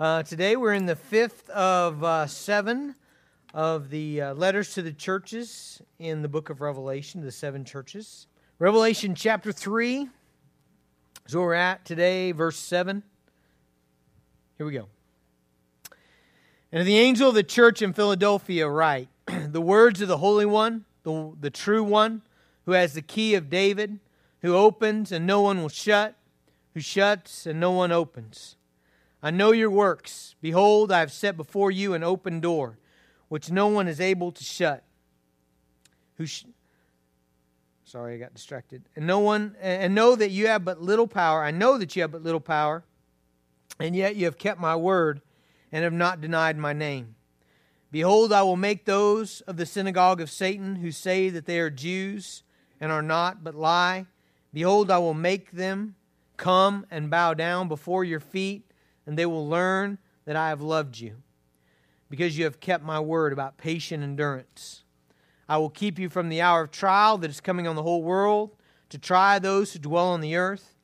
Uh, 0.00 0.22
today 0.22 0.54
we're 0.54 0.74
in 0.74 0.86
the 0.86 0.94
fifth 0.94 1.50
of 1.50 2.04
uh, 2.04 2.24
seven 2.24 2.94
of 3.52 3.90
the 3.90 4.22
uh, 4.22 4.34
letters 4.34 4.72
to 4.74 4.80
the 4.80 4.92
churches 4.92 5.82
in 5.98 6.22
the 6.22 6.28
book 6.28 6.50
of 6.50 6.60
Revelation, 6.60 7.20
the 7.20 7.32
seven 7.32 7.64
churches. 7.64 8.28
Revelation 8.60 9.16
chapter 9.16 9.50
3 9.50 10.08
is 11.26 11.34
where 11.34 11.44
we're 11.44 11.54
at 11.54 11.84
today, 11.84 12.30
verse 12.30 12.56
7. 12.56 13.02
Here 14.56 14.64
we 14.64 14.72
go. 14.72 14.86
And 16.70 16.86
the 16.86 16.98
angel 16.98 17.30
of 17.30 17.34
the 17.34 17.42
church 17.42 17.82
in 17.82 17.92
Philadelphia 17.92 18.68
write, 18.68 19.08
The 19.48 19.60
words 19.60 20.00
of 20.00 20.06
the 20.06 20.18
Holy 20.18 20.46
One, 20.46 20.84
the, 21.02 21.32
the 21.40 21.50
true 21.50 21.82
one, 21.82 22.22
who 22.66 22.72
has 22.72 22.94
the 22.94 23.02
key 23.02 23.34
of 23.34 23.50
David, 23.50 23.98
who 24.42 24.54
opens 24.54 25.10
and 25.10 25.26
no 25.26 25.42
one 25.42 25.60
will 25.60 25.68
shut, 25.68 26.14
who 26.74 26.80
shuts 26.80 27.46
and 27.46 27.58
no 27.58 27.72
one 27.72 27.90
opens. 27.90 28.54
I 29.22 29.30
know 29.30 29.52
your 29.52 29.70
works. 29.70 30.34
Behold, 30.40 30.92
I 30.92 31.00
have 31.00 31.12
set 31.12 31.36
before 31.36 31.70
you 31.70 31.94
an 31.94 32.04
open 32.04 32.40
door, 32.40 32.78
which 33.28 33.50
no 33.50 33.66
one 33.66 33.88
is 33.88 34.00
able 34.00 34.30
to 34.32 34.44
shut. 34.44 34.84
Who 36.16 36.26
sh- 36.26 36.44
Sorry, 37.84 38.14
I 38.14 38.18
got 38.18 38.34
distracted. 38.34 38.82
And 38.94 39.06
no 39.06 39.18
one 39.18 39.56
and 39.60 39.94
know 39.94 40.14
that 40.14 40.30
you 40.30 40.48
have 40.48 40.64
but 40.64 40.82
little 40.82 41.06
power. 41.06 41.42
I 41.42 41.50
know 41.50 41.78
that 41.78 41.96
you 41.96 42.02
have 42.02 42.12
but 42.12 42.22
little 42.22 42.40
power, 42.40 42.84
and 43.80 43.96
yet 43.96 44.14
you 44.14 44.26
have 44.26 44.36
kept 44.36 44.60
my 44.60 44.76
word 44.76 45.22
and 45.72 45.84
have 45.84 45.92
not 45.92 46.20
denied 46.20 46.58
my 46.58 46.72
name. 46.72 47.14
Behold, 47.90 48.32
I 48.32 48.42
will 48.42 48.56
make 48.56 48.84
those 48.84 49.40
of 49.42 49.56
the 49.56 49.64
synagogue 49.64 50.20
of 50.20 50.30
Satan 50.30 50.76
who 50.76 50.92
say 50.92 51.30
that 51.30 51.46
they 51.46 51.58
are 51.58 51.70
Jews 51.70 52.42
and 52.78 52.92
are 52.92 53.02
not, 53.02 53.42
but 53.42 53.54
lie. 53.54 54.06
Behold, 54.52 54.90
I 54.90 54.98
will 54.98 55.14
make 55.14 55.52
them 55.52 55.94
come 56.36 56.86
and 56.90 57.10
bow 57.10 57.32
down 57.32 57.68
before 57.68 58.04
your 58.04 58.20
feet 58.20 58.67
and 59.08 59.18
they 59.18 59.24
will 59.24 59.48
learn 59.48 59.96
that 60.26 60.36
I 60.36 60.50
have 60.50 60.60
loved 60.60 61.00
you, 61.00 61.16
because 62.10 62.36
you 62.36 62.44
have 62.44 62.60
kept 62.60 62.84
my 62.84 63.00
word 63.00 63.32
about 63.32 63.56
patient 63.56 64.04
endurance. 64.04 64.84
I 65.48 65.56
will 65.56 65.70
keep 65.70 65.98
you 65.98 66.10
from 66.10 66.28
the 66.28 66.42
hour 66.42 66.60
of 66.60 66.70
trial 66.70 67.16
that 67.18 67.30
is 67.30 67.40
coming 67.40 67.66
on 67.66 67.74
the 67.74 67.82
whole 67.82 68.02
world 68.02 68.54
to 68.90 68.98
try 68.98 69.38
those 69.38 69.72
who 69.72 69.78
dwell 69.78 70.08
on 70.08 70.20
the 70.20 70.36
earth. 70.36 70.76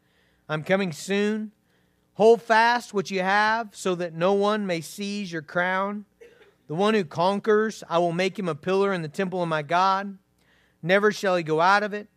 I'm 0.49 0.65
coming 0.65 0.91
soon. 0.91 1.53
Hold 2.15 2.41
fast 2.41 2.95
what 2.95 3.11
you 3.11 3.21
have, 3.21 3.77
so 3.77 3.95
that 3.95 4.15
no 4.15 4.33
one 4.33 4.67
may 4.67 4.81
seize 4.81 5.31
your 5.31 5.43
crown. 5.43 6.07
The 6.67 6.75
one 6.75 6.95
who 6.95 7.05
conquers, 7.05 7.85
I 7.91 7.99
will 7.99 8.13
make 8.13 8.39
him 8.39 8.49
a 8.49 8.55
pillar 8.55 8.95
in 8.95 9.03
the 9.03 9.09
temple 9.09 9.43
of 9.43 9.51
my 9.51 9.61
God. 9.61 10.17
Never 10.83 11.13
shall 11.13 11.37
he 11.37 11.43
go 11.43 11.61
out 11.61 11.83
of 11.83 11.93
it. 11.93 12.09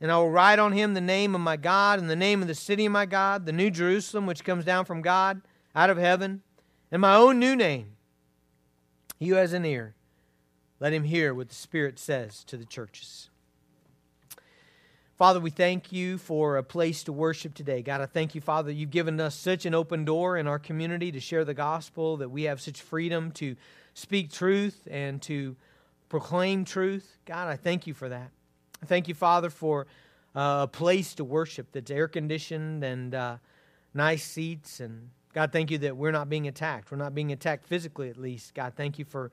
And 0.00 0.10
I 0.10 0.18
will 0.18 0.30
write 0.30 0.58
on 0.58 0.72
him 0.72 0.94
the 0.94 1.00
name 1.00 1.34
of 1.34 1.40
my 1.40 1.56
God 1.56 1.98
and 1.98 2.10
the 2.10 2.16
name 2.16 2.42
of 2.42 2.48
the 2.48 2.54
city 2.54 2.84
of 2.86 2.92
my 2.92 3.06
God, 3.06 3.46
the 3.46 3.52
new 3.52 3.70
Jerusalem, 3.70 4.26
which 4.26 4.44
comes 4.44 4.64
down 4.64 4.84
from 4.84 5.02
God 5.02 5.40
out 5.74 5.90
of 5.90 5.96
heaven, 5.96 6.42
and 6.90 7.00
my 7.00 7.14
own 7.14 7.38
new 7.38 7.56
name. 7.56 7.96
He 9.18 9.28
who 9.28 9.36
has 9.36 9.52
an 9.52 9.64
ear, 9.64 9.94
let 10.80 10.92
him 10.92 11.04
hear 11.04 11.32
what 11.32 11.48
the 11.48 11.54
Spirit 11.54 11.98
says 11.98 12.44
to 12.44 12.56
the 12.56 12.64
churches. 12.64 13.30
Father, 15.16 15.38
we 15.38 15.50
thank 15.50 15.92
you 15.92 16.18
for 16.18 16.56
a 16.56 16.62
place 16.64 17.04
to 17.04 17.12
worship 17.12 17.54
today. 17.54 17.82
God, 17.82 18.00
I 18.00 18.06
thank 18.06 18.34
you, 18.34 18.40
Father, 18.40 18.72
you've 18.72 18.90
given 18.90 19.20
us 19.20 19.36
such 19.36 19.64
an 19.64 19.74
open 19.74 20.04
door 20.04 20.36
in 20.36 20.48
our 20.48 20.58
community 20.58 21.12
to 21.12 21.20
share 21.20 21.44
the 21.44 21.54
gospel, 21.54 22.16
that 22.16 22.30
we 22.30 22.42
have 22.42 22.60
such 22.60 22.82
freedom 22.82 23.30
to 23.32 23.54
speak 23.94 24.32
truth 24.32 24.88
and 24.90 25.22
to 25.22 25.54
proclaim 26.08 26.64
truth. 26.64 27.16
God, 27.26 27.48
I 27.48 27.56
thank 27.56 27.86
you 27.86 27.94
for 27.94 28.08
that. 28.08 28.30
Thank 28.86 29.08
you, 29.08 29.14
Father, 29.14 29.50
for 29.50 29.86
uh, 30.34 30.60
a 30.64 30.68
place 30.68 31.14
to 31.14 31.24
worship 31.24 31.68
that's 31.72 31.90
air 31.90 32.08
conditioned 32.08 32.84
and 32.84 33.14
uh, 33.14 33.36
nice 33.92 34.24
seats. 34.24 34.80
And 34.80 35.10
God, 35.32 35.52
thank 35.52 35.70
you 35.70 35.78
that 35.78 35.96
we're 35.96 36.10
not 36.10 36.28
being 36.28 36.48
attacked. 36.48 36.90
We're 36.90 36.98
not 36.98 37.14
being 37.14 37.32
attacked 37.32 37.64
physically, 37.64 38.10
at 38.10 38.16
least. 38.16 38.54
God, 38.54 38.74
thank 38.76 38.98
you 38.98 39.04
for 39.04 39.30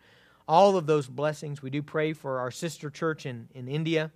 all 0.48 0.78
of 0.78 0.86
those 0.86 1.08
blessings. 1.08 1.62
We 1.62 1.70
do 1.70 1.82
pray 1.82 2.14
for 2.14 2.40
our 2.40 2.52
sister 2.52 2.90
church 2.90 3.26
in, 3.26 3.48
in 3.54 3.68
India. 3.68 4.12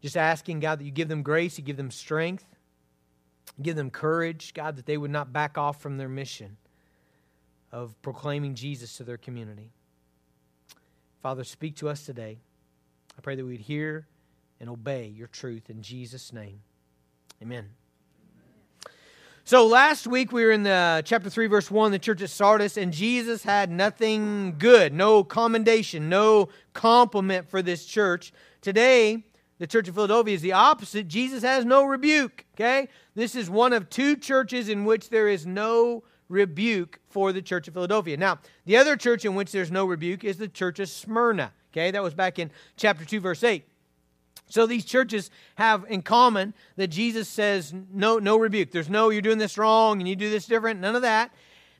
Just 0.00 0.16
asking, 0.16 0.60
God, 0.60 0.78
that 0.78 0.84
you 0.84 0.90
give 0.90 1.08
them 1.08 1.22
grace, 1.22 1.58
you 1.58 1.64
give 1.64 1.76
them 1.76 1.90
strength, 1.90 2.44
give 3.60 3.74
them 3.74 3.90
courage, 3.90 4.54
God, 4.54 4.76
that 4.76 4.86
they 4.86 4.96
would 4.96 5.10
not 5.10 5.32
back 5.32 5.58
off 5.58 5.80
from 5.80 5.96
their 5.96 6.08
mission 6.08 6.56
of 7.72 8.00
proclaiming 8.02 8.54
Jesus 8.54 8.96
to 8.96 9.04
their 9.04 9.16
community. 9.16 9.72
Father, 11.20 11.42
speak 11.42 11.76
to 11.76 11.88
us 11.88 12.06
today. 12.06 12.38
I 13.16 13.20
pray 13.20 13.34
that 13.34 13.44
we'd 13.44 13.60
hear 13.60 14.06
and 14.60 14.68
obey 14.68 15.06
your 15.06 15.28
truth 15.28 15.70
in 15.70 15.82
Jesus' 15.82 16.32
name. 16.32 16.60
Amen. 17.42 17.68
So 19.44 19.66
last 19.66 20.06
week 20.06 20.30
we 20.30 20.44
were 20.44 20.50
in 20.50 20.62
the 20.62 21.02
chapter 21.06 21.30
3 21.30 21.46
verse 21.46 21.70
1 21.70 21.90
the 21.90 21.98
church 21.98 22.20
at 22.20 22.28
Sardis 22.28 22.76
and 22.76 22.92
Jesus 22.92 23.44
had 23.44 23.70
nothing 23.70 24.56
good, 24.58 24.92
no 24.92 25.24
commendation, 25.24 26.10
no 26.10 26.50
compliment 26.74 27.48
for 27.48 27.62
this 27.62 27.86
church. 27.86 28.32
Today 28.60 29.24
the 29.58 29.66
church 29.66 29.88
of 29.88 29.94
Philadelphia 29.94 30.34
is 30.34 30.42
the 30.42 30.52
opposite. 30.52 31.08
Jesus 31.08 31.42
has 31.42 31.64
no 31.64 31.84
rebuke, 31.84 32.44
okay? 32.54 32.88
This 33.14 33.34
is 33.34 33.48
one 33.48 33.72
of 33.72 33.88
two 33.88 34.16
churches 34.16 34.68
in 34.68 34.84
which 34.84 35.08
there 35.08 35.28
is 35.28 35.46
no 35.46 36.04
rebuke 36.28 37.00
for 37.08 37.32
the 37.32 37.42
church 37.42 37.68
of 37.68 37.74
Philadelphia. 37.74 38.16
Now, 38.16 38.38
the 38.66 38.76
other 38.76 38.96
church 38.96 39.24
in 39.24 39.34
which 39.34 39.50
there's 39.50 39.72
no 39.72 39.86
rebuke 39.86 40.24
is 40.24 40.36
the 40.36 40.48
church 40.48 40.78
of 40.78 40.88
Smyrna, 40.88 41.52
okay? 41.72 41.90
That 41.90 42.02
was 42.02 42.14
back 42.14 42.38
in 42.38 42.50
chapter 42.76 43.04
2 43.04 43.20
verse 43.20 43.42
8. 43.42 43.64
So 44.46 44.66
these 44.66 44.84
churches 44.84 45.30
have 45.56 45.84
in 45.88 46.02
common 46.02 46.54
that 46.76 46.88
Jesus 46.88 47.28
says 47.28 47.74
no 47.92 48.18
no 48.18 48.36
rebuke. 48.36 48.70
There's 48.70 48.88
no 48.88 49.10
you're 49.10 49.22
doing 49.22 49.38
this 49.38 49.58
wrong 49.58 50.00
and 50.00 50.08
you 50.08 50.16
do 50.16 50.30
this 50.30 50.46
different, 50.46 50.80
none 50.80 50.96
of 50.96 51.02
that. 51.02 51.32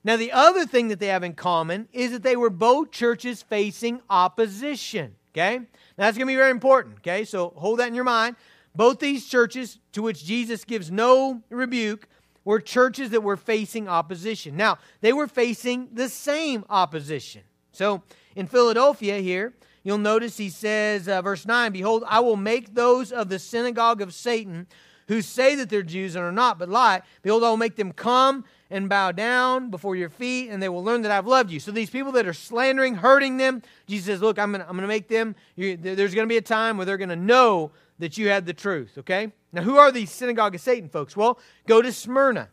Now 0.04 0.16
the 0.16 0.32
other 0.32 0.66
thing 0.66 0.88
that 0.88 1.00
they 1.00 1.08
have 1.08 1.24
in 1.24 1.34
common 1.34 1.88
is 1.92 2.12
that 2.12 2.22
they 2.22 2.36
were 2.36 2.50
both 2.50 2.90
churches 2.90 3.42
facing 3.42 4.00
opposition, 4.08 5.16
okay? 5.32 5.58
Now 5.58 5.66
that's 5.96 6.16
going 6.16 6.26
to 6.26 6.32
be 6.32 6.36
very 6.36 6.50
important, 6.50 6.98
okay? 6.98 7.24
So 7.24 7.52
hold 7.56 7.78
that 7.80 7.88
in 7.88 7.94
your 7.94 8.04
mind. 8.04 8.36
Both 8.74 9.00
these 9.00 9.26
churches 9.26 9.78
to 9.92 10.02
which 10.02 10.24
Jesus 10.24 10.64
gives 10.64 10.90
no 10.90 11.42
rebuke 11.50 12.08
were 12.44 12.60
churches 12.60 13.10
that 13.10 13.22
were 13.22 13.36
facing 13.36 13.88
opposition. 13.88 14.56
Now, 14.56 14.78
they 15.00 15.12
were 15.12 15.26
facing 15.26 15.88
the 15.92 16.08
same 16.08 16.64
opposition. 16.70 17.42
So 17.72 18.02
in 18.36 18.46
Philadelphia 18.46 19.18
here, 19.18 19.52
You'll 19.88 19.96
notice 19.96 20.36
he 20.36 20.50
says, 20.50 21.08
uh, 21.08 21.22
verse 21.22 21.46
9, 21.46 21.72
Behold, 21.72 22.04
I 22.06 22.20
will 22.20 22.36
make 22.36 22.74
those 22.74 23.10
of 23.10 23.30
the 23.30 23.38
synagogue 23.38 24.02
of 24.02 24.12
Satan 24.12 24.66
who 25.06 25.22
say 25.22 25.54
that 25.54 25.70
they're 25.70 25.82
Jews 25.82 26.14
and 26.14 26.22
are 26.22 26.30
not, 26.30 26.58
but 26.58 26.68
lie. 26.68 27.00
Behold, 27.22 27.42
I 27.42 27.48
will 27.48 27.56
make 27.56 27.76
them 27.76 27.92
come 27.92 28.44
and 28.68 28.90
bow 28.90 29.12
down 29.12 29.70
before 29.70 29.96
your 29.96 30.10
feet, 30.10 30.50
and 30.50 30.62
they 30.62 30.68
will 30.68 30.84
learn 30.84 31.00
that 31.00 31.10
I've 31.10 31.26
loved 31.26 31.50
you. 31.50 31.58
So 31.58 31.72
these 31.72 31.88
people 31.88 32.12
that 32.12 32.26
are 32.26 32.34
slandering, 32.34 32.96
hurting 32.96 33.38
them, 33.38 33.62
Jesus 33.86 34.04
says, 34.08 34.20
Look, 34.20 34.38
I'm 34.38 34.52
going 34.52 34.66
to 34.66 34.86
make 34.86 35.08
them, 35.08 35.34
you, 35.56 35.78
there's 35.78 36.14
going 36.14 36.28
to 36.28 36.30
be 36.30 36.36
a 36.36 36.42
time 36.42 36.76
where 36.76 36.84
they're 36.84 36.98
going 36.98 37.08
to 37.08 37.16
know 37.16 37.70
that 37.98 38.18
you 38.18 38.28
had 38.28 38.44
the 38.44 38.52
truth, 38.52 38.98
okay? 38.98 39.32
Now, 39.54 39.62
who 39.62 39.78
are 39.78 39.90
these 39.90 40.10
synagogue 40.10 40.54
of 40.54 40.60
Satan 40.60 40.90
folks? 40.90 41.16
Well, 41.16 41.38
go 41.66 41.80
to 41.80 41.94
Smyrna. 41.94 42.50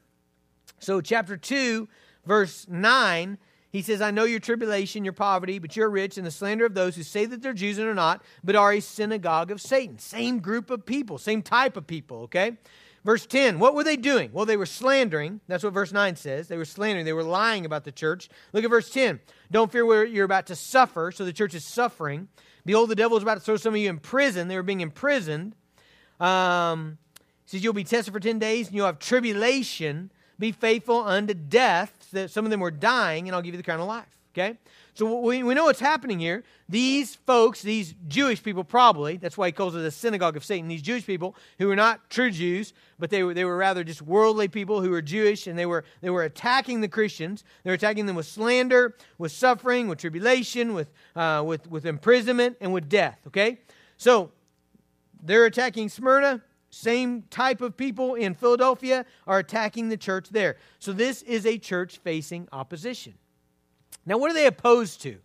So, 0.79 1.02
chapter 1.02 1.35
2, 1.35 1.90
verse 2.25 2.66
9 2.69 3.38
he 3.75 3.81
says, 3.81 4.02
I 4.02 4.09
know 4.09 4.24
your 4.24 4.40
tribulation, 4.40 5.03
your 5.03 5.12
poverty, 5.12 5.59
but 5.59 5.75
you're 5.75 5.90
rich, 5.90 6.18
and 6.18 6.25
the 6.25 6.31
slander 6.31 6.66
of 6.66 6.74
those 6.74 6.96
who 6.96 7.03
say 7.03 7.25
that 7.25 7.41
they're 7.41 7.52
Jews 7.52 7.78
and 7.78 7.86
are 7.90 7.94
not, 7.94 8.24
but 8.41 8.56
are 8.56 8.72
a 8.72 8.80
synagogue 8.80 9.52
of 9.52 9.59
Satan. 9.59 10.00
Same 10.00 10.40
group 10.40 10.69
of 10.69 10.86
people, 10.86 11.18
same 11.18 11.41
type 11.41 11.75
of 11.75 11.85
people, 11.85 12.19
okay? 12.22 12.53
Verse 13.03 13.25
10, 13.25 13.59
what 13.59 13.75
were 13.75 13.84
they 13.84 13.97
doing? 13.97 14.30
Well, 14.31 14.46
they 14.46 14.56
were 14.56 14.66
slandering. 14.66 15.41
That's 15.50 15.62
what 15.62 15.74
verse 15.74 15.91
9 15.91 16.16
says. 16.16 16.47
They 16.47 16.56
were 16.56 16.64
slandering. 16.64 17.06
They 17.06 17.12
were 17.12 17.22
lying 17.22 17.66
about 17.66 17.84
the 17.84 17.91
church. 17.91 18.30
Look 18.53 18.64
at 18.64 18.69
verse 18.69 18.90
10. 18.90 19.19
Don't 19.52 19.69
fear 19.69 19.85
where 19.85 20.06
you're 20.06 20.24
about 20.24 20.46
to 20.47 20.56
suffer. 20.56 21.12
So 21.12 21.25
the 21.25 21.34
church 21.34 21.53
is 21.53 21.66
suffering. 21.66 22.30
Behold, 22.66 22.90
the 22.90 22.96
devil 22.96 23.18
is 23.18 23.24
about 23.24 23.34
to 23.34 23.41
throw 23.41 23.58
some 23.58 23.74
of 23.74 23.81
you 23.81 23.90
in 23.90 24.00
prison. 24.00 24.47
They 24.47 24.56
were 24.56 24.64
being 24.64 24.80
imprisoned. 24.80 25.53
Um, 26.22 26.97
he 27.44 27.58
says, 27.58 27.64
You'll 27.64 27.74
be 27.74 27.84
tested 27.84 28.14
for 28.14 28.22
10 28.22 28.40
days, 28.40 28.68
and 28.68 28.75
you'll 28.78 28.85
have 28.85 29.00
tribulation. 29.00 30.12
Be 30.40 30.53
faithful 30.53 31.02
unto 31.02 31.34
death. 31.34 31.94
That 32.11 32.31
some 32.31 32.45
of 32.45 32.51
them 32.51 32.59
were 32.59 32.71
dying, 32.71 33.27
and 33.27 33.35
I'll 33.35 33.41
give 33.41 33.53
you 33.53 33.57
the 33.57 33.63
crown 33.63 33.79
of 33.79 33.87
life. 33.87 34.16
Okay? 34.37 34.57
So 34.93 35.22
we, 35.22 35.43
we 35.43 35.53
know 35.53 35.63
what's 35.63 35.79
happening 35.79 36.19
here. 36.19 36.43
These 36.67 37.16
folks, 37.16 37.61
these 37.61 37.96
Jewish 38.09 38.43
people, 38.43 38.66
probably, 38.66 39.16
that's 39.16 39.37
why 39.37 39.47
he 39.47 39.53
calls 39.53 39.75
it 39.75 39.81
a 39.81 39.91
synagogue 39.91 40.35
of 40.35 40.43
Satan, 40.43 40.67
these 40.67 40.81
Jewish 40.81 41.05
people 41.05 41.35
who 41.57 41.67
were 41.67 41.75
not 41.75 42.09
true 42.09 42.31
Jews, 42.31 42.73
but 42.99 43.09
they 43.09 43.23
were, 43.23 43.34
they 43.34 43.46
were 43.46 43.55
rather 43.55 43.85
just 43.85 44.02
worldly 44.02 44.49
people 44.49 44.81
who 44.81 44.90
were 44.90 45.02
Jewish, 45.02 45.47
and 45.47 45.57
they 45.57 45.66
were, 45.66 45.85
they 46.02 46.09
were 46.09 46.23
attacking 46.23 46.81
the 46.81 46.90
Christians. 46.90 47.46
They 47.63 47.72
were 47.72 47.75
attacking 47.75 48.08
them 48.08 48.16
with 48.17 48.25
slander, 48.25 48.97
with 49.17 49.31
suffering, 49.31 49.87
with 49.87 49.99
tribulation, 49.99 50.73
with, 50.73 50.91
uh, 51.16 51.41
with, 51.46 51.69
with 51.69 51.85
imprisonment, 51.85 52.58
and 52.59 52.73
with 52.73 52.90
death. 52.90 53.19
Okay? 53.28 53.59
So 53.96 54.31
they're 55.23 55.46
attacking 55.46 55.87
Smyrna 55.87 56.41
same 56.75 57.23
type 57.29 57.61
of 57.61 57.77
people 57.77 58.16
in 58.16 58.33
Philadelphia 58.33 59.05
are 59.25 59.39
attacking 59.39 59.89
the 59.89 59.97
church 59.97 60.29
there. 60.29 60.57
So 60.79 60.93
this 60.93 61.22
is 61.22 61.45
a 61.45 61.57
church 61.57 61.97
facing 61.97 62.47
opposition. 62.51 63.16
Now, 64.05 64.17
what 64.17 64.31
are 64.31 64.33
they 64.33 64.45
opposed 64.45 65.01
to? 65.01 65.17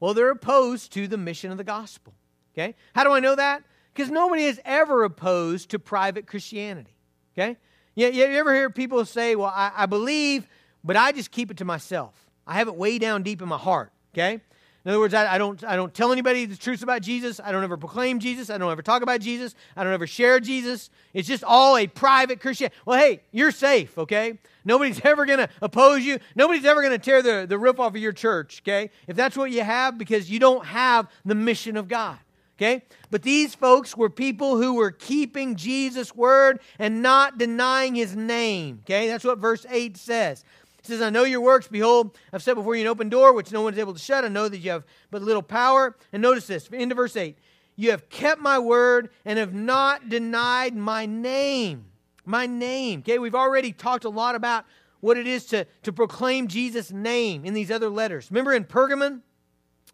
Well, 0.00 0.14
they're 0.14 0.30
opposed 0.30 0.92
to 0.92 1.08
the 1.08 1.18
mission 1.18 1.50
of 1.50 1.58
the 1.58 1.64
gospel. 1.64 2.14
Okay? 2.54 2.74
How 2.94 3.04
do 3.04 3.12
I 3.12 3.20
know 3.20 3.34
that? 3.34 3.62
Because 3.92 4.10
nobody 4.10 4.44
is 4.44 4.60
ever 4.64 5.04
opposed 5.04 5.70
to 5.70 5.78
private 5.78 6.26
Christianity. 6.26 6.96
Okay? 7.36 7.56
You, 7.94 8.08
you 8.08 8.24
ever 8.24 8.54
hear 8.54 8.70
people 8.70 9.04
say, 9.04 9.34
well, 9.34 9.52
I, 9.54 9.72
I 9.76 9.86
believe 9.86 10.48
but 10.84 10.96
I 10.96 11.12
just 11.12 11.30
keep 11.30 11.50
it 11.50 11.56
to 11.58 11.64
myself. 11.64 12.14
I 12.46 12.54
have 12.54 12.68
it 12.68 12.74
way 12.74 12.98
down 12.98 13.22
deep 13.22 13.42
in 13.42 13.48
my 13.48 13.58
heart, 13.58 13.92
okay? 14.14 14.40
In 14.84 14.92
other 14.92 15.00
words, 15.00 15.12
I, 15.12 15.34
I, 15.34 15.38
don't, 15.38 15.62
I 15.64 15.76
don't 15.76 15.92
tell 15.92 16.12
anybody 16.12 16.46
the 16.46 16.56
truth 16.56 16.82
about 16.82 17.02
Jesus. 17.02 17.40
I 17.42 17.52
don't 17.52 17.64
ever 17.64 17.76
proclaim 17.76 18.20
Jesus. 18.20 18.48
I 18.48 18.58
don't 18.58 18.70
ever 18.70 18.82
talk 18.82 19.02
about 19.02 19.20
Jesus. 19.20 19.54
I 19.76 19.84
don't 19.84 19.92
ever 19.92 20.06
share 20.06 20.40
Jesus. 20.40 20.88
It's 21.12 21.28
just 21.28 21.44
all 21.44 21.76
a 21.76 21.86
private 21.86 22.40
Christian. 22.40 22.70
Well, 22.86 22.98
hey, 22.98 23.20
you're 23.32 23.50
safe, 23.50 23.98
okay? 23.98 24.38
Nobody's 24.64 25.00
ever 25.04 25.26
going 25.26 25.40
to 25.40 25.48
oppose 25.60 26.04
you. 26.04 26.18
Nobody's 26.36 26.64
ever 26.64 26.80
going 26.80 26.92
to 26.92 27.04
tear 27.04 27.22
the, 27.22 27.46
the 27.46 27.58
roof 27.58 27.80
off 27.80 27.94
of 27.94 28.00
your 28.00 28.12
church, 28.12 28.62
okay? 28.62 28.90
If 29.06 29.16
that's 29.16 29.36
what 29.36 29.50
you 29.50 29.62
have, 29.62 29.98
because 29.98 30.30
you 30.30 30.38
don't 30.38 30.64
have 30.64 31.08
the 31.24 31.34
mission 31.34 31.76
of 31.76 31.88
God. 31.88 32.18
Okay? 32.58 32.82
But 33.10 33.22
these 33.22 33.54
folks 33.54 33.96
were 33.96 34.10
people 34.10 34.60
who 34.60 34.74
were 34.74 34.90
keeping 34.90 35.54
Jesus' 35.54 36.14
word 36.14 36.58
and 36.80 37.02
not 37.02 37.38
denying 37.38 37.94
his 37.94 38.16
name. 38.16 38.80
Okay? 38.84 39.06
That's 39.06 39.24
what 39.24 39.38
verse 39.38 39.64
8 39.70 39.96
says 39.96 40.44
says, 40.88 41.02
I 41.02 41.10
know 41.10 41.24
your 41.24 41.40
works. 41.40 41.68
Behold, 41.68 42.16
I've 42.32 42.42
set 42.42 42.54
before 42.54 42.74
you 42.74 42.82
an 42.82 42.88
open 42.88 43.08
door, 43.08 43.32
which 43.32 43.52
no 43.52 43.62
one 43.62 43.72
is 43.72 43.78
able 43.78 43.94
to 43.94 43.98
shut. 43.98 44.24
I 44.24 44.28
know 44.28 44.48
that 44.48 44.58
you 44.58 44.70
have 44.70 44.84
but 45.10 45.22
little 45.22 45.42
power. 45.42 45.96
And 46.12 46.22
notice 46.22 46.46
this, 46.46 46.68
into 46.68 46.94
verse 46.94 47.16
8. 47.16 47.38
You 47.76 47.92
have 47.92 48.08
kept 48.08 48.40
my 48.40 48.58
word 48.58 49.10
and 49.24 49.38
have 49.38 49.54
not 49.54 50.08
denied 50.08 50.74
my 50.74 51.06
name. 51.06 51.86
My 52.24 52.46
name. 52.46 53.00
Okay, 53.00 53.18
we've 53.18 53.34
already 53.34 53.72
talked 53.72 54.04
a 54.04 54.08
lot 54.08 54.34
about 54.34 54.64
what 55.00 55.16
it 55.16 55.26
is 55.26 55.46
to, 55.46 55.66
to 55.84 55.92
proclaim 55.92 56.48
Jesus' 56.48 56.90
name 56.90 57.44
in 57.44 57.54
these 57.54 57.70
other 57.70 57.88
letters. 57.88 58.30
Remember 58.30 58.52
in 58.52 58.64
Pergamon? 58.64 59.20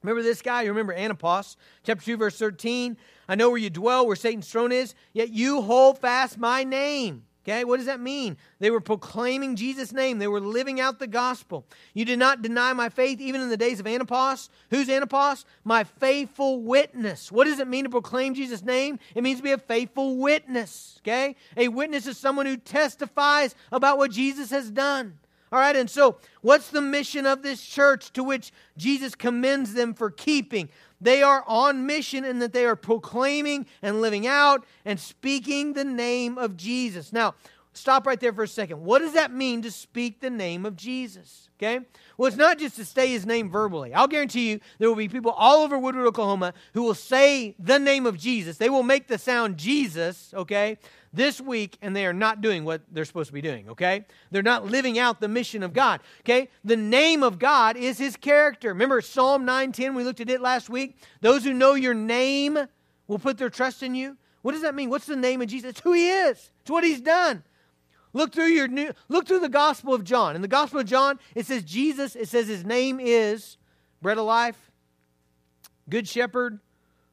Remember 0.03 0.23
this 0.23 0.43
guy? 0.43 0.63
You 0.63 0.71
remember 0.71 0.93
Antipas, 0.93 1.57
chapter 1.83 2.05
2, 2.05 2.17
verse 2.17 2.39
13? 2.39 2.97
I 3.29 3.35
know 3.35 3.49
where 3.49 3.59
you 3.59 3.71
dwell, 3.71 4.07
where 4.07 4.17
Satan's 4.17 4.49
throne 4.49 4.73
is, 4.73 4.95
yet 5.13 5.31
you 5.31 5.63
hold 5.63 5.99
fast 5.99 6.39
my 6.39 6.63
name. 6.65 7.25
Okay, 7.45 7.63
what 7.65 7.77
does 7.77 7.87
that 7.87 8.01
mean? 8.01 8.39
They 8.59 8.71
were 8.71 8.81
proclaiming 8.81 9.55
Jesus' 9.55 9.93
name. 9.93 10.19
They 10.19 10.29
were 10.29 10.41
living 10.41 10.81
out 10.81 10.99
the 10.99 11.07
gospel. 11.07 11.67
You 11.93 12.07
did 12.07 12.19
not 12.19 12.41
deny 12.41 12.73
my 12.73 12.89
faith 12.89 13.21
even 13.21 13.43
in 13.43 13.51
the 13.51 13.57
days 13.59 13.81
of 13.81 13.87
Antipas. 13.87 14.49
Who's 14.71 14.89
Antipas? 14.89 15.45
My 15.63 15.85
faithful 15.85 16.63
witness. 16.63 17.31
What 17.31 17.45
does 17.45 17.59
it 17.59 17.69
mean 17.69 17.85
to 17.85 17.91
proclaim 17.91 18.33
Jesus' 18.33 18.63
name? 18.63 18.99
It 19.15 19.23
means 19.23 19.41
to 19.41 19.45
be 19.45 19.53
a 19.53 19.59
faithful 19.59 20.17
witness. 20.17 21.01
Okay? 21.03 21.37
A 21.59 21.69
witness 21.69 22.07
is 22.07 22.17
someone 22.17 22.47
who 22.47 22.57
testifies 22.57 23.55
about 23.71 23.99
what 23.99 24.11
Jesus 24.11 24.49
has 24.49 24.71
done. 24.71 25.19
All 25.53 25.61
right, 25.61 25.77
and 25.77 25.89
so 25.89 26.17
what's 26.41 26.71
the 26.71 26.81
mission 26.81 27.27
of 27.27 27.43
this 27.43 27.65
church 27.65 28.13
to 28.15 28.25
which 28.25 28.53
Jesus 28.77 29.15
commends 29.15 29.73
them 29.73 29.95
for 29.95 30.11
keeping? 30.11 30.69
They 31.01 31.23
are 31.23 31.45
on 31.47 31.87
mission 31.87 32.25
and 32.25 32.41
that 32.41 32.53
they 32.53 32.65
are 32.65 32.77
proclaiming 32.77 33.67
and 33.83 34.01
living 34.01 34.27
out 34.27 34.65
and 34.85 34.99
speaking 34.99 35.73
the 35.73 35.85
name 35.85 36.39
of 36.39 36.57
Jesus. 36.57 37.13
Now, 37.13 37.35
stop 37.75 38.07
right 38.07 38.19
there 38.19 38.33
for 38.33 38.43
a 38.43 38.49
second. 38.49 38.83
What 38.85 39.01
does 39.01 39.13
that 39.13 39.33
mean 39.33 39.63
to 39.63 39.71
speak 39.71 40.21
the 40.21 40.31
name 40.31 40.65
of 40.65 40.77
Jesus? 40.77 41.51
Okay? 41.59 41.81
Well, 42.17 42.27
it's 42.27 42.37
not 42.37 42.59
just 42.59 42.77
to 42.77 42.85
say 42.85 43.09
his 43.09 43.27
name 43.27 43.51
verbally. 43.51 43.95
I'll 43.95 44.09
guarantee 44.09 44.51
you 44.51 44.61
there 44.79 44.89
will 44.89 44.97
be 44.97 45.09
people 45.09 45.31
all 45.33 45.63
over 45.63 45.79
Woodward, 45.79 46.07
Oklahoma 46.07 46.55
who 46.73 46.83
will 46.83 46.95
say 46.95 47.55
the 47.59 47.79
name 47.79 48.07
of 48.07 48.19
Jesus. 48.19 48.59
They 48.59 48.71
will 48.71 48.83
make 48.83 49.09
the 49.09 49.19
sound 49.19 49.57
Jesus, 49.57 50.33
okay? 50.35 50.79
this 51.15 51.41
week 51.41 51.79
and 51.81 51.95
they 51.95 52.05
are 52.05 52.13
not 52.13 52.41
doing 52.41 52.65
what 52.65 52.83
they're 52.91 53.05
supposed 53.05 53.29
to 53.29 53.33
be 53.33 53.41
doing, 53.41 53.69
okay? 53.71 54.05
They're 54.31 54.43
not 54.43 54.67
living 54.67 54.99
out 54.99 55.21
the 55.21 55.29
mission 55.29 55.63
of 55.63 55.73
God, 55.73 56.01
okay? 56.21 56.51
The 56.65 56.77
name 56.77 57.23
of 57.23 57.39
God 57.39 57.77
is 57.77 57.99
his 57.99 58.17
character. 58.17 58.71
Remember 58.71 59.01
Psalm 59.01 59.47
9:10, 59.47 59.95
we 59.95 60.03
looked 60.03 60.21
at 60.21 60.29
it 60.29 60.41
last 60.41 60.69
week? 60.69 60.99
Those 61.21 61.45
who 61.45 61.55
know 61.55 61.75
your 61.75 61.95
name 61.95 62.59
will 63.07 63.19
put 63.19 63.39
their 63.39 63.51
trust 63.51 63.83
in 63.83 63.95
you. 63.95 64.17
What 64.43 64.53
does 64.53 64.63
that 64.63 64.75
mean? 64.75 64.91
What's 64.91 65.07
the 65.07 65.17
name 65.17 65.41
of 65.41 65.49
Jesus? 65.49 65.71
It's 65.71 65.81
who 65.81 65.93
he 65.93 66.11
is. 66.11 66.51
It's 66.61 66.71
what 66.71 66.85
he's 66.85 67.01
done. 67.01 67.45
Look 68.15 68.33
through 68.33 68.47
your 68.47 68.69
new 68.69 68.93
look 69.09 69.27
through 69.27 69.41
the 69.41 69.49
Gospel 69.49 69.93
of 69.93 70.05
John. 70.05 70.37
In 70.37 70.43
the 70.43 70.49
Gospel 70.49 70.81
of 70.81 70.87
John, 70.87 71.19
it 71.35 71.47
says 71.47 71.65
Jesus, 71.65 72.17
it 72.17 72.29
says 72.29 72.47
his 72.47 72.65
name 72.65 73.01
is 73.01 73.59
bread 74.01 74.19
of 74.19 74.25
life, 74.25 74.71
good 75.91 76.09
shepherd, 76.09 76.61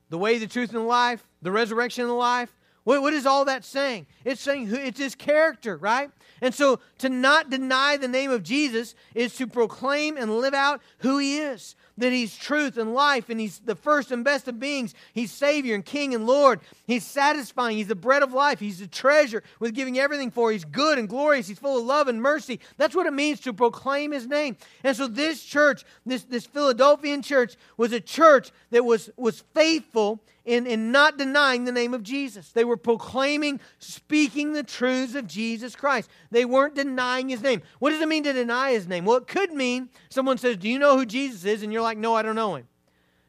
the 0.10 0.18
way, 0.18 0.38
the 0.38 0.48
truth, 0.48 0.70
and 0.70 0.80
the 0.80 0.84
life, 0.84 1.28
the 1.42 1.52
resurrection 1.52 2.04
and 2.04 2.12
the 2.12 2.16
life. 2.16 2.56
What, 2.84 3.02
what 3.02 3.14
is 3.14 3.26
all 3.26 3.46
that 3.46 3.66
saying? 3.66 4.08
It's 4.24 4.42
saying 4.42 4.68
who, 4.68 4.76
it's 4.76 5.00
his 5.00 5.16
character, 5.16 5.76
right? 5.76 6.12
And 6.40 6.54
so 6.54 6.80
to 7.00 7.10
not 7.10 7.50
deny 7.50 7.98
the 7.98 8.08
name 8.08 8.32
of 8.32 8.44
Jesus 8.44 8.96
is 9.16 9.36
to 9.36 9.48
proclaim 9.48 10.18
and 10.18 10.38
live 10.38 10.54
out 10.54 10.82
who 11.00 11.18
he 11.18 11.38
is. 11.38 11.76
That 12.02 12.12
he's 12.12 12.36
truth 12.36 12.78
and 12.78 12.96
life, 12.96 13.30
and 13.30 13.40
he's 13.40 13.60
the 13.60 13.76
first 13.76 14.12
and 14.12 14.24
best 14.24 14.48
of 14.48 14.60
beings. 14.60 14.96
He's 15.14 15.32
Savior 15.32 15.76
and 15.76 15.86
King 15.86 16.16
and 16.16 16.26
Lord. 16.26 16.60
He's 16.88 17.06
satisfying. 17.06 17.78
He's 17.78 17.88
the 17.88 17.96
bread 17.96 18.24
of 18.24 18.34
life. 18.34 18.60
He's 18.60 18.80
the 18.80 18.88
treasure 18.88 19.44
with 19.60 19.76
giving 19.76 20.00
everything 20.00 20.32
for. 20.32 20.52
He's 20.52 20.66
good 20.66 20.98
and 20.98 21.08
glorious. 21.08 21.48
He's 21.48 21.60
full 21.60 21.78
of 21.78 21.86
love 21.86 22.08
and 22.08 22.20
mercy. 22.20 22.60
That's 22.78 22.96
what 22.96 23.06
it 23.06 23.14
means 23.14 23.40
to 23.42 23.54
proclaim 23.54 24.12
his 24.12 24.26
name. 24.26 24.58
And 24.84 24.98
so 24.98 25.08
this 25.08 25.44
church, 25.44 25.86
this, 26.04 26.24
this 26.24 26.48
Philadelphian 26.48 27.22
church, 27.22 27.56
was 27.78 27.94
a 27.94 28.02
church 28.02 28.52
that 28.72 28.84
was, 28.84 29.12
was 29.16 29.44
faithful 29.54 30.20
in, 30.46 30.66
in 30.66 30.92
not 30.92 31.18
denying 31.18 31.66
the 31.66 31.72
name 31.72 31.94
of 31.94 32.04
Jesus. 32.04 32.52
They 32.52 32.64
were 32.64 32.78
proclaiming, 32.78 33.60
speaking 33.80 34.54
the 34.54 34.64
truths 34.64 35.16
of 35.16 35.28
Jesus 35.28 35.76
Christ. 35.76 36.10
They 36.32 36.46
weren't 36.46 36.76
denying 36.76 37.30
his 37.30 37.42
name. 37.42 37.62
What 37.80 37.92
does 37.92 38.02
it 38.02 38.08
mean 38.08 38.24
to 38.24 38.34
deny 38.34 38.72
his 38.72 38.88
name? 38.88 39.06
Well, 39.06 39.18
it 39.18 39.28
could 39.28 39.54
mean 39.54 39.90
someone 40.10 40.38
says, 40.38 40.58
Do 40.58 40.70
you 40.70 40.80
know 40.80 40.98
who 40.98 41.06
Jesus 41.06 41.46
is? 41.46 41.64
And 41.64 41.72
you're 41.72 41.82
like, 41.82 41.98
No, 41.98 42.16
I 42.16 42.22
don't 42.22 42.36
know 42.36 42.56
him. 42.56 42.68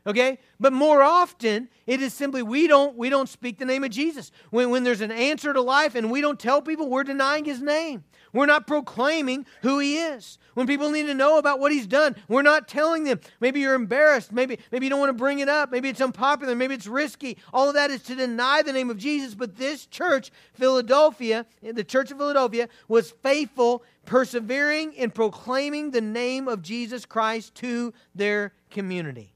Okay? 0.07 0.39
But 0.59 0.73
more 0.73 1.03
often, 1.03 1.69
it 1.87 2.03
is 2.03 2.13
simply 2.13 2.43
we 2.43 2.67
don't 2.67 2.97
we 2.97 3.09
don't 3.09 3.29
speak 3.29 3.59
the 3.59 3.65
name 3.65 3.85
of 3.85 3.91
Jesus. 3.91 4.33
When, 4.51 4.71
when 4.71 4.85
there's 4.85 5.01
an 5.01 5.13
answer 5.13 5.53
to 5.53 5.61
life 5.61 5.95
and 5.95 6.11
we 6.11 6.21
don't 6.21 6.39
tell 6.39 6.63
people, 6.63 6.89
we're 6.89 7.05
denying 7.05 7.45
his 7.45 7.61
name. 7.61 8.05
We're 8.33 8.47
not 8.47 8.67
proclaiming 8.67 9.45
who 9.61 9.79
he 9.79 9.99
is. 9.99 10.39
When 10.55 10.67
people 10.67 10.91
need 10.91 11.07
to 11.07 11.15
know 11.15 11.39
about 11.39 11.61
what 11.61 11.71
he's 11.71 11.87
done, 11.87 12.17
we're 12.29 12.43
not 12.43 12.67
telling 12.67 13.05
them. 13.05 13.21
Maybe 13.41 13.61
you're 13.61 13.75
embarrassed. 13.75 14.33
Maybe, 14.33 14.59
maybe 14.71 14.87
you 14.87 14.91
don't 14.91 15.01
want 15.01 15.11
to 15.11 15.15
bring 15.15 15.41
it 15.41 15.49
up. 15.49 15.71
Maybe 15.71 15.91
it's 15.91 16.01
unpopular. 16.01 16.55
Maybe 16.55 16.75
it's 16.75 16.87
risky. 16.87 17.37
All 17.53 17.69
of 17.69 17.75
that 17.75 17.91
is 17.91 18.03
to 18.05 18.15
deny 18.15 18.63
the 18.63 18.73
name 18.73 18.89
of 18.89 18.97
Jesus. 18.97 19.35
But 19.35 19.57
this 19.57 19.85
church, 19.87 20.31
Philadelphia, 20.55 21.45
the 21.63 21.85
Church 21.85 22.11
of 22.11 22.17
Philadelphia, 22.17 22.69
was 22.89 23.11
faithful, 23.11 23.85
persevering 24.07 24.95
in 24.95 25.11
proclaiming 25.11 25.91
the 25.91 26.01
name 26.01 26.49
of 26.49 26.63
Jesus 26.63 27.05
Christ 27.05 27.55
to 27.57 27.93
their 28.15 28.55
community. 28.71 29.35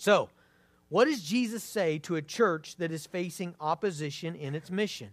So, 0.00 0.30
what 0.88 1.04
does 1.04 1.20
Jesus 1.20 1.62
say 1.62 1.98
to 1.98 2.16
a 2.16 2.22
church 2.22 2.76
that 2.76 2.90
is 2.90 3.04
facing 3.04 3.54
opposition 3.60 4.34
in 4.34 4.54
its 4.54 4.70
mission? 4.70 5.10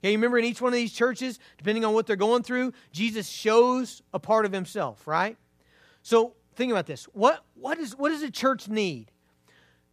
Okay, 0.00 0.10
you 0.10 0.18
remember 0.18 0.38
in 0.38 0.44
each 0.44 0.60
one 0.60 0.72
of 0.72 0.74
these 0.74 0.92
churches, 0.92 1.38
depending 1.56 1.84
on 1.84 1.94
what 1.94 2.08
they're 2.08 2.16
going 2.16 2.42
through, 2.42 2.72
Jesus 2.90 3.28
shows 3.28 4.02
a 4.12 4.18
part 4.18 4.44
of 4.44 4.50
himself, 4.50 5.06
right? 5.06 5.36
So 6.02 6.34
think 6.56 6.72
about 6.72 6.86
this. 6.86 7.04
What, 7.12 7.44
what, 7.54 7.78
is, 7.78 7.96
what 7.96 8.08
does 8.08 8.22
a 8.22 8.30
church 8.30 8.66
need? 8.66 9.12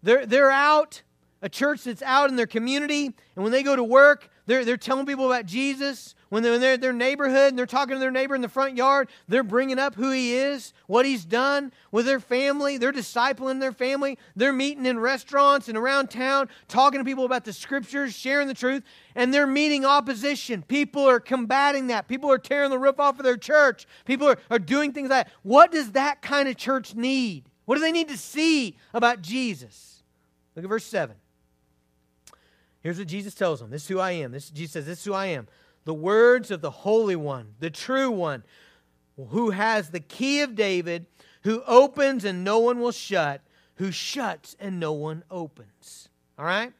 They're, 0.02 0.26
they're 0.26 0.50
out, 0.50 1.04
a 1.44 1.48
church 1.48 1.84
that's 1.84 2.02
out 2.02 2.32
in 2.32 2.36
their 2.36 2.48
community, 2.48 3.06
and 3.36 3.44
when 3.44 3.52
they 3.52 3.62
go 3.62 3.76
to 3.76 3.84
work, 3.84 4.28
they're, 4.52 4.66
they're 4.66 4.76
telling 4.76 5.06
people 5.06 5.28
about 5.28 5.46
Jesus. 5.46 6.14
When 6.28 6.44
they're 6.44 6.56
in 6.56 6.82
their, 6.82 6.92
neighborhood 6.92 7.50
and 7.50 7.58
they're 7.58 7.66
talking 7.66 7.94
to 7.94 8.00
their 8.00 8.12
neighbor 8.12 8.36
in 8.36 8.42
the 8.42 8.50
front 8.50 8.76
yard, 8.76 9.08
they're 9.30 9.44
bringing 9.44 9.80
up 9.80 9.96
who 9.96 10.12
he 10.12 10.36
is, 10.36 10.74
what 10.88 11.06
he's 11.06 11.24
done 11.24 11.72
with 11.90 12.06
their 12.06 12.20
family. 12.20 12.78
They're 12.78 12.92
discipling 12.92 13.62
their 13.62 13.72
family. 13.72 14.18
They're 14.36 14.52
meeting 14.52 14.86
in 14.86 15.00
restaurants 15.00 15.70
and 15.70 15.78
around 15.78 16.10
town, 16.10 16.50
talking 16.68 17.00
to 17.00 17.06
people 17.06 17.24
about 17.24 17.46
the 17.46 17.54
scriptures, 17.54 18.14
sharing 18.14 18.50
the 18.50 18.54
truth, 18.54 18.84
and 19.16 19.34
they're 19.34 19.48
meeting 19.48 19.86
opposition. 19.86 20.64
People 20.64 21.08
are 21.08 21.22
combating 21.22 21.88
that. 21.88 22.10
People 22.10 22.30
are 22.30 22.38
tearing 22.38 22.72
the 22.72 22.80
roof 22.80 23.00
off 23.00 23.20
of 23.20 23.24
their 23.24 23.38
church. 23.38 23.88
People 24.04 24.28
are, 24.28 24.38
are 24.50 24.60
doing 24.60 24.92
things 24.92 25.10
like 25.10 25.28
that. 25.28 25.34
What 25.44 25.72
does 25.72 25.94
that 25.94 26.22
kind 26.22 26.50
of 26.50 26.58
church 26.58 26.94
need? 26.94 27.46
What 27.64 27.76
do 27.76 27.82
they 27.82 27.94
need 27.94 28.10
to 28.10 28.18
see 28.18 28.76
about 28.94 29.22
Jesus? 29.22 30.04
Look 30.58 30.66
at 30.66 30.70
verse 30.70 30.86
7. 30.86 31.16
Here's 32.82 32.98
what 32.98 33.08
Jesus 33.08 33.34
tells 33.34 33.60
them. 33.60 33.70
This 33.70 33.84
is 33.84 33.88
who 33.88 34.00
I 34.00 34.12
am. 34.12 34.32
This 34.32 34.50
Jesus 34.50 34.74
says, 34.74 34.86
This 34.86 35.00
is 35.00 35.06
who 35.06 35.14
I 35.14 35.28
am 35.28 35.48
the 35.84 35.94
words 35.94 36.52
of 36.52 36.62
the 36.62 36.72
Holy 36.72 37.16
One, 37.16 37.56
the 37.60 37.70
true 37.70 38.12
one, 38.12 38.44
who 39.30 39.52
has 39.52 39.90
the 39.90 40.00
key 40.00 40.42
of 40.42 40.56
David, 40.56 41.06
who 41.44 41.64
opens 41.66 42.24
and 42.24 42.44
no 42.44 42.60
one 42.60 42.80
will 42.80 42.92
shut, 42.92 43.42
who 43.76 43.92
shuts 43.92 44.56
and 44.60 44.80
no 44.80 44.94
one 44.94 45.24
opens. 45.32 46.10
All 46.38 46.46
right? 46.46 46.74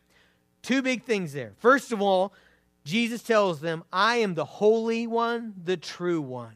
Two 0.62 0.82
big 0.82 1.04
things 1.04 1.34
there. 1.34 1.54
First 1.58 1.92
of 1.92 2.02
all, 2.02 2.34
Jesus 2.84 3.24
tells 3.24 3.60
them, 3.60 3.84
I 3.92 4.18
am 4.18 4.36
the 4.36 4.46
Holy 4.46 5.08
One, 5.08 5.54
the 5.64 5.78
true 5.78 6.22
one. 6.22 6.56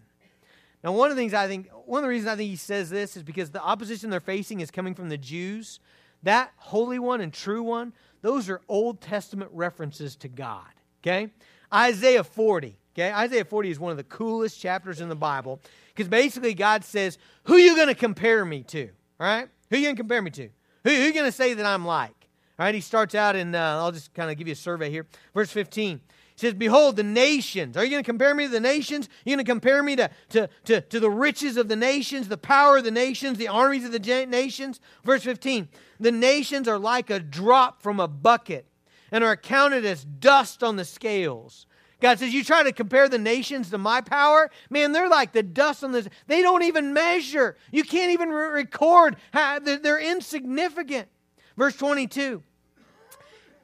Now, 0.84 0.92
one 0.92 1.10
of 1.10 1.16
the 1.16 1.22
things 1.22 1.34
I 1.34 1.48
think, 1.48 1.70
one 1.86 2.00
of 2.00 2.04
the 2.04 2.10
reasons 2.10 2.32
I 2.32 2.36
think 2.36 2.52
he 2.52 2.56
says 2.56 2.92
this 2.92 3.18
is 3.18 3.24
because 3.24 3.50
the 3.50 3.62
opposition 3.62 4.12
they're 4.12 4.20
facing 4.20 4.60
is 4.60 4.70
coming 4.70 4.94
from 4.94 5.10
the 5.10 5.18
Jews. 5.18 5.80
That 6.22 6.52
Holy 6.58 7.00
One 7.00 7.22
and 7.22 7.34
True 7.34 7.64
One, 7.64 7.94
those 8.26 8.50
are 8.50 8.60
Old 8.68 9.02
Testament 9.02 9.52
references 9.54 10.16
to 10.16 10.28
God. 10.28 10.66
Okay? 11.04 11.30
Isaiah 11.72 12.24
40. 12.24 12.76
Okay, 12.96 13.12
Isaiah 13.12 13.46
40 13.46 13.70
is 13.70 13.80
one 13.80 13.92
of 13.92 13.98
the 13.98 14.04
coolest 14.04 14.60
chapters 14.60 15.00
in 15.00 15.10
the 15.10 15.16
Bible 15.16 15.62
because 15.94 16.08
basically 16.08 16.56
God 16.56 16.84
says, 16.84 17.20
Who 17.44 17.58
you 17.58 17.76
going 17.76 17.90
to 17.90 17.94
compare 17.94 18.44
me 18.44 18.64
to? 18.64 18.90
All 19.20 19.28
right? 19.28 19.48
Who 19.70 19.78
you 19.78 19.84
going 19.84 19.96
to 19.96 20.00
compare 20.00 20.24
me 20.24 20.32
to? 20.32 20.50
Who, 20.86 20.90
who 20.90 20.96
you 20.96 21.14
going 21.14 21.26
to 21.26 21.32
say 21.32 21.54
that 21.54 21.66
I'm 21.68 21.86
like? 21.86 22.16
All 22.58 22.66
right, 22.66 22.74
he 22.74 22.82
starts 22.82 23.14
out 23.14 23.36
in, 23.36 23.54
uh, 23.54 23.78
I'll 23.78 23.92
just 23.92 24.14
kind 24.14 24.32
of 24.32 24.38
give 24.38 24.48
you 24.48 24.54
a 24.54 24.56
survey 24.56 24.90
here. 24.90 25.06
Verse 25.34 25.52
15. 25.52 26.02
He 26.36 26.42
says, 26.42 26.54
Behold, 26.54 26.98
the 26.98 27.04
nations. 27.04 27.78
Are 27.78 27.84
you 27.84 27.92
going 27.92 28.04
to 28.04 28.08
compare 28.08 28.36
me 28.36 28.46
to 28.46 28.52
the 28.52 28.60
nations? 28.60 29.08
Are 29.08 29.30
you 29.30 29.36
going 29.36 29.46
to 29.46 29.50
compare 29.50 29.82
me 29.82 29.96
to, 29.96 30.10
to, 30.30 30.50
to, 30.66 30.82
to 30.82 31.00
the 31.00 31.10
riches 31.10 31.56
of 31.56 31.70
the 31.70 31.78
nations, 31.78 32.28
the 32.28 32.38
power 32.38 32.78
of 32.78 32.84
the 32.84 32.92
nations, 32.92 33.38
the 33.38 33.48
armies 33.48 33.86
of 33.86 33.92
the 33.94 34.26
nations? 34.26 34.82
Verse 35.04 35.24
15 35.24 35.70
The 36.00 36.12
nations 36.12 36.68
are 36.68 36.78
like 36.78 37.10
a 37.10 37.20
drop 37.20 37.82
from 37.82 38.02
a 38.02 38.08
bucket 38.08 38.66
and 39.12 39.24
are 39.24 39.38
counted 39.38 39.86
as 39.86 40.04
dust 40.04 40.62
on 40.62 40.76
the 40.76 40.84
scales. 40.84 41.68
God 42.02 42.20
says, 42.20 42.34
You 42.34 42.44
try 42.44 42.64
to 42.64 42.74
compare 42.74 43.08
the 43.08 43.18
nations 43.18 43.70
to 43.70 43.78
my 43.78 44.02
power? 44.02 44.52
Man, 44.70 44.92
they're 44.92 45.10
like 45.10 45.32
the 45.32 45.42
dust 45.42 45.86
on 45.86 45.94
this. 45.94 46.08
They 46.28 46.42
don't 46.42 46.64
even 46.64 46.94
measure. 46.94 47.56
You 47.72 47.84
can't 47.84 48.12
even 48.12 48.30
re- 48.30 48.50
record. 48.50 49.16
How, 49.32 49.60
they're, 49.60 49.78
they're 49.78 50.12
insignificant. 50.12 51.08
Verse 51.56 51.78
22. 51.78 52.44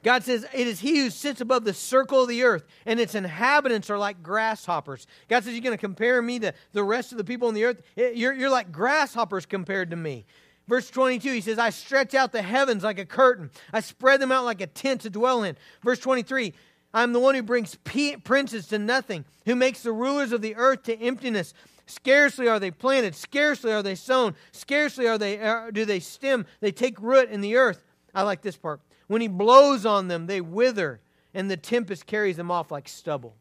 God 0.02 0.24
says, 0.24 0.46
It 0.52 0.66
is 0.66 0.80
he 0.80 0.98
who 0.98 1.10
sits 1.10 1.40
above 1.40 1.64
the 1.64 1.74
circle 1.74 2.22
of 2.22 2.28
the 2.28 2.42
earth, 2.42 2.64
and 2.86 2.98
its 2.98 3.14
inhabitants 3.14 3.90
are 3.90 3.98
like 3.98 4.22
grasshoppers. 4.22 5.06
God 5.28 5.44
says, 5.44 5.52
You're 5.52 5.62
going 5.62 5.76
to 5.76 5.80
compare 5.80 6.20
me 6.20 6.38
to 6.40 6.52
the 6.72 6.84
rest 6.84 7.12
of 7.12 7.18
the 7.18 7.24
people 7.24 7.48
on 7.48 7.54
the 7.54 7.64
earth? 7.64 7.82
You're, 7.96 8.32
you're 8.32 8.50
like 8.50 8.72
grasshoppers 8.72 9.46
compared 9.46 9.90
to 9.90 9.96
me. 9.96 10.24
Verse 10.68 10.88
22, 10.90 11.32
he 11.32 11.40
says, 11.40 11.58
I 11.58 11.70
stretch 11.70 12.14
out 12.14 12.32
the 12.32 12.42
heavens 12.42 12.84
like 12.84 12.98
a 12.98 13.04
curtain, 13.04 13.50
I 13.72 13.80
spread 13.80 14.20
them 14.20 14.32
out 14.32 14.44
like 14.44 14.60
a 14.60 14.66
tent 14.66 15.02
to 15.02 15.10
dwell 15.10 15.42
in. 15.42 15.56
Verse 15.82 15.98
23, 15.98 16.54
I'm 16.94 17.12
the 17.12 17.20
one 17.20 17.34
who 17.34 17.42
brings 17.42 17.76
princes 17.76 18.66
to 18.68 18.78
nothing, 18.78 19.24
who 19.46 19.56
makes 19.56 19.82
the 19.82 19.92
rulers 19.92 20.32
of 20.32 20.42
the 20.42 20.56
earth 20.56 20.84
to 20.84 20.98
emptiness. 21.00 21.54
Scarcely 21.86 22.48
are 22.48 22.60
they 22.60 22.70
planted, 22.70 23.14
scarcely 23.14 23.72
are 23.72 23.82
they 23.82 23.94
sown, 23.94 24.34
scarcely 24.52 25.06
are 25.08 25.18
they 25.18 25.40
uh, 25.40 25.70
do 25.70 25.84
they 25.84 26.00
stem. 26.00 26.46
They 26.60 26.70
take 26.70 27.00
root 27.00 27.28
in 27.28 27.40
the 27.40 27.56
earth. 27.56 27.82
I 28.14 28.22
like 28.22 28.42
this 28.42 28.56
part. 28.56 28.80
When 29.06 29.20
he 29.20 29.28
blows 29.28 29.84
on 29.84 30.08
them, 30.08 30.26
they 30.26 30.40
wither, 30.40 31.00
and 31.34 31.50
the 31.50 31.56
tempest 31.56 32.06
carries 32.06 32.36
them 32.36 32.50
off 32.50 32.70
like 32.70 32.88
stubble. 32.88 33.36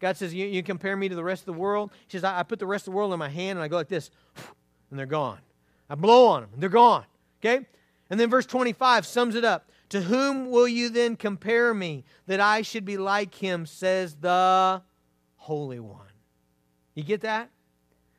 God 0.00 0.16
says, 0.16 0.34
You, 0.34 0.46
you 0.46 0.62
compare 0.62 0.96
me 0.96 1.08
to 1.08 1.14
the 1.14 1.24
rest 1.24 1.42
of 1.42 1.46
the 1.46 1.60
world? 1.60 1.90
He 2.06 2.16
says, 2.16 2.24
I, 2.24 2.40
I 2.40 2.42
put 2.42 2.58
the 2.58 2.66
rest 2.66 2.82
of 2.82 2.92
the 2.92 2.96
world 2.96 3.12
in 3.12 3.18
my 3.18 3.28
hand, 3.28 3.58
and 3.58 3.64
I 3.64 3.68
go 3.68 3.76
like 3.76 3.88
this, 3.88 4.10
and 4.90 4.98
they're 4.98 5.06
gone. 5.06 5.38
I 5.88 5.94
blow 5.94 6.26
on 6.26 6.42
them, 6.42 6.50
and 6.54 6.62
they're 6.62 6.70
gone. 6.70 7.04
Okay? 7.40 7.66
And 8.08 8.18
then 8.18 8.30
verse 8.30 8.46
25 8.46 9.06
sums 9.06 9.34
it 9.34 9.44
up. 9.44 9.70
To 9.90 10.02
whom 10.02 10.50
will 10.50 10.68
you 10.68 10.88
then 10.88 11.16
compare 11.16 11.74
me 11.74 12.04
that 12.26 12.40
I 12.40 12.62
should 12.62 12.84
be 12.84 12.96
like 12.96 13.34
him, 13.34 13.66
says 13.66 14.14
the 14.14 14.82
Holy 15.36 15.80
One? 15.80 16.06
You 16.94 17.02
get 17.02 17.22
that? 17.22 17.50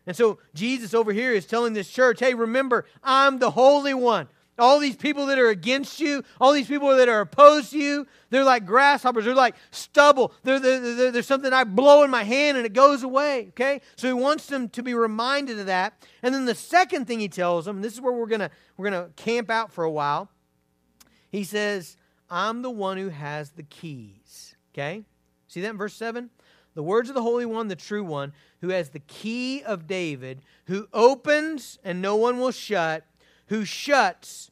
And 0.05 0.15
so 0.15 0.39
Jesus 0.53 0.93
over 0.93 1.13
here 1.13 1.31
is 1.31 1.45
telling 1.45 1.73
this 1.73 1.89
church, 1.89 2.19
hey, 2.19 2.33
remember, 2.33 2.85
I'm 3.03 3.39
the 3.39 3.51
Holy 3.51 3.93
One. 3.93 4.27
All 4.61 4.79
these 4.79 4.95
people 4.95 5.25
that 5.25 5.39
are 5.39 5.49
against 5.49 5.99
you, 5.99 6.23
all 6.39 6.53
these 6.53 6.67
people 6.67 6.95
that 6.95 7.09
are 7.09 7.21
opposed 7.21 7.71
to 7.71 7.79
you, 7.79 8.07
they're 8.29 8.43
like 8.43 8.65
grasshoppers. 8.65 9.25
They're 9.25 9.33
like 9.33 9.55
stubble. 9.71 10.33
They're, 10.43 10.59
they're, 10.59 10.79
they're, 10.79 11.11
there's 11.11 11.27
something 11.27 11.51
I 11.51 11.63
blow 11.63 12.03
in 12.03 12.11
my 12.11 12.23
hand 12.23 12.57
and 12.57 12.65
it 12.65 12.73
goes 12.73 13.03
away. 13.03 13.47
Okay? 13.49 13.81
So 13.95 14.07
he 14.07 14.13
wants 14.13 14.45
them 14.45 14.69
to 14.69 14.83
be 14.83 14.93
reminded 14.93 15.59
of 15.59 15.65
that. 15.65 16.07
And 16.23 16.33
then 16.33 16.45
the 16.45 16.55
second 16.55 17.05
thing 17.05 17.19
he 17.19 17.27
tells 17.27 17.65
them, 17.65 17.81
this 17.81 17.93
is 17.93 18.01
where 18.01 18.13
we're 18.13 18.27
going 18.27 18.41
to 18.41 18.51
we're 18.77 18.89
going 18.89 19.03
to 19.03 19.11
camp 19.15 19.49
out 19.49 19.73
for 19.73 19.83
a 19.83 19.91
while. 19.91 20.29
He 21.29 21.43
says, 21.43 21.97
I'm 22.29 22.61
the 22.61 22.69
one 22.69 22.97
who 22.97 23.09
has 23.09 23.51
the 23.51 23.63
keys. 23.63 24.55
Okay? 24.73 25.03
See 25.47 25.61
that 25.61 25.71
in 25.71 25.77
verse 25.77 25.95
7? 25.95 26.29
The 26.73 26.83
words 26.83 27.09
of 27.09 27.15
the 27.15 27.21
Holy 27.21 27.45
One, 27.45 27.67
the 27.67 27.75
true 27.75 28.03
one, 28.03 28.31
who 28.61 28.69
has 28.69 28.89
the 28.89 28.99
key 28.99 29.61
of 29.63 29.87
David, 29.87 30.41
who 30.67 30.87
opens 30.93 31.79
and 31.83 32.01
no 32.01 32.15
one 32.15 32.39
will 32.39 32.51
shut, 32.51 33.05
who 33.47 33.65
shuts 33.65 34.50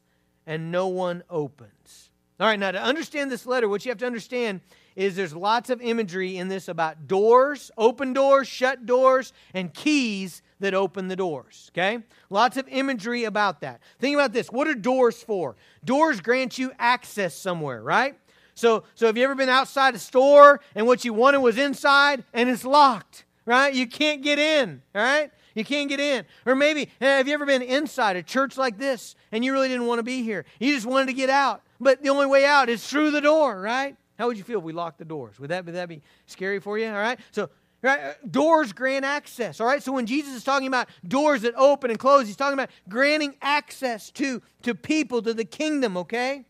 and 0.50 0.72
no 0.72 0.88
one 0.88 1.22
opens. 1.30 2.10
All 2.40 2.46
right, 2.48 2.58
now 2.58 2.72
to 2.72 2.82
understand 2.82 3.30
this 3.30 3.46
letter, 3.46 3.68
what 3.68 3.84
you 3.84 3.92
have 3.92 3.98
to 3.98 4.06
understand 4.06 4.60
is 4.96 5.14
there's 5.14 5.32
lots 5.32 5.70
of 5.70 5.80
imagery 5.80 6.38
in 6.38 6.48
this 6.48 6.66
about 6.66 7.06
doors, 7.06 7.70
open 7.78 8.12
doors, 8.12 8.48
shut 8.48 8.84
doors, 8.84 9.32
and 9.54 9.72
keys 9.72 10.42
that 10.58 10.74
open 10.74 11.06
the 11.06 11.14
doors. 11.14 11.70
Okay? 11.72 12.00
Lots 12.30 12.56
of 12.56 12.66
imagery 12.66 13.24
about 13.24 13.60
that. 13.60 13.80
Think 14.00 14.16
about 14.16 14.32
this. 14.32 14.48
What 14.50 14.66
are 14.66 14.74
doors 14.74 15.22
for? 15.22 15.54
Doors 15.84 16.20
grant 16.20 16.58
you 16.58 16.72
access 16.80 17.32
somewhere, 17.36 17.80
right? 17.80 18.18
So, 18.54 18.82
so 18.96 19.06
have 19.06 19.16
you 19.16 19.22
ever 19.22 19.36
been 19.36 19.48
outside 19.48 19.94
a 19.94 20.00
store 20.00 20.60
and 20.74 20.84
what 20.84 21.04
you 21.04 21.12
wanted 21.12 21.38
was 21.38 21.58
inside 21.58 22.24
and 22.32 22.50
it's 22.50 22.64
locked, 22.64 23.24
right? 23.46 23.72
You 23.72 23.86
can't 23.86 24.20
get 24.20 24.40
in, 24.40 24.82
all 24.96 25.02
right? 25.02 25.30
You 25.54 25.64
can't 25.64 25.88
get 25.88 26.00
in. 26.00 26.24
Or 26.46 26.54
maybe, 26.54 26.88
eh, 27.00 27.16
have 27.16 27.28
you 27.28 27.34
ever 27.34 27.46
been 27.46 27.62
inside 27.62 28.16
a 28.16 28.22
church 28.22 28.56
like 28.56 28.78
this 28.78 29.14
and 29.32 29.44
you 29.44 29.52
really 29.52 29.68
didn't 29.68 29.86
want 29.86 29.98
to 29.98 30.02
be 30.02 30.22
here? 30.22 30.44
You 30.58 30.74
just 30.74 30.86
wanted 30.86 31.06
to 31.06 31.12
get 31.12 31.30
out. 31.30 31.62
But 31.80 32.02
the 32.02 32.10
only 32.10 32.26
way 32.26 32.44
out 32.44 32.68
is 32.68 32.86
through 32.86 33.10
the 33.10 33.20
door, 33.20 33.60
right? 33.60 33.96
How 34.18 34.26
would 34.26 34.36
you 34.36 34.44
feel 34.44 34.58
if 34.58 34.64
we 34.64 34.72
locked 34.72 34.98
the 34.98 35.04
doors? 35.04 35.40
Would 35.40 35.50
that, 35.50 35.64
would 35.64 35.74
that 35.74 35.88
be 35.88 36.02
scary 36.26 36.60
for 36.60 36.78
you? 36.78 36.86
All 36.88 36.92
right? 36.92 37.18
So, 37.30 37.48
right, 37.82 38.00
uh, 38.00 38.12
doors 38.30 38.72
grant 38.72 39.04
access. 39.04 39.60
All 39.60 39.66
right? 39.66 39.82
So 39.82 39.92
when 39.92 40.06
Jesus 40.06 40.34
is 40.34 40.44
talking 40.44 40.68
about 40.68 40.88
doors 41.06 41.42
that 41.42 41.54
open 41.56 41.90
and 41.90 41.98
close, 41.98 42.26
he's 42.26 42.36
talking 42.36 42.54
about 42.54 42.70
granting 42.88 43.36
access 43.40 44.10
to, 44.12 44.42
to 44.62 44.74
people, 44.74 45.22
to 45.22 45.32
the 45.32 45.44
kingdom, 45.44 45.96
okay? 45.96 46.44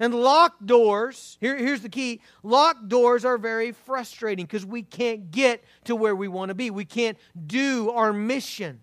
And 0.00 0.14
locked 0.14 0.64
doors, 0.64 1.36
here, 1.42 1.58
here's 1.58 1.82
the 1.82 1.90
key 1.90 2.22
locked 2.42 2.88
doors 2.88 3.26
are 3.26 3.36
very 3.36 3.72
frustrating 3.72 4.46
because 4.46 4.64
we 4.64 4.82
can't 4.82 5.30
get 5.30 5.62
to 5.84 5.94
where 5.94 6.16
we 6.16 6.26
want 6.26 6.48
to 6.48 6.54
be. 6.54 6.70
We 6.70 6.86
can't 6.86 7.18
do 7.46 7.90
our 7.90 8.10
mission. 8.10 8.80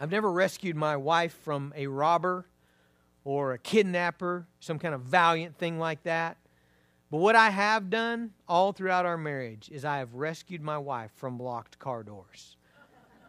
I've 0.00 0.10
never 0.10 0.30
rescued 0.30 0.74
my 0.74 0.96
wife 0.96 1.32
from 1.44 1.72
a 1.76 1.86
robber 1.86 2.46
or 3.22 3.52
a 3.52 3.58
kidnapper, 3.58 4.48
some 4.58 4.80
kind 4.80 4.94
of 4.96 5.02
valiant 5.02 5.56
thing 5.56 5.78
like 5.78 6.02
that. 6.02 6.36
But 7.12 7.18
what 7.18 7.36
I 7.36 7.50
have 7.50 7.90
done 7.90 8.32
all 8.48 8.72
throughout 8.72 9.06
our 9.06 9.16
marriage 9.16 9.70
is 9.70 9.84
I 9.84 9.98
have 9.98 10.12
rescued 10.14 10.60
my 10.60 10.78
wife 10.78 11.12
from 11.14 11.38
locked 11.38 11.78
car 11.78 12.02
doors. 12.02 12.56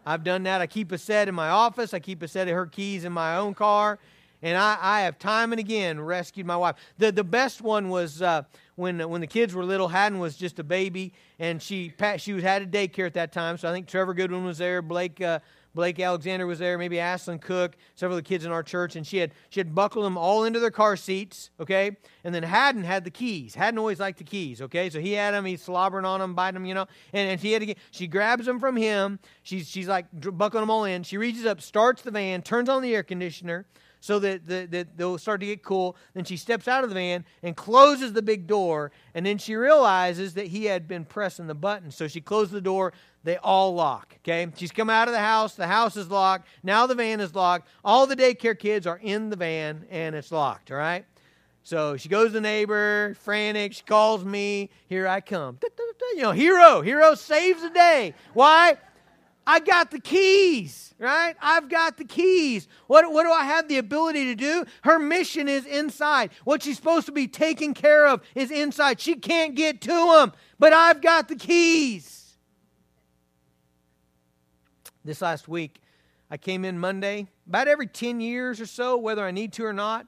I've 0.04 0.24
done 0.24 0.44
that. 0.44 0.62
I 0.62 0.68
keep 0.68 0.92
a 0.92 0.98
set 0.98 1.28
in 1.28 1.36
my 1.36 1.50
office, 1.50 1.94
I 1.94 2.00
keep 2.00 2.24
a 2.24 2.28
set 2.28 2.48
of 2.48 2.56
her 2.56 2.66
keys 2.66 3.06
in 3.06 3.14
my 3.14 3.38
own 3.38 3.54
car. 3.54 4.00
And 4.46 4.60
I, 4.60 4.78
I 4.80 5.02
have 5.02 5.18
time 5.18 5.54
and 5.54 5.60
again 5.60 6.00
rescued 6.00 6.46
my 6.46 6.56
wife. 6.56 6.76
The, 7.00 7.12
the 7.12 7.24
best 7.24 7.64
one 7.64 7.90
was 7.90 8.22
uh, 8.22 8.44
when, 8.76 9.00
when 9.10 9.20
the 9.20 9.26
kids 9.26 9.56
were 9.56 9.66
little. 9.66 9.88
Haddon 9.88 10.20
was 10.20 10.38
just 10.38 10.60
a 10.60 10.64
baby, 10.64 11.14
and 11.40 11.60
she, 11.60 11.92
she 12.18 12.32
was, 12.32 12.44
had 12.44 12.62
a 12.62 12.68
daycare 12.68 13.08
at 13.08 13.16
that 13.16 13.32
time. 13.32 13.58
So 13.58 13.68
I 13.68 13.72
think 13.72 13.88
Trevor 13.88 14.14
Goodwin 14.14 14.46
was 14.46 14.60
there, 14.60 14.84
Blake 14.84 15.20
uh, 15.20 15.40
Blake 15.74 16.00
Alexander 16.00 16.46
was 16.46 16.60
there, 16.60 16.78
maybe 16.78 16.98
Ashlyn 16.98 17.42
Cook, 17.42 17.76
several 17.96 18.20
of 18.20 18.24
the 18.24 18.28
kids 18.28 18.46
in 18.46 18.52
our 18.52 18.62
church, 18.62 18.96
and 18.96 19.06
she 19.06 19.18
had 19.18 19.32
she 19.50 19.60
had 19.60 19.74
buckled 19.74 20.06
them 20.06 20.16
all 20.16 20.44
into 20.44 20.60
their 20.60 20.70
car 20.70 20.96
seats, 20.96 21.50
okay? 21.60 21.98
And 22.24 22.34
then 22.34 22.44
Haddon 22.44 22.84
had 22.84 23.04
the 23.04 23.10
keys. 23.10 23.56
Haddon 23.56 23.80
always 23.80 24.00
liked 24.00 24.20
the 24.20 24.24
keys, 24.24 24.62
okay? 24.62 24.92
So 24.92 25.00
he 25.00 25.14
had 25.14 25.34
them, 25.34 25.44
he's 25.44 25.64
slobbering 25.64 26.06
on 26.06 26.20
them, 26.20 26.36
biting 26.36 26.54
them, 26.54 26.66
you 26.68 26.76
know. 26.76 26.86
And, 27.14 27.32
and 27.32 27.42
she 27.42 27.52
had 27.52 27.64
to 27.64 27.74
she 27.90 28.06
grabs 28.06 28.46
them 28.46 28.60
from 28.60 28.78
him. 28.78 29.18
She's 29.42 29.68
she's 29.68 29.88
like 29.88 30.06
buckling 30.14 30.62
them 30.62 30.70
all 30.70 30.86
in. 30.86 31.02
She 31.02 31.18
reaches 31.18 31.48
up, 31.48 31.62
starts 31.62 32.04
the 32.04 32.12
van, 32.12 32.44
turns 32.44 32.70
on 32.70 32.84
the 32.84 32.94
air 32.94 33.02
conditioner 33.02 33.66
so 34.06 34.20
that, 34.20 34.46
that 34.48 34.98
they'll 34.98 35.18
start 35.18 35.40
to 35.40 35.48
get 35.48 35.64
cool. 35.64 35.98
Then 36.14 36.26
she 36.26 36.38
steps 36.38 36.68
out 36.68 36.84
of 36.84 36.92
the 36.92 36.94
van 36.94 37.26
and 37.42 37.56
closes 37.56 38.14
the 38.14 38.22
big 38.22 38.46
door. 38.46 38.92
And 39.16 39.26
then 39.26 39.40
she 39.40 39.56
realizes 39.56 40.36
that 40.36 40.46
he 40.46 40.66
had 40.66 40.88
been 40.88 41.06
pressing 41.06 41.48
the 41.48 41.56
button. 41.56 41.90
So 41.90 42.08
she 42.08 42.22
closes 42.22 42.52
the 42.52 42.62
door. 42.62 42.94
They 43.24 43.38
all 43.38 43.74
lock. 43.74 44.14
Okay? 44.20 44.48
She's 44.58 44.72
come 44.72 44.92
out 44.92 45.08
of 45.08 45.14
the 45.16 45.20
house. 45.20 45.56
The 45.56 45.66
house 45.66 45.98
is 45.98 46.12
locked. 46.12 46.48
Now 46.62 46.86
the 46.86 46.94
van 46.94 47.20
is 47.20 47.34
locked. 47.34 47.68
All 47.84 48.06
the 48.06 48.16
daycare 48.16 48.58
kids 48.58 48.86
are 48.86 49.00
in 49.02 49.32
the 49.32 49.36
van 49.36 49.88
and 49.90 50.16
it's 50.16 50.32
locked. 50.32 50.70
All 50.70 50.78
right? 50.78 51.04
So 51.64 51.98
she 51.98 52.08
goes 52.08 52.28
to 52.28 52.34
the 52.34 52.42
neighbor, 52.42 53.16
frantic. 53.22 53.74
She 53.74 53.82
calls 53.82 54.24
me. 54.24 54.70
Here 54.88 55.08
I 55.08 55.20
come. 55.20 55.58
You 56.14 56.22
know, 56.22 56.32
hero. 56.32 56.82
Hero 56.82 57.16
saves 57.16 57.64
the 57.64 57.72
day. 57.72 58.14
Why? 58.36 58.78
I 59.48 59.60
got 59.60 59.92
the 59.92 60.00
keys, 60.00 60.96
right? 60.98 61.36
I've 61.40 61.70
got 61.70 61.98
the 61.98 62.04
keys. 62.04 62.68
What, 62.88 63.12
what 63.12 63.24
do 63.24 63.32
I 63.32 63.46
have 63.46 63.68
the 63.68 63.78
ability 63.78 64.26
to 64.26 64.36
do? 64.36 64.66
Her 64.84 64.98
mission 64.98 65.48
is 65.48 65.66
inside. 65.66 66.32
What 66.44 66.64
she's 66.64 66.78
supposed 66.78 67.06
to 67.06 67.12
be 67.12 67.28
taking 67.28 67.74
care 67.74 68.08
of 68.08 68.22
is 68.34 68.50
inside. 68.50 69.00
She 69.00 69.16
can't 69.16 69.54
get 69.54 69.82
to 69.82 69.88
them, 69.88 70.34
but 70.58 70.74
I've 70.74 71.02
got 71.02 71.28
the 71.28 71.36
keys. 71.36 72.38
This 75.04 75.22
last 75.22 75.48
week, 75.48 75.80
I 76.32 76.38
came 76.38 76.66
in 76.66 76.80
Monday. 76.80 77.28
About 77.48 77.68
every 77.68 77.86
10 77.86 78.20
years 78.22 78.60
or 78.60 78.66
so, 78.66 78.98
whether 78.98 79.24
I 79.24 79.30
need 79.30 79.54
to 79.54 79.66
or 79.66 79.74
not, 79.74 80.08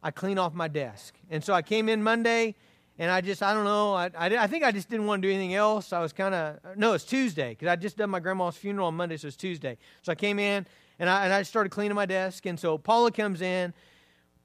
I 0.00 0.12
clean 0.12 0.38
off 0.38 0.54
my 0.54 0.68
desk. 0.68 1.14
And 1.30 1.42
so 1.42 1.52
I 1.52 1.62
came 1.62 1.88
in 1.88 2.04
Monday 2.04 2.54
and 2.98 3.10
I 3.10 3.20
just, 3.20 3.42
I 3.42 3.52
don't 3.52 3.64
know, 3.64 3.94
I, 3.94 4.10
I, 4.16 4.26
I 4.36 4.46
think 4.46 4.64
I 4.64 4.72
just 4.72 4.88
didn't 4.88 5.06
want 5.06 5.22
to 5.22 5.28
do 5.28 5.32
anything 5.34 5.54
else. 5.54 5.92
I 5.92 6.00
was 6.00 6.12
kind 6.12 6.34
of, 6.34 6.58
no, 6.76 6.94
it's 6.94 7.04
Tuesday, 7.04 7.50
because 7.50 7.68
I 7.68 7.76
just 7.76 7.96
done 7.96 8.10
my 8.10 8.20
grandma's 8.20 8.56
funeral 8.56 8.88
on 8.88 8.94
Monday, 8.94 9.16
so 9.16 9.28
it's 9.28 9.36
Tuesday. 9.36 9.76
So 10.02 10.12
I 10.12 10.14
came 10.14 10.38
in, 10.38 10.66
and 10.98 11.10
I, 11.10 11.24
and 11.24 11.32
I 11.34 11.42
started 11.42 11.70
cleaning 11.70 11.94
my 11.94 12.06
desk, 12.06 12.46
and 12.46 12.58
so 12.58 12.78
Paula 12.78 13.10
comes 13.12 13.42
in. 13.42 13.74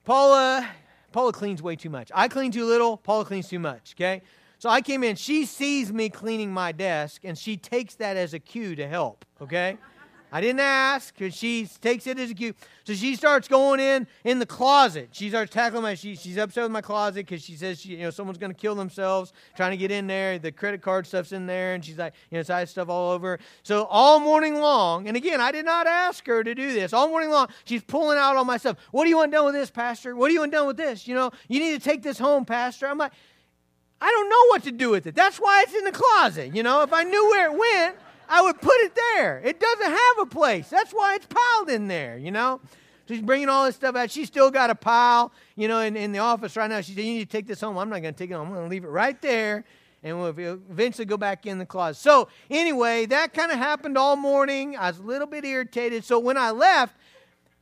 Paula, 0.03 0.67
Paula 1.11 1.31
cleans 1.31 1.61
way 1.61 1.75
too 1.75 1.89
much. 1.89 2.11
I 2.13 2.27
clean 2.27 2.51
too 2.51 2.65
little, 2.65 2.97
Paula 2.97 3.25
cleans 3.25 3.47
too 3.47 3.59
much, 3.59 3.93
okay? 3.95 4.21
So 4.59 4.69
I 4.69 4.81
came 4.81 5.03
in, 5.03 5.15
she 5.15 5.45
sees 5.45 5.91
me 5.91 6.09
cleaning 6.09 6.51
my 6.51 6.71
desk, 6.71 7.21
and 7.23 7.37
she 7.37 7.57
takes 7.57 7.95
that 7.95 8.17
as 8.17 8.33
a 8.33 8.39
cue 8.39 8.75
to 8.75 8.87
help, 8.87 9.25
okay? 9.41 9.77
I 10.33 10.39
didn't 10.39 10.61
ask 10.61 11.13
because 11.13 11.35
she 11.35 11.67
takes 11.81 12.07
it 12.07 12.17
as 12.17 12.31
a 12.31 12.33
cue. 12.33 12.53
So 12.85 12.93
she 12.93 13.15
starts 13.15 13.49
going 13.49 13.81
in 13.81 14.07
in 14.23 14.39
the 14.39 14.45
closet. 14.45 15.09
She 15.11 15.27
starts 15.27 15.51
tackling 15.51 15.83
my. 15.83 15.95
She, 15.95 16.15
she's 16.15 16.37
upset 16.37 16.63
with 16.63 16.71
my 16.71 16.79
closet 16.81 17.25
because 17.25 17.43
she 17.43 17.55
says 17.55 17.81
she, 17.81 17.89
you 17.89 18.03
know 18.03 18.11
someone's 18.11 18.37
going 18.37 18.53
to 18.53 18.57
kill 18.57 18.73
themselves 18.73 19.33
trying 19.57 19.71
to 19.71 19.77
get 19.77 19.91
in 19.91 20.07
there. 20.07 20.39
The 20.39 20.53
credit 20.53 20.81
card 20.81 21.05
stuff's 21.05 21.33
in 21.33 21.47
there, 21.47 21.73
and 21.73 21.83
she's 21.83 21.97
like 21.97 22.13
you 22.29 22.37
know 22.37 22.43
has 22.47 22.69
stuff 22.69 22.87
all 22.87 23.11
over. 23.11 23.39
So 23.63 23.83
all 23.85 24.21
morning 24.21 24.55
long, 24.55 25.09
and 25.09 25.17
again 25.17 25.41
I 25.41 25.51
did 25.51 25.65
not 25.65 25.85
ask 25.85 26.25
her 26.27 26.45
to 26.45 26.55
do 26.55 26.71
this. 26.71 26.93
All 26.93 27.09
morning 27.09 27.29
long, 27.29 27.49
she's 27.65 27.83
pulling 27.83 28.17
out 28.17 28.37
all 28.37 28.45
my 28.45 28.57
stuff. 28.57 28.77
What 28.91 29.03
do 29.03 29.09
you 29.09 29.17
want 29.17 29.33
done 29.33 29.45
with 29.45 29.55
this, 29.55 29.69
Pastor? 29.69 30.15
What 30.15 30.29
do 30.29 30.33
you 30.33 30.39
want 30.39 30.53
done 30.53 30.67
with 30.67 30.77
this? 30.77 31.07
You 31.07 31.15
know 31.15 31.31
you 31.49 31.59
need 31.59 31.73
to 31.73 31.83
take 31.83 32.03
this 32.03 32.17
home, 32.17 32.45
Pastor. 32.45 32.87
I'm 32.87 32.97
like, 32.97 33.11
I 33.99 34.09
don't 34.09 34.29
know 34.29 34.45
what 34.47 34.63
to 34.63 34.71
do 34.71 34.91
with 34.91 35.07
it. 35.07 35.13
That's 35.13 35.37
why 35.39 35.63
it's 35.67 35.75
in 35.75 35.83
the 35.83 35.91
closet. 35.91 36.55
You 36.55 36.63
know 36.63 36.83
if 36.83 36.93
I 36.93 37.03
knew 37.03 37.29
where 37.31 37.51
it 37.51 37.57
went. 37.57 37.97
I 38.31 38.41
would 38.41 38.61
put 38.61 38.77
it 38.77 38.97
there. 39.15 39.41
It 39.43 39.59
doesn't 39.59 39.91
have 39.91 40.19
a 40.21 40.25
place. 40.25 40.69
That's 40.69 40.93
why 40.93 41.15
it's 41.15 41.27
piled 41.27 41.69
in 41.69 41.89
there, 41.89 42.17
you 42.17 42.31
know? 42.31 42.61
She's 43.07 43.21
bringing 43.21 43.49
all 43.49 43.65
this 43.65 43.75
stuff 43.75 43.93
out. 43.97 44.09
She's 44.09 44.27
still 44.27 44.49
got 44.49 44.69
a 44.69 44.75
pile, 44.75 45.33
you 45.57 45.67
know, 45.67 45.81
in, 45.81 45.97
in 45.97 46.13
the 46.13 46.19
office 46.19 46.55
right 46.55 46.69
now. 46.69 46.79
She 46.79 46.93
said, 46.93 47.03
You 47.03 47.13
need 47.13 47.29
to 47.29 47.37
take 47.37 47.45
this 47.45 47.59
home. 47.59 47.77
I'm 47.77 47.89
not 47.89 48.01
going 48.01 48.13
to 48.13 48.17
take 48.17 48.31
it 48.31 48.35
home. 48.35 48.47
I'm 48.47 48.53
going 48.53 48.65
to 48.65 48.69
leave 48.69 48.85
it 48.85 48.89
right 48.89 49.21
there. 49.21 49.65
And 50.01 50.17
we'll 50.17 50.33
eventually 50.37 51.05
go 51.05 51.17
back 51.17 51.45
in 51.45 51.57
the 51.57 51.65
closet. 51.65 51.99
So, 51.99 52.29
anyway, 52.49 53.05
that 53.07 53.33
kind 53.33 53.51
of 53.51 53.57
happened 53.57 53.97
all 53.97 54.15
morning. 54.15 54.77
I 54.77 54.87
was 54.89 54.99
a 54.99 55.03
little 55.03 55.27
bit 55.27 55.43
irritated. 55.43 56.05
So, 56.05 56.17
when 56.17 56.37
I 56.37 56.51
left, 56.51 56.95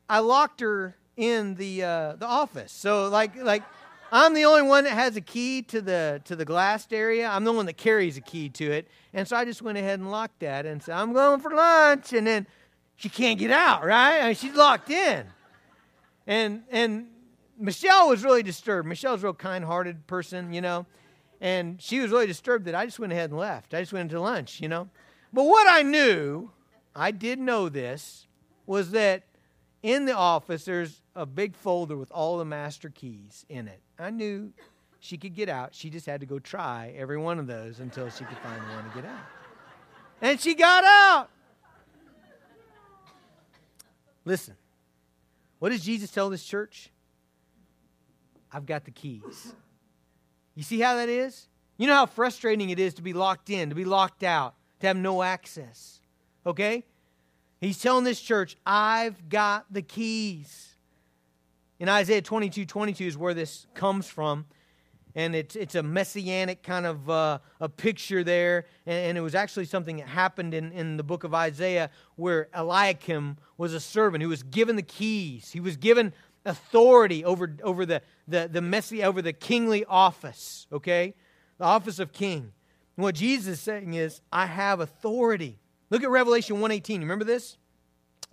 I 0.07 0.19
locked 0.19 0.61
her 0.61 0.95
in 1.17 1.55
the, 1.55 1.83
uh, 1.83 2.15
the 2.17 2.27
office. 2.27 2.71
So, 2.71 3.09
like, 3.09 3.35
like, 3.35 3.63
I'm 4.11 4.33
the 4.33 4.45
only 4.45 4.63
one 4.63 4.85
that 4.85 4.93
has 4.93 5.15
a 5.15 5.21
key 5.21 5.61
to 5.63 5.81
the 5.81 6.21
to 6.25 6.35
the 6.35 6.45
glassed 6.45 6.93
area. 6.93 7.27
I'm 7.27 7.43
the 7.43 7.53
one 7.53 7.65
that 7.67 7.77
carries 7.77 8.17
a 8.17 8.21
key 8.21 8.49
to 8.49 8.71
it. 8.71 8.87
And 9.13 9.27
so 9.27 9.35
I 9.35 9.45
just 9.45 9.61
went 9.61 9.77
ahead 9.77 9.99
and 9.99 10.09
locked 10.09 10.39
that 10.39 10.65
and 10.65 10.81
said, 10.81 10.95
I'm 10.95 11.13
going 11.13 11.39
for 11.39 11.51
lunch. 11.51 12.13
And 12.13 12.25
then 12.25 12.47
she 12.95 13.09
can't 13.09 13.37
get 13.37 13.51
out, 13.51 13.85
right? 13.85 14.21
I 14.21 14.25
mean, 14.27 14.35
she's 14.35 14.55
locked 14.55 14.89
in. 14.89 15.25
And 16.25 16.63
and 16.71 17.07
Michelle 17.57 18.09
was 18.09 18.23
really 18.23 18.43
disturbed. 18.43 18.87
Michelle's 18.87 19.23
a 19.23 19.27
real 19.27 19.33
kind 19.33 19.63
hearted 19.63 20.07
person, 20.07 20.53
you 20.53 20.61
know. 20.61 20.85
And 21.41 21.81
she 21.81 21.99
was 21.99 22.11
really 22.11 22.27
disturbed 22.27 22.65
that 22.65 22.75
I 22.75 22.85
just 22.85 22.99
went 22.99 23.13
ahead 23.13 23.29
and 23.29 23.39
left. 23.39 23.73
I 23.73 23.81
just 23.81 23.93
went 23.93 24.11
into 24.11 24.21
lunch, 24.21 24.59
you 24.59 24.67
know. 24.67 24.89
But 25.31 25.43
what 25.43 25.69
I 25.69 25.83
knew, 25.83 26.51
I 26.95 27.11
did 27.11 27.39
know 27.39 27.69
this, 27.69 28.27
was 28.65 28.91
that 28.91 29.23
in 29.81 30.05
the 30.05 30.15
office 30.15 30.65
there's 30.65 31.01
a 31.15 31.25
big 31.25 31.55
folder 31.55 31.95
with 31.95 32.11
all 32.11 32.37
the 32.37 32.45
master 32.45 32.89
keys 32.89 33.45
in 33.49 33.67
it. 33.67 33.81
I 33.99 34.09
knew 34.09 34.51
she 34.99 35.17
could 35.17 35.35
get 35.35 35.49
out. 35.49 35.75
She 35.75 35.89
just 35.89 36.05
had 36.05 36.21
to 36.21 36.25
go 36.25 36.39
try 36.39 36.93
every 36.97 37.17
one 37.17 37.39
of 37.39 37.47
those 37.47 37.79
until 37.79 38.09
she 38.09 38.23
could 38.23 38.37
find 38.37 38.61
the 38.61 38.75
one 38.75 38.89
to 38.89 38.95
get 38.95 39.05
out. 39.05 39.25
And 40.21 40.39
she 40.39 40.53
got 40.55 40.83
out. 40.83 41.29
Listen, 44.25 44.55
what 45.59 45.69
does 45.69 45.81
Jesus 45.81 46.11
tell 46.11 46.29
this 46.29 46.43
church? 46.43 46.89
I've 48.51 48.65
got 48.65 48.85
the 48.85 48.91
keys. 48.91 49.53
You 50.55 50.63
see 50.63 50.79
how 50.79 50.95
that 50.95 51.09
is? 51.09 51.47
You 51.77 51.87
know 51.87 51.95
how 51.95 52.05
frustrating 52.05 52.69
it 52.69 52.79
is 52.79 52.93
to 52.95 53.01
be 53.01 53.13
locked 53.13 53.49
in, 53.49 53.69
to 53.69 53.75
be 53.75 53.85
locked 53.85 54.23
out, 54.23 54.55
to 54.81 54.87
have 54.87 54.97
no 54.97 55.23
access. 55.23 56.01
Okay? 56.45 56.83
He's 57.61 57.81
telling 57.81 58.03
this 58.03 58.19
church, 58.19 58.57
I've 58.65 59.29
got 59.29 59.65
the 59.71 59.81
keys. 59.81 60.68
In 61.79 61.87
Isaiah 61.87 62.21
22 62.21 62.65
22 62.65 63.05
is 63.05 63.17
where 63.17 63.33
this 63.33 63.65
comes 63.73 64.07
from. 64.07 64.45
And 65.15 65.35
it's, 65.35 65.55
it's 65.55 65.73
a 65.73 65.81
messianic 65.81 66.61
kind 66.61 66.85
of 66.85 67.09
uh, 67.09 67.39
a 67.59 67.67
picture 67.67 68.23
there. 68.23 68.65
And, 68.85 69.09
and, 69.09 69.17
it 69.17 69.21
was 69.21 69.33
actually 69.33 69.65
something 69.65 69.97
that 69.97 70.07
happened 70.07 70.53
in, 70.53 70.71
in 70.71 70.97
the 70.97 71.03
book 71.03 71.23
of 71.23 71.33
Isaiah 71.33 71.89
where 72.15 72.47
Eliakim 72.53 73.37
was 73.57 73.73
a 73.73 73.79
servant 73.79 74.21
who 74.21 74.29
was 74.29 74.43
given 74.43 74.75
the 74.75 74.83
keys. 74.83 75.51
He 75.51 75.59
was 75.59 75.77
given 75.77 76.13
authority 76.45 77.25
over, 77.25 77.55
over 77.63 77.85
the, 77.85 78.01
the, 78.27 78.49
the 78.51 78.61
messy, 78.61 79.03
over 79.03 79.21
the 79.21 79.33
kingly 79.33 79.83
office, 79.85 80.67
okay? 80.71 81.15
The 81.57 81.65
office 81.65 81.97
of 81.99 82.13
king. 82.13 82.51
And 82.95 83.03
what 83.03 83.15
Jesus 83.15 83.53
is 83.53 83.61
saying 83.61 83.93
is, 83.93 84.21
I 84.31 84.45
have 84.45 84.79
authority. 84.79 85.59
Look 85.89 86.03
at 86.03 86.09
Revelation 86.09 86.57
118. 86.57 87.01
Remember 87.01 87.25
this? 87.25 87.57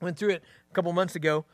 Went 0.00 0.18
through 0.18 0.30
it 0.30 0.42
a 0.70 0.74
couple 0.74 0.92
months 0.92 1.16
ago. 1.16 1.46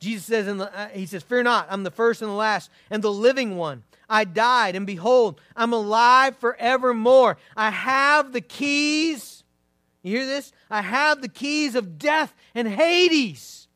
Jesus 0.00 0.26
says, 0.26 0.46
in 0.48 0.58
the, 0.58 0.76
uh, 0.76 0.88
He 0.88 1.06
says, 1.06 1.22
Fear 1.22 1.44
not, 1.44 1.66
I'm 1.70 1.82
the 1.82 1.90
first 1.90 2.22
and 2.22 2.30
the 2.30 2.34
last, 2.34 2.70
and 2.90 3.02
the 3.02 3.12
living 3.12 3.56
one. 3.56 3.82
I 4.08 4.24
died, 4.24 4.76
and 4.76 4.86
behold, 4.86 5.40
I'm 5.56 5.72
alive 5.72 6.36
forevermore. 6.36 7.38
I 7.56 7.70
have 7.70 8.32
the 8.32 8.40
keys. 8.40 9.42
You 10.02 10.18
hear 10.18 10.26
this? 10.26 10.52
I 10.70 10.82
have 10.82 11.22
the 11.22 11.28
keys 11.28 11.74
of 11.74 11.98
death 11.98 12.34
and 12.54 12.68
Hades. 12.68 13.66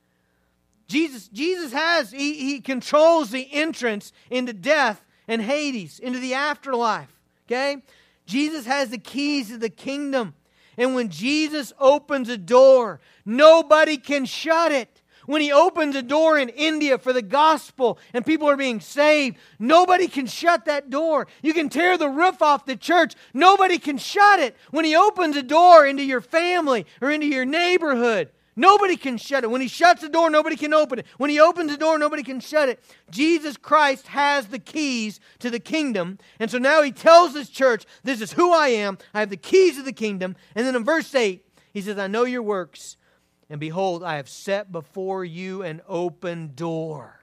Jesus, 0.87 1.29
Jesus 1.29 1.73
has, 1.73 2.11
he, 2.11 2.35
he 2.35 2.61
controls 2.61 3.31
the 3.31 3.49
entrance 3.53 4.12
into 4.31 4.53
death 4.53 5.03
and 5.27 5.40
Hades, 5.40 5.99
into 5.99 6.19
the 6.19 6.35
afterlife. 6.35 7.14
Okay? 7.47 7.83
Jesus 8.27 8.66
has 8.66 8.90
the 8.90 8.99
keys 8.99 9.49
to 9.49 9.59
the 9.59 9.71
kingdom. 9.71 10.35
And 10.77 10.95
when 10.95 11.09
Jesus 11.09 11.73
opens 11.79 12.29
a 12.29 12.38
door, 12.38 13.01
nobody 13.25 13.97
can 13.97 14.25
shut 14.25 14.71
it. 14.73 14.98
When 15.29 15.43
he 15.43 15.53
opens 15.53 15.95
a 15.95 16.01
door 16.01 16.38
in 16.38 16.49
India 16.49 16.97
for 16.97 17.12
the 17.12 17.21
gospel 17.21 17.99
and 18.14 18.25
people 18.25 18.49
are 18.49 18.57
being 18.57 18.81
saved, 18.81 19.37
nobody 19.59 20.09
can 20.09 20.27
shut 20.27 20.64
that 20.64 20.88
door. 20.88 21.27
You 21.43 21.53
can 21.53 21.69
tear 21.69 21.99
the 21.99 22.09
roof 22.09 22.41
off 22.41 22.64
the 22.64 22.77
church, 22.77 23.14
nobody 23.35 23.79
can 23.79 23.99
shut 23.99 24.41
it. 24.41 24.57
When 24.71 24.87
he 24.87 24.97
opens 24.97 25.37
a 25.37 25.43
door 25.43 25.85
into 25.85 26.03
your 26.03 26.23
family 26.23 26.87
or 27.03 27.11
into 27.11 27.27
your 27.27 27.45
neighborhood, 27.45 28.31
Nobody 28.57 28.97
can 28.97 29.19
shut 29.19 29.45
it. 29.45 29.51
When 29.51 29.61
he 29.61 29.69
shuts 29.69 30.03
the 30.03 30.09
door, 30.09 30.31
nobody 30.31 30.57
can 30.57 30.75
open 30.75 30.99
it. 30.99 31.07
When 31.17 31.31
he 31.31 31.38
opens 31.38 31.71
the 31.71 31.77
door, 31.77 31.97
nobody 31.97 32.25
can 32.25 32.41
shut 32.41 32.69
it. 32.69 32.83
Jesus 33.09 33.57
Christ 33.57 34.09
has 34.09 34.49
the 34.49 34.59
keys 34.59 35.21
to 35.38 35.49
the 35.49 35.61
kingdom. 35.61 36.19
And 36.41 36.51
so 36.51 36.59
now 36.59 36.83
he 36.83 36.91
tells 36.91 37.35
his 37.35 37.51
church, 37.51 37.85
This 38.03 38.21
is 38.21 38.33
who 38.33 38.53
I 38.53 38.69
am. 38.69 38.99
I 39.14 39.21
have 39.21 39.31
the 39.31 39.37
keys 39.37 39.79
of 39.79 39.85
the 39.85 39.93
kingdom. 39.93 40.35
And 40.57 40.67
then 40.67 40.75
in 40.75 40.85
verse 40.85 41.14
8, 41.14 41.47
he 41.73 41.81
says, 41.81 41.99
I 41.99 42.09
know 42.09 42.25
your 42.25 42.43
works, 42.43 42.97
and 43.51 43.61
behold, 43.61 44.03
I 44.05 44.17
have 44.17 44.29
set 44.29 44.71
before 44.71 45.25
you 45.25 45.63
an 45.63 45.81
open 45.89 46.53
door. 46.55 47.21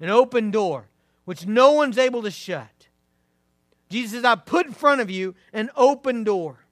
An 0.00 0.10
open 0.10 0.50
door, 0.50 0.88
which 1.24 1.46
no 1.46 1.72
one's 1.72 1.98
able 1.98 2.22
to 2.22 2.30
shut. 2.30 2.88
Jesus 3.90 4.12
says, 4.12 4.24
I 4.24 4.36
put 4.36 4.66
in 4.66 4.72
front 4.72 5.00
of 5.00 5.10
you 5.10 5.34
an 5.52 5.70
open 5.76 6.24
door. 6.24 6.64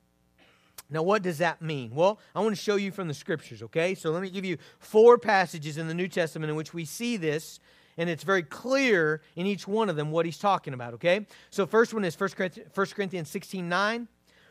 Now, 0.88 1.02
what 1.02 1.22
does 1.22 1.38
that 1.38 1.60
mean? 1.60 1.90
Well, 1.94 2.20
I 2.34 2.40
want 2.40 2.54
to 2.54 2.62
show 2.62 2.76
you 2.76 2.92
from 2.92 3.08
the 3.08 3.14
scriptures, 3.14 3.62
okay? 3.64 3.94
So 3.94 4.10
let 4.10 4.22
me 4.22 4.30
give 4.30 4.44
you 4.44 4.56
four 4.78 5.18
passages 5.18 5.78
in 5.78 5.88
the 5.88 5.94
New 5.94 6.08
Testament 6.08 6.48
in 6.48 6.56
which 6.56 6.72
we 6.72 6.84
see 6.84 7.16
this, 7.16 7.58
and 7.96 8.08
it's 8.08 8.22
very 8.22 8.44
clear 8.44 9.20
in 9.34 9.46
each 9.46 9.66
one 9.66 9.88
of 9.88 9.96
them 9.96 10.12
what 10.12 10.26
he's 10.26 10.38
talking 10.38 10.74
about, 10.74 10.94
okay? 10.94 11.26
So, 11.50 11.66
first 11.66 11.92
one 11.92 12.04
is 12.04 12.18
1 12.18 12.30
Corinthians, 12.30 12.70
1 12.72 12.86
Corinthians 12.94 13.28
16 13.28 13.68
9. 13.68 14.08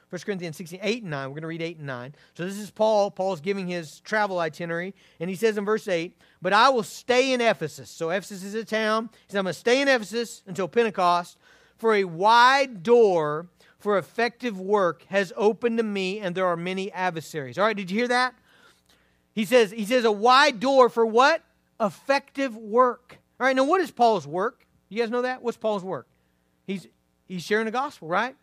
1 0.10 0.22
Corinthians 0.22 0.56
16, 0.58 0.80
8 0.82 1.02
and 1.02 1.12
9. 1.12 1.28
We're 1.28 1.34
going 1.34 1.42
to 1.42 1.48
read 1.48 1.62
8 1.62 1.78
and 1.78 1.88
9. 1.88 2.16
So 2.36 2.46
this 2.46 2.58
is 2.58 2.72
Paul. 2.72 3.12
Paul's 3.12 3.42
giving 3.42 3.68
his 3.68 4.00
travel 4.02 4.40
itinerary. 4.40 4.94
And 5.20 5.30
he 5.30 5.36
says 5.36 5.58
in 5.58 5.66
verse 5.66 5.88
8, 5.88 6.16
But 6.42 6.54
I 6.54 6.70
will 6.70 6.84
stay 6.84 7.34
in 7.34 7.42
Ephesus. 7.42 7.90
So 7.90 8.12
Ephesus 8.12 8.44
is 8.44 8.54
a 8.54 8.64
town. 8.64 9.10
He 9.12 9.32
says, 9.32 9.40
I'm 9.40 9.46
going 9.46 9.54
to 9.54 9.60
stay 9.60 9.82
in 9.82 9.88
Ephesus 9.88 10.44
until 10.46 10.68
Pentecost, 10.68 11.38
for 11.78 11.96
a 11.96 12.04
wide 12.06 12.84
door 12.84 13.48
for 13.86 13.98
effective 14.00 14.60
work 14.60 15.06
has 15.10 15.32
opened 15.36 15.78
to 15.78 15.84
me, 15.84 16.20
and 16.20 16.34
there 16.34 16.48
are 16.48 16.58
many 16.58 16.92
adversaries. 16.92 17.60
All 17.60 17.66
right, 17.66 17.76
did 17.76 17.92
you 17.92 18.00
hear 18.00 18.08
that? 18.08 18.34
He 19.34 19.46
says, 19.46 19.70
he 19.70 19.86
says 19.86 20.06
a 20.06 20.12
wide 20.12 20.60
door 20.60 20.90
for 20.90 21.06
what? 21.06 21.44
Effective 21.80 22.56
work. 22.56 23.20
All 23.40 23.46
right, 23.46 23.56
now 23.56 23.66
what 23.66 23.82
is 23.82 23.92
Paul's 23.92 24.26
work? 24.26 24.66
You 24.90 25.00
guys 25.00 25.12
know 25.12 25.24
that? 25.24 25.42
What's 25.42 25.58
Paul's 25.58 25.84
work? 25.84 26.08
He's 26.66 26.88
he's 27.28 27.44
sharing 27.44 27.66
the 27.66 27.72
gospel, 27.72 28.08
right? 28.08 28.36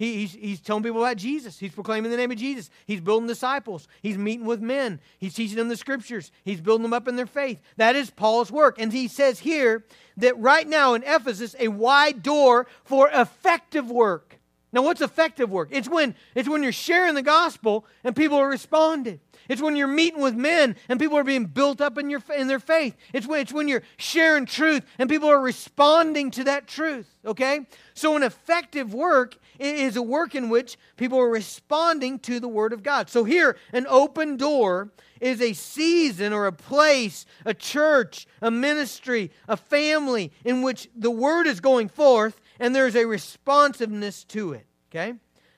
He, 0.00 0.16
he's, 0.16 0.32
he's 0.32 0.60
telling 0.62 0.82
people 0.82 1.04
about 1.04 1.18
Jesus. 1.18 1.58
He's 1.58 1.74
proclaiming 1.74 2.10
the 2.10 2.16
name 2.16 2.30
of 2.30 2.38
Jesus. 2.38 2.70
He's 2.86 3.02
building 3.02 3.26
disciples. 3.26 3.86
He's 4.00 4.16
meeting 4.16 4.46
with 4.46 4.62
men. 4.62 4.98
He's 5.18 5.34
teaching 5.34 5.58
them 5.58 5.68
the 5.68 5.76
scriptures. 5.76 6.32
He's 6.42 6.62
building 6.62 6.84
them 6.84 6.94
up 6.94 7.06
in 7.06 7.16
their 7.16 7.26
faith. 7.26 7.60
That 7.76 7.94
is 7.96 8.08
Paul's 8.08 8.50
work. 8.50 8.76
And 8.78 8.94
he 8.94 9.08
says 9.08 9.40
here 9.40 9.84
that 10.16 10.38
right 10.38 10.66
now 10.66 10.94
in 10.94 11.02
Ephesus, 11.02 11.54
a 11.58 11.68
wide 11.68 12.22
door 12.22 12.66
for 12.82 13.10
effective 13.12 13.90
work. 13.90 14.29
Now, 14.72 14.82
what's 14.82 15.00
effective 15.00 15.50
work? 15.50 15.68
It's 15.72 15.88
when, 15.88 16.14
it's 16.34 16.48
when 16.48 16.62
you're 16.62 16.70
sharing 16.70 17.14
the 17.14 17.22
gospel 17.22 17.84
and 18.04 18.14
people 18.14 18.38
are 18.38 18.48
responding. 18.48 19.20
It's 19.48 19.60
when 19.60 19.74
you're 19.74 19.88
meeting 19.88 20.20
with 20.20 20.36
men 20.36 20.76
and 20.88 21.00
people 21.00 21.18
are 21.18 21.24
being 21.24 21.46
built 21.46 21.80
up 21.80 21.98
in, 21.98 22.08
your, 22.08 22.22
in 22.36 22.46
their 22.46 22.60
faith. 22.60 22.96
It's 23.12 23.26
when, 23.26 23.40
it's 23.40 23.52
when 23.52 23.66
you're 23.66 23.82
sharing 23.96 24.46
truth 24.46 24.84
and 24.98 25.10
people 25.10 25.28
are 25.28 25.40
responding 25.40 26.30
to 26.32 26.44
that 26.44 26.68
truth, 26.68 27.12
okay? 27.24 27.66
So, 27.94 28.16
an 28.16 28.22
effective 28.22 28.94
work 28.94 29.36
is 29.58 29.96
a 29.96 30.02
work 30.02 30.36
in 30.36 30.50
which 30.50 30.78
people 30.96 31.18
are 31.18 31.28
responding 31.28 32.20
to 32.20 32.38
the 32.38 32.48
Word 32.48 32.72
of 32.72 32.84
God. 32.84 33.10
So, 33.10 33.24
here, 33.24 33.56
an 33.72 33.86
open 33.88 34.36
door 34.36 34.92
is 35.20 35.40
a 35.40 35.52
season 35.52 36.32
or 36.32 36.46
a 36.46 36.52
place, 36.52 37.26
a 37.44 37.52
church, 37.52 38.28
a 38.40 38.50
ministry, 38.50 39.32
a 39.48 39.56
family 39.56 40.32
in 40.44 40.62
which 40.62 40.88
the 40.94 41.10
Word 41.10 41.46
is 41.46 41.60
going 41.60 41.88
forth 41.88 42.40
and 42.60 42.76
there's 42.76 42.94
a 42.94 43.06
responsiveness 43.06 44.22
to 44.24 44.52
it. 44.52 44.66
Okay? 44.90 45.14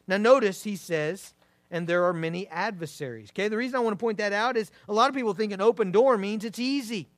Now, 0.06 0.16
notice 0.16 0.64
he 0.64 0.76
says, 0.76 1.34
and 1.70 1.86
there 1.86 2.04
are 2.04 2.12
many 2.12 2.46
adversaries. 2.48 3.30
Okay, 3.30 3.48
the 3.48 3.56
reason 3.56 3.76
I 3.76 3.80
want 3.80 3.98
to 3.98 4.02
point 4.02 4.18
that 4.18 4.32
out 4.32 4.56
is 4.56 4.70
a 4.88 4.92
lot 4.92 5.08
of 5.08 5.16
people 5.16 5.32
think 5.32 5.52
an 5.52 5.60
open 5.60 5.90
door 5.90 6.18
means 6.18 6.44
it's 6.44 6.58
easy. 6.58 7.08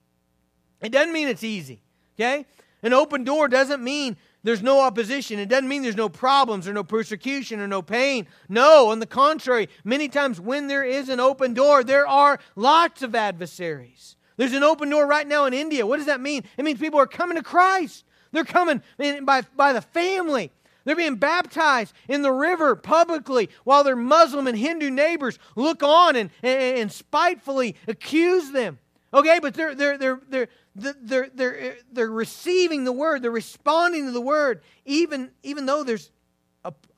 It 0.81 0.93
doesn't 0.93 1.13
mean 1.13 1.29
it's 1.29 1.45
easy. 1.45 1.83
Okay, 2.17 2.47
an 2.83 2.93
open 2.93 3.25
door 3.25 3.49
doesn't 3.49 3.83
mean 3.83 4.17
there's 4.45 4.63
no 4.63 4.81
opposition. 4.81 5.41
It 5.41 5.49
doesn't 5.49 5.69
mean 5.69 5.83
there's 5.83 5.97
no 5.97 6.09
problems 6.09 6.69
or 6.69 6.73
no 6.73 6.85
persecution 6.85 7.59
or 7.59 7.67
no 7.67 7.83
pain. 7.83 8.29
No, 8.49 8.91
on 8.91 9.01
the 9.01 9.07
contrary, 9.07 9.69
many 9.83 10.09
times 10.09 10.41
when 10.41 10.69
there 10.69 10.85
is 10.85 11.09
an 11.09 11.19
open 11.19 11.55
door, 11.55 11.83
there 11.83 12.07
are 12.07 12.39
lots 12.55 13.03
of 13.03 13.15
adversaries. 13.15 14.17
There's 14.37 14.53
an 14.53 14.63
open 14.63 14.91
door 14.91 15.07
right 15.07 15.27
now 15.27 15.47
in 15.47 15.55
India. 15.55 15.87
What 15.87 15.97
does 15.97 16.07
that 16.07 16.21
mean? 16.21 16.45
It 16.57 16.65
means 16.65 16.79
people 16.79 17.01
are 17.01 17.07
coming 17.07 17.37
to 17.37 17.43
Christ. 17.43 18.05
They're 18.35 18.45
coming 18.45 18.83
by, 19.23 19.43
by 19.57 19.73
the 19.73 19.81
family. 19.81 20.51
They're 20.85 20.97
being 20.97 21.15
baptized 21.15 21.95
in 22.09 22.23
the 22.23 22.33
river 22.33 22.75
publicly 22.75 23.49
while 23.63 23.85
their 23.85 23.97
Muslim 23.97 24.49
and 24.49 24.59
Hindu 24.59 24.91
neighbors 24.91 25.39
look 25.55 25.85
on 25.85 26.17
and, 26.17 26.31
and, 26.43 26.79
and 26.79 26.93
spitefully 26.93 27.77
accuse 27.87 28.51
them. 28.51 28.81
Okay, 29.15 29.39
but 29.41 29.55
they're, 29.55 29.77
they're, 29.77 29.97
they're, 29.97 30.21
they're, 30.29 30.49
they're, 30.75 31.31
they're, 31.33 31.77
they're 31.93 32.11
receiving 32.11 32.83
the 32.83 32.93
word, 32.93 33.23
they're 33.23 33.31
responding 33.31 34.07
to 34.07 34.11
the 34.11 34.21
word, 34.21 34.63
even, 34.85 35.31
even 35.45 35.65
though 35.65 35.85
there's 35.85 36.11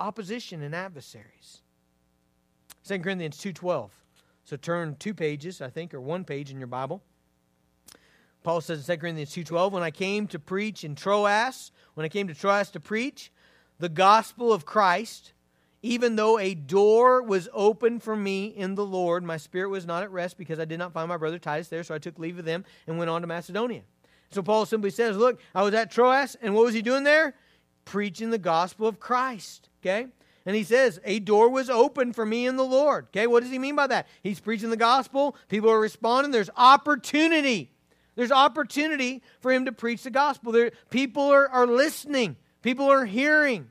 opposition 0.00 0.62
and 0.62 0.74
adversaries. 0.74 1.60
2 2.88 2.98
Corinthians 3.00 3.36
2.12. 3.36 3.90
So 4.44 4.56
turn 4.56 4.96
two 4.98 5.12
pages, 5.12 5.60
I 5.60 5.68
think, 5.68 5.92
or 5.92 6.00
one 6.00 6.24
page 6.24 6.50
in 6.50 6.56
your 6.56 6.66
Bible. 6.66 7.02
Paul 8.46 8.60
says 8.60 8.88
in 8.88 8.94
2 8.94 9.00
Corinthians 9.00 9.34
2.12, 9.34 9.72
When 9.72 9.82
I 9.82 9.90
came 9.90 10.28
to 10.28 10.38
preach 10.38 10.84
in 10.84 10.94
Troas, 10.94 11.72
when 11.94 12.06
I 12.06 12.08
came 12.08 12.28
to 12.28 12.34
Troas 12.34 12.70
to 12.70 12.78
preach 12.78 13.32
the 13.80 13.88
gospel 13.88 14.52
of 14.52 14.64
Christ, 14.64 15.32
even 15.82 16.14
though 16.14 16.38
a 16.38 16.54
door 16.54 17.24
was 17.24 17.48
open 17.52 17.98
for 17.98 18.14
me 18.14 18.46
in 18.46 18.76
the 18.76 18.86
Lord, 18.86 19.24
my 19.24 19.36
spirit 19.36 19.70
was 19.70 19.84
not 19.84 20.04
at 20.04 20.12
rest 20.12 20.38
because 20.38 20.60
I 20.60 20.64
did 20.64 20.78
not 20.78 20.92
find 20.92 21.08
my 21.08 21.16
brother 21.16 21.40
Titus 21.40 21.66
there, 21.66 21.82
so 21.82 21.92
I 21.92 21.98
took 21.98 22.20
leave 22.20 22.38
of 22.38 22.44
them 22.44 22.64
and 22.86 22.98
went 22.98 23.10
on 23.10 23.22
to 23.22 23.26
Macedonia. 23.26 23.82
So 24.30 24.44
Paul 24.44 24.64
simply 24.64 24.90
says, 24.90 25.16
Look, 25.16 25.40
I 25.52 25.64
was 25.64 25.74
at 25.74 25.90
Troas, 25.90 26.36
and 26.40 26.54
what 26.54 26.66
was 26.66 26.74
he 26.74 26.82
doing 26.82 27.02
there? 27.02 27.34
Preaching 27.84 28.30
the 28.30 28.38
gospel 28.38 28.86
of 28.86 29.00
Christ. 29.00 29.70
Okay? 29.82 30.06
And 30.46 30.54
he 30.54 30.62
says, 30.62 31.00
A 31.02 31.18
door 31.18 31.48
was 31.48 31.68
open 31.68 32.12
for 32.12 32.24
me 32.24 32.46
in 32.46 32.54
the 32.54 32.62
Lord. 32.62 33.06
Okay, 33.06 33.26
what 33.26 33.42
does 33.42 33.50
he 33.50 33.58
mean 33.58 33.74
by 33.74 33.88
that? 33.88 34.06
He's 34.22 34.38
preaching 34.38 34.70
the 34.70 34.76
gospel, 34.76 35.34
people 35.48 35.68
are 35.68 35.80
responding, 35.80 36.30
there's 36.30 36.50
opportunity 36.56 37.72
there's 38.16 38.32
opportunity 38.32 39.22
for 39.40 39.52
him 39.52 39.66
to 39.66 39.72
preach 39.72 40.02
the 40.02 40.10
gospel. 40.10 40.50
There, 40.50 40.72
people 40.90 41.22
are, 41.22 41.48
are 41.48 41.66
listening, 41.66 42.36
people 42.62 42.90
are 42.90 43.04
hearing. 43.04 43.68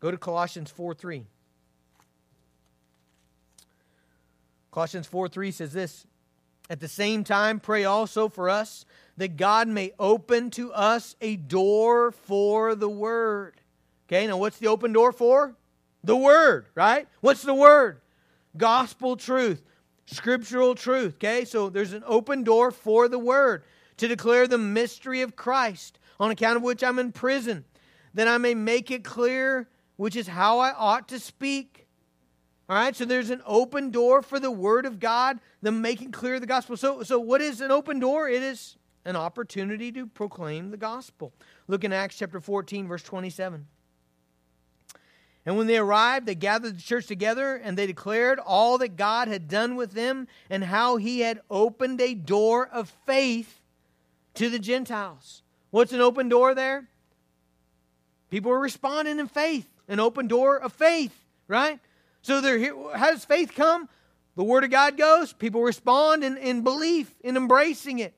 Go 0.00 0.10
to 0.10 0.18
Colossians 0.18 0.70
4 0.70 0.94
3. 0.94 1.26
Colossians 4.70 5.06
4 5.06 5.28
3 5.28 5.50
says 5.52 5.72
this 5.72 6.06
At 6.68 6.80
the 6.80 6.88
same 6.88 7.22
time, 7.22 7.60
pray 7.60 7.84
also 7.84 8.28
for 8.28 8.48
us 8.48 8.84
that 9.18 9.36
God 9.36 9.68
may 9.68 9.92
open 9.98 10.50
to 10.52 10.72
us 10.72 11.16
a 11.20 11.36
door 11.36 12.12
for 12.12 12.74
the 12.74 12.88
word. 12.88 13.60
Okay, 14.08 14.26
now 14.26 14.36
what's 14.38 14.58
the 14.58 14.68
open 14.68 14.92
door 14.92 15.12
for? 15.12 15.54
The 16.04 16.16
word, 16.16 16.66
right? 16.74 17.08
What's 17.20 17.42
the 17.42 17.54
word? 17.54 18.00
Gospel 18.56 19.16
truth 19.16 19.62
scriptural 20.06 20.74
truth. 20.74 21.14
Okay, 21.14 21.44
so 21.44 21.68
there's 21.68 21.92
an 21.92 22.04
open 22.06 22.42
door 22.42 22.70
for 22.70 23.08
the 23.08 23.18
word 23.18 23.64
to 23.98 24.08
declare 24.08 24.46
the 24.46 24.58
mystery 24.58 25.22
of 25.22 25.36
Christ, 25.36 25.98
on 26.18 26.30
account 26.30 26.56
of 26.56 26.62
which 26.62 26.82
I'm 26.82 26.98
in 26.98 27.12
prison, 27.12 27.64
that 28.14 28.28
I 28.28 28.38
may 28.38 28.54
make 28.54 28.90
it 28.90 29.04
clear 29.04 29.68
which 29.96 30.16
is 30.16 30.28
how 30.28 30.58
I 30.58 30.72
ought 30.72 31.08
to 31.08 31.18
speak. 31.18 31.86
All 32.68 32.76
right, 32.76 32.94
so 32.94 33.04
there's 33.04 33.30
an 33.30 33.42
open 33.46 33.90
door 33.90 34.22
for 34.22 34.40
the 34.40 34.50
word 34.50 34.86
of 34.86 34.98
God, 34.98 35.38
the 35.62 35.72
making 35.72 36.12
clear 36.12 36.40
the 36.40 36.46
gospel. 36.46 36.76
So, 36.76 37.02
so 37.02 37.18
what 37.18 37.40
is 37.40 37.60
an 37.60 37.70
open 37.70 37.98
door? 37.98 38.28
It 38.28 38.42
is 38.42 38.76
an 39.04 39.16
opportunity 39.16 39.92
to 39.92 40.06
proclaim 40.06 40.70
the 40.70 40.76
gospel. 40.76 41.32
Look 41.68 41.84
in 41.84 41.92
Acts 41.92 42.18
chapter 42.18 42.40
14, 42.40 42.88
verse 42.88 43.02
27. 43.02 43.66
And 45.46 45.56
when 45.56 45.68
they 45.68 45.78
arrived, 45.78 46.26
they 46.26 46.34
gathered 46.34 46.76
the 46.76 46.82
church 46.82 47.06
together 47.06 47.54
and 47.54 47.78
they 47.78 47.86
declared 47.86 48.40
all 48.40 48.78
that 48.78 48.96
God 48.96 49.28
had 49.28 49.46
done 49.46 49.76
with 49.76 49.92
them 49.92 50.26
and 50.50 50.64
how 50.64 50.96
he 50.96 51.20
had 51.20 51.40
opened 51.48 52.00
a 52.00 52.14
door 52.14 52.66
of 52.66 52.92
faith 53.06 53.62
to 54.34 54.50
the 54.50 54.58
Gentiles. 54.58 55.42
What's 55.70 55.92
an 55.92 56.00
open 56.00 56.28
door 56.28 56.54
there? 56.54 56.88
People 58.28 58.50
are 58.50 58.58
responding 58.58 59.20
in 59.20 59.28
faith, 59.28 59.68
an 59.86 60.00
open 60.00 60.26
door 60.26 60.58
of 60.58 60.72
faith, 60.72 61.16
right? 61.46 61.78
So 62.22 62.40
there, 62.40 62.58
how 62.96 63.12
does 63.12 63.24
faith 63.24 63.54
come? 63.54 63.88
The 64.34 64.42
Word 64.42 64.64
of 64.64 64.70
God 64.70 64.96
goes, 64.96 65.32
people 65.32 65.62
respond 65.62 66.24
in, 66.24 66.36
in 66.36 66.62
belief, 66.62 67.14
in 67.22 67.36
embracing 67.36 68.00
it. 68.00 68.14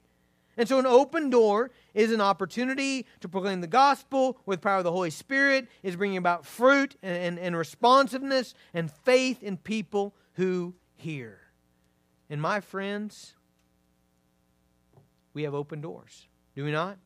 And 0.58 0.68
so, 0.68 0.80
an 0.80 0.86
open 0.86 1.30
door 1.30 1.70
is 1.94 2.10
an 2.10 2.20
opportunity 2.20 3.06
to 3.20 3.28
proclaim 3.28 3.60
the 3.60 3.68
gospel 3.68 4.38
with 4.44 4.60
power 4.60 4.78
of 4.78 4.84
the 4.84 4.90
Holy 4.90 5.10
Spirit, 5.10 5.68
is 5.84 5.94
bringing 5.94 6.18
about 6.18 6.44
fruit 6.44 6.96
and, 7.00 7.16
and, 7.16 7.38
and 7.38 7.56
responsiveness 7.56 8.54
and 8.74 8.90
faith 8.90 9.44
in 9.44 9.56
people 9.56 10.16
who 10.32 10.74
hear. 10.96 11.38
And, 12.28 12.42
my 12.42 12.58
friends, 12.58 13.34
we 15.32 15.44
have 15.44 15.54
open 15.54 15.80
doors, 15.80 16.26
do 16.56 16.64
we 16.64 16.72
not? 16.72 16.98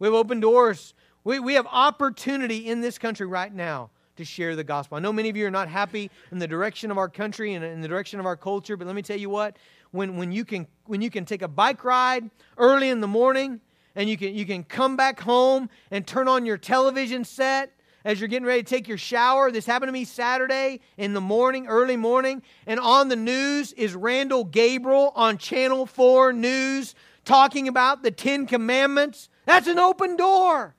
We 0.00 0.08
have 0.08 0.14
open 0.14 0.40
doors. 0.40 0.92
We, 1.22 1.38
we 1.38 1.54
have 1.54 1.68
opportunity 1.70 2.66
in 2.66 2.80
this 2.80 2.98
country 2.98 3.28
right 3.28 3.54
now 3.54 3.90
to 4.16 4.24
share 4.24 4.56
the 4.56 4.64
gospel. 4.64 4.96
I 4.96 5.00
know 5.00 5.12
many 5.12 5.28
of 5.28 5.36
you 5.36 5.46
are 5.46 5.50
not 5.50 5.68
happy 5.68 6.10
in 6.30 6.38
the 6.38 6.48
direction 6.48 6.90
of 6.90 6.98
our 6.98 7.08
country 7.08 7.54
and 7.54 7.64
in 7.64 7.80
the 7.80 7.88
direction 7.88 8.20
of 8.20 8.26
our 8.26 8.36
culture, 8.36 8.76
but 8.76 8.86
let 8.86 8.96
me 8.96 9.02
tell 9.02 9.18
you 9.18 9.30
what, 9.30 9.56
when, 9.92 10.16
when, 10.16 10.32
you 10.32 10.44
can, 10.44 10.66
when 10.86 11.00
you 11.00 11.10
can 11.10 11.24
take 11.24 11.42
a 11.42 11.48
bike 11.48 11.84
ride 11.84 12.28
early 12.58 12.88
in 12.88 13.00
the 13.00 13.06
morning 13.06 13.60
and 13.94 14.08
you 14.08 14.16
can, 14.16 14.34
you 14.34 14.44
can 14.44 14.64
come 14.64 14.96
back 14.96 15.20
home 15.20 15.68
and 15.90 16.06
turn 16.06 16.28
on 16.28 16.44
your 16.44 16.58
television 16.58 17.24
set 17.24 17.72
as 18.04 18.20
you're 18.20 18.28
getting 18.28 18.46
ready 18.46 18.62
to 18.62 18.68
take 18.68 18.88
your 18.88 18.98
shower. 18.98 19.50
This 19.50 19.66
happened 19.66 19.88
to 19.88 19.92
me 19.92 20.04
Saturday 20.04 20.80
in 20.96 21.12
the 21.12 21.20
morning, 21.20 21.66
early 21.66 21.96
morning. 21.96 22.42
And 22.66 22.80
on 22.80 23.08
the 23.08 23.16
news 23.16 23.72
is 23.74 23.94
Randall 23.94 24.44
Gabriel 24.44 25.12
on 25.14 25.38
Channel 25.38 25.86
4 25.86 26.32
News 26.32 26.94
talking 27.24 27.68
about 27.68 28.02
the 28.02 28.10
Ten 28.10 28.46
Commandments. 28.46 29.28
That's 29.46 29.68
an 29.68 29.78
open 29.78 30.16
door. 30.16 30.74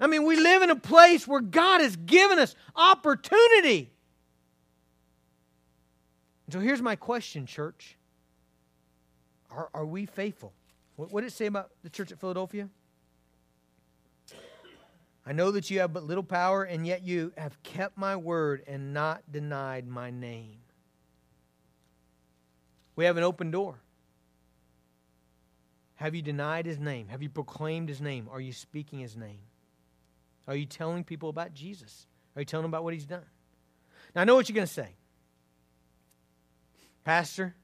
I 0.00 0.06
mean, 0.06 0.24
we 0.24 0.36
live 0.36 0.62
in 0.62 0.70
a 0.70 0.76
place 0.76 1.26
where 1.26 1.40
God 1.40 1.80
has 1.80 1.96
given 1.96 2.38
us 2.38 2.54
opportunity. 2.76 3.90
So 6.50 6.60
here's 6.60 6.80
my 6.80 6.96
question, 6.96 7.46
church. 7.46 7.96
Are, 9.50 9.68
are 9.74 9.86
we 9.86 10.06
faithful? 10.06 10.52
What, 10.96 11.12
what 11.12 11.20
did 11.20 11.28
it 11.28 11.34
say 11.34 11.46
about 11.46 11.70
the 11.82 11.90
church 11.90 12.10
at 12.10 12.20
Philadelphia? 12.20 12.68
I 15.26 15.32
know 15.32 15.50
that 15.50 15.70
you 15.70 15.80
have 15.80 15.92
but 15.92 16.04
little 16.04 16.22
power, 16.22 16.64
and 16.64 16.86
yet 16.86 17.02
you 17.02 17.32
have 17.36 17.62
kept 17.62 17.98
my 17.98 18.16
word 18.16 18.62
and 18.66 18.94
not 18.94 19.22
denied 19.30 19.86
my 19.86 20.10
name. 20.10 20.60
We 22.96 23.04
have 23.04 23.18
an 23.18 23.24
open 23.24 23.50
door. 23.50 23.78
Have 25.96 26.14
you 26.14 26.22
denied 26.22 26.64
his 26.64 26.78
name? 26.78 27.08
Have 27.08 27.22
you 27.22 27.28
proclaimed 27.28 27.88
his 27.88 28.00
name? 28.00 28.28
Are 28.30 28.40
you 28.40 28.52
speaking 28.52 29.00
his 29.00 29.16
name? 29.16 29.40
Are 30.46 30.56
you 30.56 30.64
telling 30.64 31.04
people 31.04 31.28
about 31.28 31.52
Jesus? 31.52 32.06
Are 32.34 32.40
you 32.40 32.46
telling 32.46 32.62
them 32.62 32.70
about 32.70 32.84
what 32.84 32.94
he's 32.94 33.04
done? 33.04 33.24
Now, 34.14 34.22
I 34.22 34.24
know 34.24 34.34
what 34.34 34.48
you're 34.48 34.54
going 34.54 34.66
to 34.66 34.72
say. 34.72 34.97
Pastor, 37.08 37.54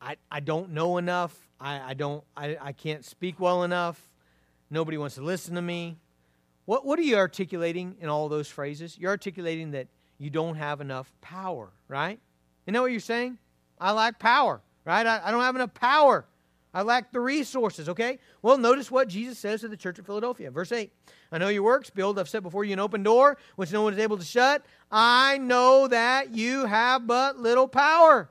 I, 0.00 0.16
I 0.28 0.40
don't 0.40 0.70
know 0.70 0.96
enough. 0.96 1.32
I, 1.60 1.90
I 1.90 1.94
don't 1.94 2.24
I, 2.36 2.56
I 2.60 2.72
can't 2.72 3.04
speak 3.04 3.38
well 3.38 3.62
enough. 3.62 4.10
Nobody 4.68 4.98
wants 4.98 5.14
to 5.14 5.22
listen 5.22 5.54
to 5.54 5.62
me. 5.62 5.96
What 6.64 6.84
what 6.84 6.98
are 6.98 7.02
you 7.02 7.14
articulating 7.14 7.98
in 8.00 8.08
all 8.08 8.28
those 8.28 8.48
phrases? 8.48 8.98
You're 8.98 9.12
articulating 9.12 9.70
that 9.70 9.86
you 10.18 10.28
don't 10.28 10.56
have 10.56 10.80
enough 10.80 11.12
power, 11.20 11.70
right? 11.86 12.18
You 12.66 12.72
know 12.72 12.82
what 12.82 12.90
you're 12.90 12.98
saying? 12.98 13.38
I 13.80 13.92
lack 13.92 14.18
power, 14.18 14.60
right? 14.84 15.06
I, 15.06 15.20
I 15.24 15.30
don't 15.30 15.42
have 15.42 15.54
enough 15.54 15.72
power. 15.72 16.26
I 16.76 16.82
lack 16.82 17.10
the 17.10 17.20
resources, 17.20 17.88
okay? 17.88 18.18
Well, 18.42 18.58
notice 18.58 18.90
what 18.90 19.08
Jesus 19.08 19.38
says 19.38 19.62
to 19.62 19.68
the 19.68 19.78
church 19.78 19.98
of 19.98 20.04
Philadelphia. 20.04 20.50
Verse 20.50 20.70
8 20.70 20.92
I 21.32 21.38
know 21.38 21.48
your 21.48 21.62
works. 21.62 21.88
Behold, 21.88 22.18
I've 22.18 22.28
set 22.28 22.42
before 22.42 22.64
you 22.64 22.74
an 22.74 22.78
open 22.78 23.02
door, 23.02 23.38
which 23.56 23.72
no 23.72 23.80
one 23.80 23.94
is 23.94 23.98
able 23.98 24.18
to 24.18 24.24
shut. 24.26 24.62
I 24.92 25.38
know 25.38 25.88
that 25.88 26.34
you 26.34 26.66
have 26.66 27.06
but 27.06 27.38
little 27.38 27.66
power. 27.66 28.28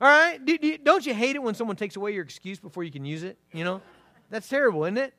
All 0.00 0.08
right? 0.08 0.42
Do, 0.44 0.56
do, 0.56 0.78
don't 0.78 1.04
you 1.04 1.14
hate 1.14 1.34
it 1.34 1.42
when 1.42 1.56
someone 1.56 1.74
takes 1.74 1.96
away 1.96 2.12
your 2.12 2.22
excuse 2.22 2.60
before 2.60 2.84
you 2.84 2.92
can 2.92 3.04
use 3.04 3.24
it? 3.24 3.38
You 3.52 3.64
know? 3.64 3.82
That's 4.30 4.48
terrible, 4.48 4.84
isn't 4.84 4.96
it? 4.96 5.12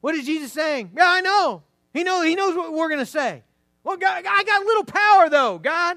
What 0.00 0.14
is 0.14 0.24
Jesus 0.24 0.52
saying? 0.52 0.92
Yeah, 0.96 1.06
I 1.08 1.20
know. 1.22 1.64
He, 1.92 2.04
know, 2.04 2.22
he 2.22 2.36
knows 2.36 2.54
what 2.54 2.72
we're 2.72 2.88
going 2.88 3.00
to 3.00 3.04
say. 3.04 3.42
Well, 3.82 3.96
God, 3.96 4.24
I 4.28 4.44
got 4.44 4.64
little 4.64 4.84
power, 4.84 5.28
though, 5.28 5.58
God. 5.58 5.96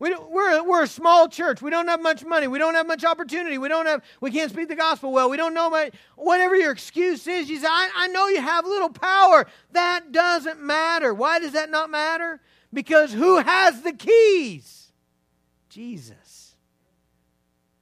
We 0.00 0.14
we're, 0.14 0.62
we're 0.62 0.84
a 0.84 0.88
small 0.88 1.28
church. 1.28 1.60
We 1.60 1.70
don't 1.70 1.88
have 1.88 2.00
much 2.00 2.24
money. 2.24 2.46
We 2.46 2.58
don't 2.58 2.74
have 2.74 2.86
much 2.86 3.04
opportunity. 3.04 3.58
We 3.58 3.68
don't 3.68 3.86
have. 3.86 4.02
We 4.20 4.30
can't 4.30 4.50
speak 4.50 4.68
the 4.68 4.76
gospel 4.76 5.10
well. 5.10 5.28
We 5.28 5.36
don't 5.36 5.54
know 5.54 5.68
much. 5.70 5.92
Whatever 6.14 6.54
your 6.54 6.70
excuse 6.70 7.26
is, 7.26 7.50
you 7.50 7.58
say, 7.58 7.66
I, 7.68 7.90
I 7.96 8.06
know 8.08 8.28
you 8.28 8.40
have 8.40 8.64
little 8.64 8.90
power. 8.90 9.46
That 9.72 10.12
doesn't 10.12 10.62
matter. 10.62 11.12
Why 11.12 11.40
does 11.40 11.52
that 11.52 11.70
not 11.70 11.90
matter? 11.90 12.40
Because 12.72 13.12
who 13.12 13.38
has 13.38 13.82
the 13.82 13.92
keys? 13.92 14.92
Jesus. 15.68 16.54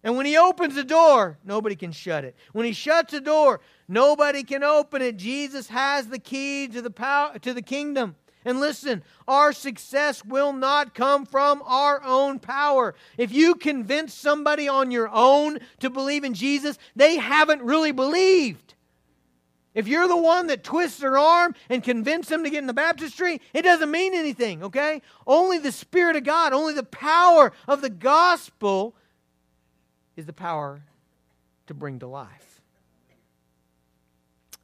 And 0.02 0.16
when 0.16 0.24
he 0.24 0.38
opens 0.38 0.76
the 0.76 0.84
door, 0.84 1.36
nobody 1.44 1.74
can 1.74 1.92
shut 1.92 2.24
it. 2.24 2.36
When 2.52 2.64
he 2.64 2.72
shuts 2.72 3.12
the 3.12 3.20
door, 3.20 3.60
nobody 3.88 4.44
can 4.44 4.62
open 4.62 5.02
it. 5.02 5.16
Jesus 5.16 5.68
has 5.68 6.06
the 6.06 6.18
key 6.18 6.68
to 6.68 6.80
the 6.80 6.90
power 6.90 7.38
to 7.40 7.52
the 7.52 7.60
kingdom. 7.60 8.14
And 8.46 8.60
listen, 8.60 9.02
our 9.26 9.52
success 9.52 10.24
will 10.24 10.52
not 10.52 10.94
come 10.94 11.26
from 11.26 11.62
our 11.66 12.00
own 12.04 12.38
power. 12.38 12.94
If 13.18 13.32
you 13.32 13.56
convince 13.56 14.14
somebody 14.14 14.68
on 14.68 14.92
your 14.92 15.10
own 15.12 15.58
to 15.80 15.90
believe 15.90 16.22
in 16.22 16.32
Jesus, 16.32 16.78
they 16.94 17.16
haven't 17.16 17.62
really 17.62 17.90
believed. 17.90 18.74
If 19.74 19.88
you're 19.88 20.06
the 20.06 20.16
one 20.16 20.46
that 20.46 20.62
twists 20.62 21.00
their 21.00 21.18
arm 21.18 21.56
and 21.68 21.82
convince 21.82 22.28
them 22.28 22.44
to 22.44 22.50
get 22.50 22.60
in 22.60 22.68
the 22.68 22.72
baptistry, 22.72 23.40
it 23.52 23.62
doesn't 23.62 23.90
mean 23.90 24.14
anything, 24.14 24.62
okay? 24.62 25.02
Only 25.26 25.58
the 25.58 25.72
Spirit 25.72 26.14
of 26.14 26.22
God, 26.22 26.52
only 26.52 26.72
the 26.72 26.84
power 26.84 27.52
of 27.66 27.82
the 27.82 27.90
gospel 27.90 28.94
is 30.14 30.24
the 30.24 30.32
power 30.32 30.82
to 31.66 31.74
bring 31.74 31.98
to 31.98 32.06
life. 32.06 32.62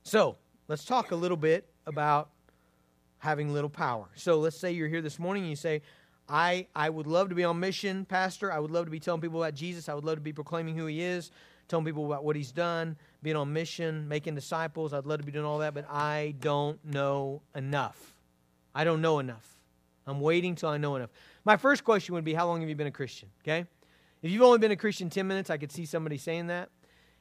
So, 0.04 0.36
let's 0.68 0.84
talk 0.84 1.10
a 1.10 1.16
little 1.16 1.36
bit 1.36 1.68
about 1.84 2.31
having 3.22 3.52
little 3.52 3.70
power. 3.70 4.08
So, 4.16 4.40
let's 4.40 4.56
say 4.56 4.72
you're 4.72 4.88
here 4.88 5.00
this 5.00 5.16
morning 5.16 5.44
and 5.44 5.50
you 5.50 5.56
say, 5.56 5.82
I, 6.28 6.66
I 6.74 6.90
would 6.90 7.06
love 7.06 7.28
to 7.28 7.36
be 7.36 7.44
on 7.44 7.60
mission, 7.60 8.04
Pastor. 8.04 8.52
I 8.52 8.58
would 8.58 8.72
love 8.72 8.86
to 8.86 8.90
be 8.90 8.98
telling 8.98 9.20
people 9.20 9.40
about 9.40 9.54
Jesus. 9.54 9.88
I 9.88 9.94
would 9.94 10.04
love 10.04 10.16
to 10.16 10.20
be 10.20 10.32
proclaiming 10.32 10.76
who 10.76 10.86
he 10.86 11.00
is, 11.02 11.30
telling 11.68 11.84
people 11.84 12.04
about 12.04 12.24
what 12.24 12.34
he's 12.34 12.50
done 12.50 12.96
being 13.22 13.36
on 13.36 13.52
mission, 13.52 14.08
making 14.08 14.34
disciples. 14.34 14.92
I'd 14.92 15.06
love 15.06 15.20
to 15.20 15.24
be 15.24 15.30
doing 15.30 15.44
all 15.44 15.58
that, 15.58 15.72
but 15.72 15.88
I 15.88 16.34
don't 16.40 16.84
know 16.84 17.42
enough. 17.54 18.16
I 18.74 18.82
don't 18.82 19.00
know 19.00 19.20
enough. 19.20 19.56
I'm 20.04 20.20
waiting 20.20 20.56
till 20.56 20.70
I 20.70 20.78
know 20.78 20.96
enough. 20.96 21.10
My 21.44 21.56
first 21.56 21.84
question 21.84 22.16
would 22.16 22.24
be 22.24 22.34
How 22.34 22.48
long 22.48 22.58
have 22.60 22.68
you 22.68 22.74
been 22.74 22.88
a 22.88 22.90
Christian? 22.90 23.28
Okay? 23.44 23.66
If 24.20 24.32
you've 24.32 24.42
only 24.42 24.58
been 24.58 24.72
a 24.72 24.76
Christian 24.76 25.10
10 25.10 25.28
minutes, 25.28 25.48
I 25.48 25.58
could 25.58 25.70
see 25.70 25.84
somebody 25.84 26.18
saying 26.18 26.48
that. 26.48 26.70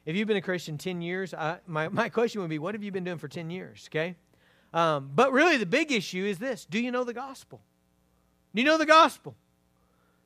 If 0.04 0.16
you've 0.16 0.26
been 0.26 0.36
a 0.36 0.42
Christian 0.42 0.78
10 0.78 1.00
years, 1.00 1.32
I, 1.32 1.58
my, 1.68 1.88
my 1.88 2.08
question 2.08 2.40
would 2.40 2.50
be 2.50 2.58
What 2.58 2.74
have 2.74 2.82
you 2.82 2.90
been 2.90 3.04
doing 3.04 3.18
for 3.18 3.28
10 3.28 3.50
years? 3.50 3.88
Okay? 3.88 4.16
Um, 4.72 5.10
but 5.14 5.32
really, 5.32 5.56
the 5.56 5.66
big 5.66 5.92
issue 5.92 6.24
is 6.24 6.38
this 6.38 6.64
Do 6.64 6.80
you 6.80 6.90
know 6.90 7.04
the 7.04 7.14
gospel? 7.14 7.60
Do 8.54 8.62
you 8.62 8.66
know 8.66 8.78
the 8.78 8.86
gospel? 8.86 9.36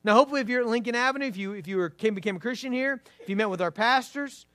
Now, 0.03 0.13
hopefully, 0.13 0.41
if 0.41 0.49
you're 0.49 0.61
at 0.61 0.67
Lincoln 0.67 0.95
Avenue, 0.95 1.25
if 1.25 1.37
you 1.37 1.53
if 1.53 1.67
you 1.67 1.77
were, 1.77 1.89
came, 1.89 2.15
became 2.15 2.37
a 2.37 2.39
Christian 2.39 2.71
here, 2.71 3.01
if 3.19 3.29
you 3.29 3.35
met 3.35 3.49
with 3.49 3.61
our 3.61 3.71
pastors, 3.71 4.45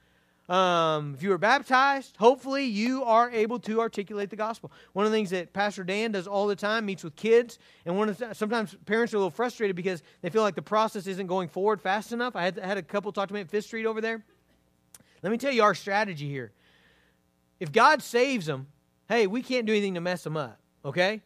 um, 0.49 1.15
if 1.15 1.23
you 1.23 1.31
were 1.31 1.39
baptized, 1.39 2.17
hopefully 2.17 2.65
you 2.65 3.05
are 3.05 3.31
able 3.31 3.59
to 3.61 3.81
articulate 3.81 4.31
the 4.31 4.37
gospel. 4.37 4.73
One 4.93 5.05
of 5.05 5.13
the 5.13 5.17
things 5.17 5.31
that 5.31 5.53
Pastor 5.53 5.85
Dan 5.85 6.13
does 6.13 6.27
all 6.27 6.47
the 6.47 6.57
time, 6.57 6.87
meets 6.87 7.05
with 7.05 7.15
kids, 7.17 7.59
and 7.87 7.97
one 7.97 8.09
of 8.09 8.19
the, 8.19 8.35
sometimes 8.35 8.75
parents 8.87 9.15
are 9.15 9.19
a 9.19 9.21
little 9.21 9.31
frustrated 9.31 9.77
because 9.77 10.03
they 10.21 10.31
feel 10.31 10.43
like 10.43 10.55
the 10.55 10.63
process 10.63 11.07
isn't 11.07 11.27
going 11.27 11.49
forward 11.49 11.81
fast 11.81 12.13
enough. 12.13 12.35
I 12.35 12.43
had, 12.43 12.59
I 12.59 12.67
had 12.67 12.79
a 12.79 12.83
couple 12.83 13.13
talk 13.13 13.29
to 13.29 13.35
me 13.35 13.41
at 13.41 13.49
Fifth 13.49 13.67
Street 13.67 13.87
over 13.87 14.01
there. 14.01 14.25
Let 15.23 15.31
me 15.31 15.39
tell 15.39 15.53
you 15.53 15.63
our 15.63 15.75
strategy 15.75 16.29
here. 16.29 16.51
If 17.61 17.71
God 17.71 18.03
saves 18.03 18.47
them, 18.47 18.67
hey, 19.13 19.27
we 19.27 19.43
can't 19.43 19.67
do 19.67 19.73
anything 19.73 19.95
to 19.95 20.01
mess 20.01 20.25
them 20.25 20.37
up, 20.37 20.59
okay? 20.85 21.21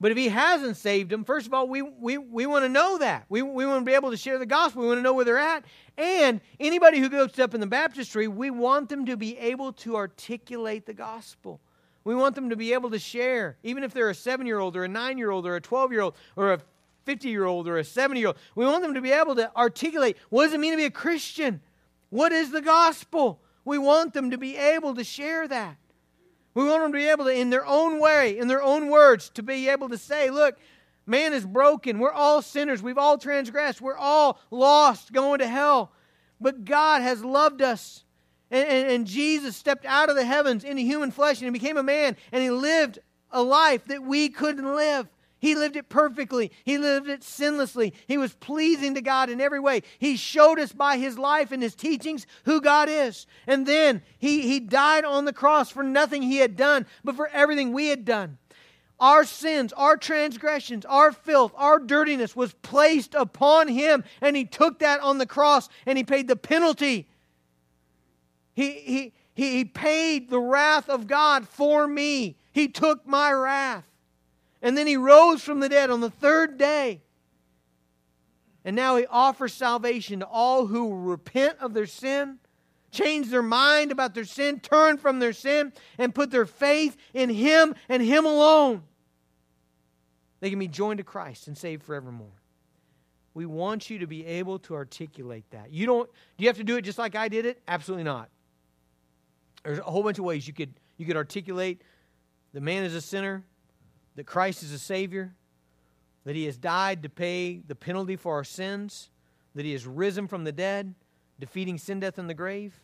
But 0.00 0.10
if 0.10 0.16
he 0.16 0.28
hasn't 0.28 0.76
saved 0.76 1.10
them, 1.10 1.24
first 1.24 1.46
of 1.46 1.54
all, 1.54 1.68
we, 1.68 1.82
we, 1.82 2.18
we 2.18 2.46
want 2.46 2.64
to 2.64 2.68
know 2.68 2.98
that. 2.98 3.24
We, 3.28 3.42
we 3.42 3.66
want 3.66 3.82
to 3.82 3.84
be 3.88 3.94
able 3.94 4.10
to 4.10 4.16
share 4.16 4.38
the 4.38 4.46
gospel. 4.46 4.82
We 4.82 4.88
want 4.88 4.98
to 4.98 5.02
know 5.02 5.12
where 5.12 5.24
they're 5.24 5.38
at. 5.38 5.64
And 5.96 6.40
anybody 6.58 6.98
who 6.98 7.08
goes 7.08 7.38
up 7.38 7.54
in 7.54 7.60
the 7.60 7.66
baptistry, 7.66 8.26
we 8.26 8.50
want 8.50 8.88
them 8.88 9.06
to 9.06 9.16
be 9.16 9.38
able 9.38 9.72
to 9.74 9.96
articulate 9.96 10.86
the 10.86 10.94
gospel. 10.94 11.60
We 12.04 12.14
want 12.14 12.34
them 12.34 12.50
to 12.50 12.56
be 12.56 12.72
able 12.72 12.90
to 12.90 12.98
share, 12.98 13.58
even 13.62 13.84
if 13.84 13.94
they're 13.94 14.10
a 14.10 14.14
seven 14.14 14.46
year 14.46 14.58
old 14.58 14.76
or 14.76 14.84
a 14.84 14.88
nine 14.88 15.18
year 15.18 15.30
old 15.30 15.46
or 15.46 15.54
a 15.54 15.60
12 15.60 15.92
year 15.92 16.00
old 16.00 16.16
or 16.34 16.52
a 16.52 16.60
50 17.04 17.28
year 17.28 17.44
old 17.44 17.68
or 17.68 17.78
a 17.78 17.84
70 17.84 18.18
year 18.18 18.28
old. 18.28 18.38
We 18.56 18.64
want 18.64 18.82
them 18.82 18.94
to 18.94 19.00
be 19.00 19.12
able 19.12 19.36
to 19.36 19.54
articulate 19.56 20.16
what 20.30 20.44
does 20.44 20.54
it 20.54 20.60
mean 20.60 20.72
to 20.72 20.76
be 20.76 20.84
a 20.84 20.90
Christian? 20.90 21.60
What 22.10 22.32
is 22.32 22.50
the 22.50 22.62
gospel? 22.62 23.40
We 23.64 23.78
want 23.78 24.14
them 24.14 24.32
to 24.32 24.38
be 24.38 24.56
able 24.56 24.96
to 24.96 25.04
share 25.04 25.46
that. 25.46 25.76
We 26.54 26.64
want 26.64 26.82
them 26.82 26.92
to 26.92 26.98
be 26.98 27.08
able 27.08 27.24
to, 27.24 27.32
in 27.32 27.50
their 27.50 27.66
own 27.66 27.98
way, 27.98 28.38
in 28.38 28.48
their 28.48 28.62
own 28.62 28.88
words, 28.88 29.30
to 29.30 29.42
be 29.42 29.68
able 29.68 29.88
to 29.88 29.98
say, 29.98 30.30
look, 30.30 30.58
man 31.06 31.32
is 31.32 31.46
broken. 31.46 31.98
We're 31.98 32.12
all 32.12 32.42
sinners. 32.42 32.82
We've 32.82 32.98
all 32.98 33.18
transgressed. 33.18 33.80
We're 33.80 33.96
all 33.96 34.38
lost, 34.50 35.12
going 35.12 35.38
to 35.38 35.48
hell. 35.48 35.92
But 36.40 36.64
God 36.64 37.02
has 37.02 37.24
loved 37.24 37.62
us. 37.62 38.04
And, 38.50 38.68
and, 38.68 38.90
and 38.90 39.06
Jesus 39.06 39.56
stepped 39.56 39.86
out 39.86 40.10
of 40.10 40.16
the 40.16 40.24
heavens 40.24 40.62
into 40.62 40.82
human 40.82 41.10
flesh 41.10 41.38
and 41.40 41.46
he 41.46 41.58
became 41.58 41.78
a 41.78 41.82
man 41.82 42.16
and 42.32 42.42
he 42.42 42.50
lived 42.50 42.98
a 43.30 43.42
life 43.42 43.86
that 43.86 44.02
we 44.02 44.28
couldn't 44.28 44.74
live. 44.74 45.08
He 45.42 45.56
lived 45.56 45.74
it 45.74 45.88
perfectly. 45.88 46.52
He 46.62 46.78
lived 46.78 47.08
it 47.08 47.24
sinlessly. 47.24 47.94
He 48.06 48.16
was 48.16 48.32
pleasing 48.32 48.94
to 48.94 49.00
God 49.02 49.28
in 49.28 49.40
every 49.40 49.58
way. 49.58 49.82
He 49.98 50.16
showed 50.16 50.60
us 50.60 50.72
by 50.72 50.98
his 50.98 51.18
life 51.18 51.50
and 51.50 51.60
his 51.60 51.74
teachings 51.74 52.28
who 52.44 52.60
God 52.60 52.88
is. 52.88 53.26
And 53.48 53.66
then 53.66 54.02
he, 54.20 54.42
he 54.42 54.60
died 54.60 55.04
on 55.04 55.24
the 55.24 55.32
cross 55.32 55.68
for 55.68 55.82
nothing 55.82 56.22
he 56.22 56.36
had 56.36 56.56
done, 56.56 56.86
but 57.02 57.16
for 57.16 57.26
everything 57.26 57.72
we 57.72 57.88
had 57.88 58.04
done. 58.04 58.38
Our 59.00 59.24
sins, 59.24 59.72
our 59.72 59.96
transgressions, 59.96 60.84
our 60.84 61.10
filth, 61.10 61.50
our 61.56 61.80
dirtiness 61.80 62.36
was 62.36 62.54
placed 62.62 63.16
upon 63.16 63.66
him, 63.66 64.04
and 64.20 64.36
he 64.36 64.44
took 64.44 64.78
that 64.78 65.00
on 65.00 65.18
the 65.18 65.26
cross 65.26 65.68
and 65.86 65.98
he 65.98 66.04
paid 66.04 66.28
the 66.28 66.36
penalty. 66.36 67.08
He, 68.54 68.70
he, 68.70 69.12
he 69.34 69.64
paid 69.64 70.30
the 70.30 70.38
wrath 70.38 70.88
of 70.88 71.08
God 71.08 71.48
for 71.48 71.88
me. 71.88 72.36
He 72.52 72.68
took 72.68 73.04
my 73.04 73.32
wrath. 73.32 73.91
And 74.62 74.78
then 74.78 74.86
he 74.86 74.96
rose 74.96 75.42
from 75.42 75.60
the 75.60 75.68
dead 75.68 75.90
on 75.90 76.00
the 76.00 76.10
third 76.10 76.56
day. 76.56 77.02
And 78.64 78.76
now 78.76 78.96
he 78.96 79.06
offers 79.06 79.52
salvation 79.52 80.20
to 80.20 80.26
all 80.26 80.66
who 80.66 80.94
repent 80.94 81.58
of 81.60 81.74
their 81.74 81.86
sin, 81.86 82.38
change 82.92 83.28
their 83.28 83.42
mind 83.42 83.90
about 83.90 84.14
their 84.14 84.24
sin, 84.24 84.60
turn 84.60 84.98
from 84.98 85.18
their 85.18 85.32
sin, 85.32 85.72
and 85.98 86.14
put 86.14 86.30
their 86.30 86.46
faith 86.46 86.96
in 87.12 87.28
him 87.28 87.74
and 87.88 88.00
him 88.00 88.24
alone. 88.24 88.84
They 90.38 90.50
can 90.50 90.60
be 90.60 90.68
joined 90.68 90.98
to 90.98 91.04
Christ 91.04 91.48
and 91.48 91.58
saved 91.58 91.82
forevermore. 91.82 92.28
We 93.34 93.46
want 93.46 93.90
you 93.90 93.98
to 94.00 94.06
be 94.06 94.24
able 94.26 94.58
to 94.60 94.74
articulate 94.74 95.44
that. 95.50 95.72
You 95.72 95.86
don't 95.86 96.08
do 96.36 96.44
you 96.44 96.48
have 96.48 96.58
to 96.58 96.64
do 96.64 96.76
it 96.76 96.82
just 96.82 96.98
like 96.98 97.14
I 97.16 97.28
did 97.28 97.46
it? 97.46 97.62
Absolutely 97.66 98.04
not. 98.04 98.28
There's 99.64 99.78
a 99.78 99.82
whole 99.82 100.02
bunch 100.02 100.18
of 100.18 100.24
ways 100.24 100.46
you 100.46 100.52
could 100.52 100.74
you 100.98 101.06
could 101.06 101.16
articulate 101.16 101.82
the 102.52 102.60
man 102.60 102.84
is 102.84 102.94
a 102.94 103.00
sinner, 103.00 103.44
that 104.16 104.26
Christ 104.26 104.62
is 104.62 104.72
a 104.72 104.78
Savior, 104.78 105.34
that 106.24 106.36
He 106.36 106.44
has 106.44 106.56
died 106.56 107.02
to 107.02 107.08
pay 107.08 107.62
the 107.66 107.74
penalty 107.74 108.16
for 108.16 108.34
our 108.34 108.44
sins, 108.44 109.10
that 109.54 109.64
He 109.64 109.72
has 109.72 109.86
risen 109.86 110.28
from 110.28 110.44
the 110.44 110.52
dead, 110.52 110.94
defeating 111.38 111.78
sin, 111.78 112.00
death, 112.00 112.18
and 112.18 112.28
the 112.28 112.34
grave, 112.34 112.74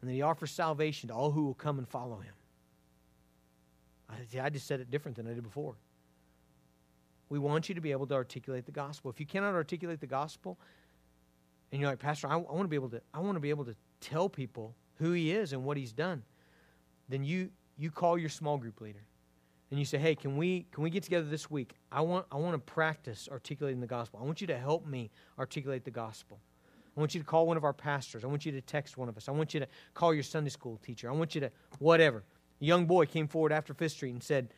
and 0.00 0.08
that 0.08 0.14
He 0.14 0.22
offers 0.22 0.50
salvation 0.50 1.08
to 1.08 1.14
all 1.14 1.30
who 1.30 1.44
will 1.44 1.54
come 1.54 1.78
and 1.78 1.88
follow 1.88 2.18
Him. 2.18 2.34
I, 4.08 4.40
I 4.40 4.50
just 4.50 4.66
said 4.66 4.80
it 4.80 4.90
different 4.90 5.16
than 5.16 5.26
I 5.26 5.34
did 5.34 5.42
before. 5.42 5.74
We 7.30 7.38
want 7.38 7.68
you 7.68 7.74
to 7.74 7.80
be 7.80 7.92
able 7.92 8.06
to 8.06 8.14
articulate 8.14 8.64
the 8.64 8.72
gospel. 8.72 9.10
If 9.10 9.20
you 9.20 9.26
cannot 9.26 9.54
articulate 9.54 10.00
the 10.00 10.06
gospel, 10.06 10.58
and 11.70 11.80
you're 11.80 11.90
like, 11.90 11.98
Pastor, 11.98 12.28
I, 12.28 12.34
I 12.34 12.36
want 12.36 12.62
to 12.62 12.68
be 12.68 12.76
able 12.76 12.88
to, 12.90 13.02
I 13.12 13.20
want 13.20 13.36
to 13.36 13.40
be 13.40 13.50
able 13.50 13.66
to 13.66 13.74
tell 14.00 14.28
people 14.28 14.74
who 14.96 15.12
He 15.12 15.32
is 15.32 15.52
and 15.52 15.64
what 15.64 15.76
He's 15.76 15.92
done, 15.92 16.22
then 17.08 17.24
you 17.24 17.50
you 17.80 17.90
call 17.90 18.18
your 18.18 18.28
small 18.28 18.58
group 18.58 18.80
leader 18.80 19.04
and 19.70 19.78
you 19.78 19.84
say, 19.84 19.98
"Hey, 19.98 20.14
can 20.14 20.36
we 20.36 20.66
can 20.72 20.82
we 20.82 20.90
get 20.90 21.02
together 21.02 21.26
this 21.26 21.50
week? 21.50 21.74
I 21.92 22.00
want 22.00 22.26
I 22.32 22.36
want 22.36 22.54
to 22.54 22.72
practice 22.72 23.28
articulating 23.30 23.80
the 23.80 23.86
gospel. 23.86 24.20
I 24.22 24.24
want 24.24 24.40
you 24.40 24.46
to 24.48 24.58
help 24.58 24.86
me 24.86 25.10
articulate 25.38 25.84
the 25.84 25.90
gospel. 25.90 26.38
I 26.96 27.00
want 27.00 27.14
you 27.14 27.20
to 27.20 27.26
call 27.26 27.46
one 27.46 27.56
of 27.56 27.64
our 27.64 27.72
pastors. 27.72 28.24
I 28.24 28.26
want 28.26 28.44
you 28.44 28.52
to 28.52 28.60
text 28.60 28.96
one 28.96 29.08
of 29.08 29.16
us. 29.16 29.28
I 29.28 29.32
want 29.32 29.54
you 29.54 29.60
to 29.60 29.68
call 29.94 30.12
your 30.12 30.24
Sunday 30.24 30.50
school 30.50 30.78
teacher. 30.82 31.08
I 31.08 31.12
want 31.12 31.34
you 31.34 31.40
to 31.42 31.50
whatever." 31.78 32.24
A 32.60 32.64
young 32.64 32.86
boy 32.86 33.06
came 33.06 33.28
forward 33.28 33.52
after 33.52 33.72
Fifth 33.72 33.92
Street 33.92 34.10
and 34.10 34.22
said, 34.22 34.48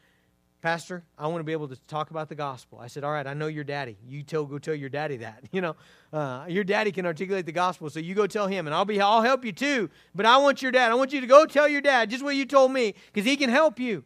Pastor, 0.62 1.04
I 1.18 1.26
want 1.26 1.40
to 1.40 1.44
be 1.44 1.52
able 1.52 1.68
to 1.68 1.76
talk 1.86 2.10
about 2.10 2.28
the 2.28 2.34
gospel. 2.34 2.78
I 2.78 2.86
said, 2.86 3.02
All 3.02 3.12
right, 3.12 3.26
I 3.26 3.32
know 3.32 3.46
your 3.46 3.64
daddy. 3.64 3.96
You 4.06 4.22
tell, 4.22 4.44
go 4.44 4.58
tell 4.58 4.74
your 4.74 4.90
daddy 4.90 5.18
that. 5.18 5.44
You 5.52 5.60
know, 5.62 5.76
uh, 6.12 6.44
your 6.48 6.64
daddy 6.64 6.92
can 6.92 7.06
articulate 7.06 7.44
the 7.44 7.52
gospel, 7.52 7.90
so 7.90 7.98
you 7.98 8.14
go 8.14 8.26
tell 8.26 8.46
him, 8.46 8.66
and 8.66 8.74
I'll 8.74 8.84
be, 8.84 9.00
I'll 9.00 9.22
help 9.22 9.44
you 9.44 9.52
too. 9.52 9.90
But 10.14 10.26
I 10.26 10.36
want 10.36 10.62
your 10.62 10.70
dad. 10.70 10.92
I 10.92 10.94
want 10.94 11.12
you 11.12 11.20
to 11.20 11.26
go 11.26 11.44
tell 11.44 11.68
your 11.68 11.80
dad 11.80 12.08
just 12.08 12.22
what 12.22 12.36
you 12.36 12.46
told 12.46 12.72
me, 12.72 12.94
because 13.12 13.26
he 13.26 13.36
can 13.36 13.50
help 13.50 13.80
you. 13.80 14.04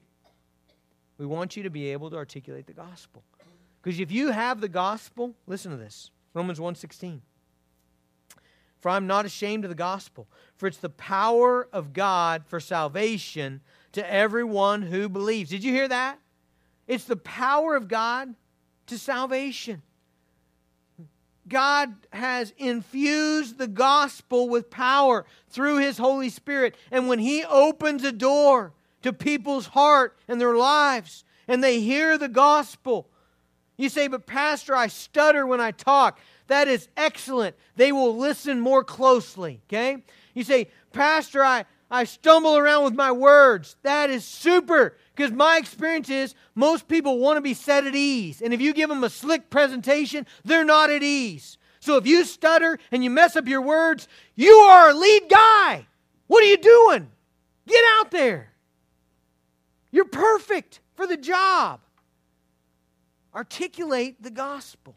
We 1.18 1.26
want 1.26 1.56
you 1.56 1.62
to 1.62 1.70
be 1.70 1.90
able 1.90 2.10
to 2.10 2.16
articulate 2.16 2.66
the 2.66 2.72
gospel. 2.72 3.22
Because 3.82 4.00
if 4.00 4.10
you 4.10 4.30
have 4.30 4.60
the 4.60 4.68
gospel, 4.68 5.34
listen 5.46 5.70
to 5.70 5.76
this. 5.76 6.10
Romans 6.32 6.58
1:16. 6.58 7.22
For 8.80 8.90
I'm 8.90 9.06
not 9.06 9.24
ashamed 9.24 9.64
of 9.64 9.70
the 9.70 9.74
gospel, 9.74 10.28
for 10.56 10.66
it's 10.66 10.78
the 10.78 10.90
power 10.90 11.68
of 11.72 11.92
God 11.92 12.44
for 12.46 12.60
salvation 12.60 13.62
to 13.92 14.12
everyone 14.12 14.82
who 14.82 15.08
believes. 15.08 15.50
Did 15.50 15.64
you 15.64 15.72
hear 15.72 15.88
that? 15.88 16.18
It's 16.86 17.04
the 17.04 17.16
power 17.16 17.76
of 17.76 17.88
God 17.88 18.34
to 18.86 18.98
salvation. 18.98 19.82
God 21.48 21.94
has 22.12 22.52
infused 22.58 23.58
the 23.58 23.68
gospel 23.68 24.48
with 24.48 24.70
power 24.70 25.24
through 25.48 25.78
his 25.78 25.98
Holy 25.98 26.28
Spirit. 26.28 26.74
And 26.90 27.08
when 27.08 27.18
he 27.18 27.44
opens 27.44 28.02
a 28.04 28.12
door, 28.12 28.72
to 29.04 29.12
people's 29.12 29.66
heart 29.66 30.16
and 30.28 30.40
their 30.40 30.56
lives, 30.56 31.24
and 31.46 31.62
they 31.62 31.78
hear 31.80 32.16
the 32.16 32.28
gospel, 32.28 33.06
You 33.76 33.90
say, 33.90 34.08
but 34.08 34.24
Pastor, 34.24 34.74
I 34.74 34.86
stutter 34.86 35.46
when 35.46 35.60
I 35.60 35.72
talk. 35.72 36.18
That 36.46 36.68
is 36.68 36.88
excellent. 36.96 37.54
They 37.76 37.92
will 37.92 38.16
listen 38.16 38.60
more 38.60 38.82
closely, 38.82 39.60
okay? 39.68 40.02
You 40.32 40.42
say, 40.42 40.68
Pastor, 40.92 41.44
I, 41.44 41.66
I 41.90 42.04
stumble 42.04 42.56
around 42.56 42.84
with 42.84 42.94
my 42.94 43.12
words. 43.12 43.76
That 43.82 44.08
is 44.08 44.24
super 44.24 44.96
because 45.14 45.32
my 45.32 45.58
experience 45.58 46.08
is 46.08 46.34
most 46.54 46.88
people 46.88 47.18
want 47.18 47.36
to 47.36 47.42
be 47.42 47.52
set 47.52 47.86
at 47.86 47.94
ease. 47.94 48.40
And 48.40 48.54
if 48.54 48.60
you 48.62 48.72
give 48.72 48.88
them 48.88 49.04
a 49.04 49.10
slick 49.10 49.50
presentation, 49.50 50.26
they're 50.46 50.64
not 50.64 50.88
at 50.88 51.02
ease. 51.02 51.58
So 51.80 51.98
if 51.98 52.06
you 52.06 52.24
stutter 52.24 52.78
and 52.90 53.04
you 53.04 53.10
mess 53.10 53.36
up 53.36 53.48
your 53.48 53.60
words, 53.60 54.08
you 54.34 54.54
are 54.54 54.90
a 54.90 54.94
lead 54.94 55.24
guy. 55.28 55.86
What 56.26 56.42
are 56.42 56.48
you 56.48 56.56
doing? 56.56 57.10
Get 57.66 57.84
out 57.98 58.10
there. 58.10 58.53
You're 59.94 60.06
perfect 60.06 60.80
for 60.96 61.06
the 61.06 61.16
job. 61.16 61.78
Articulate 63.32 64.20
the 64.20 64.30
gospel. 64.32 64.96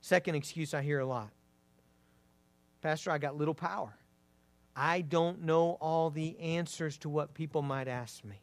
Second 0.00 0.36
excuse 0.36 0.72
I 0.72 0.82
hear 0.82 1.00
a 1.00 1.04
lot 1.04 1.30
Pastor, 2.80 3.10
I 3.10 3.18
got 3.18 3.36
little 3.36 3.54
power. 3.54 3.92
I 4.76 5.00
don't 5.00 5.42
know 5.42 5.78
all 5.80 6.10
the 6.10 6.38
answers 6.38 6.96
to 6.98 7.08
what 7.08 7.34
people 7.34 7.60
might 7.60 7.88
ask 7.88 8.24
me. 8.24 8.40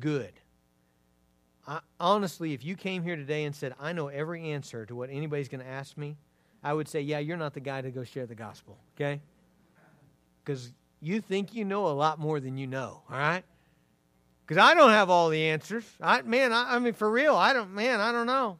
Good. 0.00 0.32
I, 1.64 1.78
honestly, 2.00 2.54
if 2.54 2.64
you 2.64 2.74
came 2.74 3.04
here 3.04 3.14
today 3.14 3.44
and 3.44 3.54
said, 3.54 3.72
I 3.78 3.92
know 3.92 4.08
every 4.08 4.50
answer 4.50 4.84
to 4.86 4.96
what 4.96 5.10
anybody's 5.10 5.48
going 5.48 5.60
to 5.60 5.70
ask 5.70 5.96
me, 5.96 6.16
I 6.64 6.72
would 6.72 6.88
say, 6.88 7.02
yeah, 7.02 7.20
you're 7.20 7.36
not 7.36 7.54
the 7.54 7.60
guy 7.60 7.82
to 7.82 7.92
go 7.92 8.02
share 8.02 8.26
the 8.26 8.34
gospel, 8.34 8.76
okay? 8.96 9.20
Because 10.44 10.72
you 11.00 11.20
think 11.20 11.54
you 11.54 11.64
know 11.64 11.86
a 11.86 11.92
lot 11.92 12.18
more 12.18 12.40
than 12.40 12.56
you 12.56 12.66
know, 12.66 13.02
all 13.10 13.18
right? 13.18 13.44
Because 14.46 14.62
I 14.62 14.74
don't 14.74 14.90
have 14.90 15.08
all 15.08 15.28
the 15.28 15.42
answers. 15.48 15.84
I, 16.00 16.22
man, 16.22 16.52
I, 16.52 16.76
I 16.76 16.78
mean, 16.78 16.92
for 16.94 17.10
real, 17.10 17.34
I 17.34 17.52
don't, 17.52 17.72
man, 17.72 18.00
I 18.00 18.12
don't 18.12 18.26
know. 18.26 18.58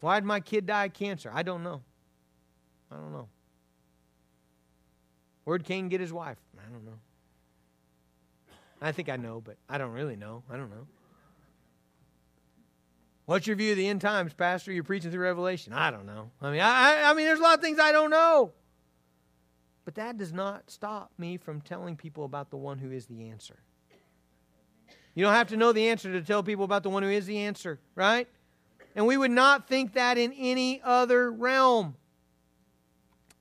Why 0.00 0.18
did 0.18 0.26
my 0.26 0.40
kid 0.40 0.66
die 0.66 0.86
of 0.86 0.92
cancer? 0.92 1.30
I 1.32 1.42
don't 1.42 1.62
know. 1.62 1.82
I 2.90 2.96
don't 2.96 3.12
know. 3.12 3.28
Where'd 5.44 5.64
Cain 5.64 5.88
get 5.88 6.00
his 6.00 6.12
wife? 6.12 6.38
I 6.58 6.70
don't 6.70 6.84
know. 6.84 6.98
I 8.80 8.92
think 8.92 9.08
I 9.08 9.16
know, 9.16 9.40
but 9.40 9.56
I 9.68 9.78
don't 9.78 9.92
really 9.92 10.16
know. 10.16 10.42
I 10.50 10.56
don't 10.56 10.70
know. 10.70 10.86
What's 13.26 13.46
your 13.46 13.54
view 13.54 13.70
of 13.70 13.76
the 13.76 13.86
end 13.86 14.00
times, 14.00 14.34
Pastor? 14.34 14.72
You're 14.72 14.82
preaching 14.82 15.12
through 15.12 15.22
Revelation. 15.22 15.72
I 15.72 15.92
don't 15.92 16.06
know. 16.06 16.30
I 16.40 16.50
mean, 16.50 16.60
I, 16.60 17.04
I 17.04 17.14
mean, 17.14 17.26
there's 17.26 17.38
a 17.38 17.42
lot 17.42 17.58
of 17.58 17.62
things 17.62 17.78
I 17.78 17.92
don't 17.92 18.10
know. 18.10 18.52
But 19.84 19.96
that 19.96 20.16
does 20.16 20.32
not 20.32 20.70
stop 20.70 21.10
me 21.18 21.36
from 21.36 21.60
telling 21.60 21.96
people 21.96 22.24
about 22.24 22.50
the 22.50 22.56
one 22.56 22.78
who 22.78 22.90
is 22.90 23.06
the 23.06 23.28
answer. 23.28 23.58
You 25.14 25.24
don't 25.24 25.34
have 25.34 25.48
to 25.48 25.56
know 25.56 25.72
the 25.72 25.88
answer 25.88 26.12
to 26.12 26.22
tell 26.22 26.42
people 26.42 26.64
about 26.64 26.82
the 26.82 26.90
one 26.90 27.02
who 27.02 27.10
is 27.10 27.26
the 27.26 27.38
answer, 27.38 27.78
right? 27.94 28.28
And 28.94 29.06
we 29.06 29.16
would 29.16 29.30
not 29.30 29.68
think 29.68 29.94
that 29.94 30.18
in 30.18 30.32
any 30.32 30.80
other 30.82 31.30
realm. 31.30 31.96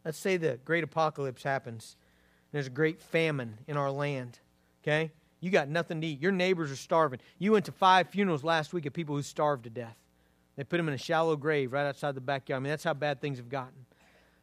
Let's 0.04 0.18
say 0.18 0.38
the 0.38 0.60
great 0.66 0.84
apocalypse 0.84 1.44
happens. 1.44 1.96
There's 2.52 2.68
a 2.68 2.72
great 2.72 3.02
famine 3.02 3.58
in 3.68 3.78
our 3.78 3.92
land. 3.92 4.40
Okay? 4.84 5.12
You 5.40 5.50
got 5.50 5.70
nothing 5.70 6.02
to 6.02 6.08
eat. 6.08 6.22
Your 6.22 6.32
neighbors 6.32 6.72
are 6.72 6.76
starving. 6.76 7.20
You 7.40 7.52
went 7.52 7.66
to 7.66 7.72
five 7.72 8.10
funerals 8.10 8.44
last 8.44 8.74
week 8.74 8.86
of 8.86 8.94
people 8.94 9.16
who 9.16 9.22
starved 9.22 9.64
to 9.66 9.70
death. 9.70 9.98
They 10.56 10.64
put 10.64 10.78
them 10.78 10.88
in 10.88 10.94
a 10.94 10.98
shallow 10.98 11.36
grave 11.36 11.72
right 11.72 11.86
outside 11.86 12.16
the 12.16 12.22
backyard. 12.22 12.58
I 12.58 12.60
mean, 12.62 12.72
that's 12.72 12.84
how 12.84 12.94
bad 12.94 13.22
things 13.22 13.38
have 13.38 13.50
gotten. 13.50 13.86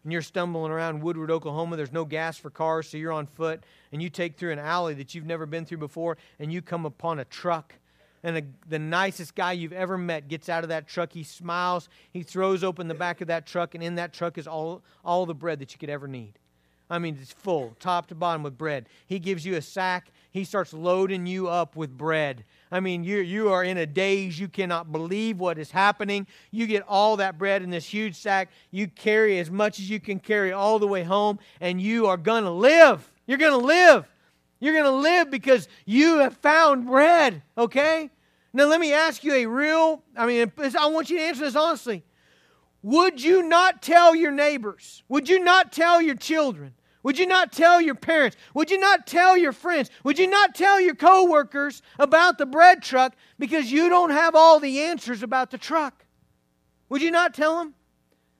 And 0.08 0.12
you're 0.14 0.22
stumbling 0.22 0.72
around 0.72 1.02
Woodward, 1.02 1.30
Oklahoma. 1.30 1.76
There's 1.76 1.92
no 1.92 2.06
gas 2.06 2.38
for 2.38 2.48
cars, 2.48 2.88
so 2.88 2.96
you're 2.96 3.12
on 3.12 3.26
foot. 3.26 3.62
And 3.92 4.00
you 4.00 4.08
take 4.08 4.38
through 4.38 4.52
an 4.52 4.58
alley 4.58 4.94
that 4.94 5.14
you've 5.14 5.26
never 5.26 5.44
been 5.44 5.66
through 5.66 5.76
before, 5.76 6.16
and 6.38 6.50
you 6.50 6.62
come 6.62 6.86
upon 6.86 7.18
a 7.18 7.26
truck 7.26 7.74
and 8.22 8.54
the 8.66 8.78
nicest 8.78 9.34
guy 9.34 9.52
you've 9.52 9.74
ever 9.74 9.98
met 9.98 10.28
gets 10.28 10.48
out 10.48 10.64
of 10.64 10.70
that 10.70 10.88
truck. 10.88 11.12
He 11.12 11.24
smiles. 11.24 11.90
He 12.10 12.22
throws 12.22 12.64
open 12.64 12.88
the 12.88 12.94
back 12.94 13.20
of 13.20 13.28
that 13.28 13.44
truck, 13.44 13.74
and 13.74 13.84
in 13.84 13.96
that 13.96 14.14
truck 14.14 14.38
is 14.38 14.46
all, 14.46 14.82
all 15.04 15.26
the 15.26 15.34
bread 15.34 15.58
that 15.58 15.74
you 15.74 15.78
could 15.78 15.90
ever 15.90 16.08
need. 16.08 16.38
I 16.88 16.98
mean, 16.98 17.18
it's 17.20 17.34
full, 17.34 17.76
top 17.78 18.06
to 18.06 18.14
bottom 18.14 18.42
with 18.42 18.56
bread. 18.56 18.88
He 19.06 19.18
gives 19.18 19.44
you 19.44 19.56
a 19.56 19.62
sack. 19.62 20.10
He 20.30 20.44
starts 20.44 20.72
loading 20.74 21.26
you 21.26 21.48
up 21.48 21.74
with 21.74 21.96
bread. 21.96 22.44
I 22.70 22.80
mean, 22.80 23.02
you, 23.02 23.18
you 23.18 23.50
are 23.50 23.64
in 23.64 23.78
a 23.78 23.86
daze. 23.86 24.38
You 24.38 24.48
cannot 24.48 24.92
believe 24.92 25.38
what 25.38 25.58
is 25.58 25.70
happening. 25.70 26.26
You 26.50 26.66
get 26.66 26.84
all 26.86 27.16
that 27.16 27.38
bread 27.38 27.62
in 27.62 27.70
this 27.70 27.86
huge 27.86 28.14
sack. 28.14 28.50
You 28.70 28.88
carry 28.88 29.38
as 29.38 29.50
much 29.50 29.78
as 29.78 29.88
you 29.88 30.00
can 30.00 30.20
carry 30.20 30.52
all 30.52 30.78
the 30.78 30.86
way 30.86 31.02
home, 31.02 31.38
and 31.60 31.80
you 31.80 32.06
are 32.06 32.18
going 32.18 32.44
to 32.44 32.50
live. 32.50 33.10
You're 33.26 33.38
going 33.38 33.58
to 33.58 33.66
live. 33.66 34.06
You're 34.60 34.74
going 34.74 34.84
to 34.84 34.90
live 34.90 35.30
because 35.30 35.68
you 35.86 36.18
have 36.18 36.36
found 36.36 36.86
bread, 36.86 37.42
okay? 37.56 38.10
Now, 38.52 38.66
let 38.66 38.80
me 38.80 38.92
ask 38.92 39.24
you 39.24 39.32
a 39.32 39.46
real, 39.46 40.02
I 40.16 40.26
mean, 40.26 40.52
I 40.78 40.86
want 40.86 41.10
you 41.10 41.18
to 41.18 41.22
answer 41.22 41.44
this 41.44 41.56
honestly. 41.56 42.04
Would 42.82 43.22
you 43.22 43.42
not 43.42 43.82
tell 43.82 44.14
your 44.14 44.30
neighbors? 44.30 45.02
Would 45.08 45.28
you 45.28 45.42
not 45.42 45.72
tell 45.72 46.00
your 46.00 46.14
children? 46.14 46.74
Would 47.08 47.18
you 47.18 47.24
not 47.24 47.52
tell 47.52 47.80
your 47.80 47.94
parents? 47.94 48.36
Would 48.52 48.70
you 48.70 48.78
not 48.78 49.06
tell 49.06 49.34
your 49.34 49.52
friends? 49.52 49.88
Would 50.04 50.18
you 50.18 50.26
not 50.26 50.54
tell 50.54 50.78
your 50.78 50.94
coworkers 50.94 51.80
about 51.98 52.36
the 52.36 52.44
bread 52.44 52.82
truck 52.82 53.14
because 53.38 53.72
you 53.72 53.88
don't 53.88 54.10
have 54.10 54.34
all 54.34 54.60
the 54.60 54.80
answers 54.80 55.22
about 55.22 55.50
the 55.50 55.56
truck? 55.56 56.04
Would 56.90 57.00
you 57.00 57.10
not 57.10 57.32
tell 57.32 57.60
them? 57.60 57.72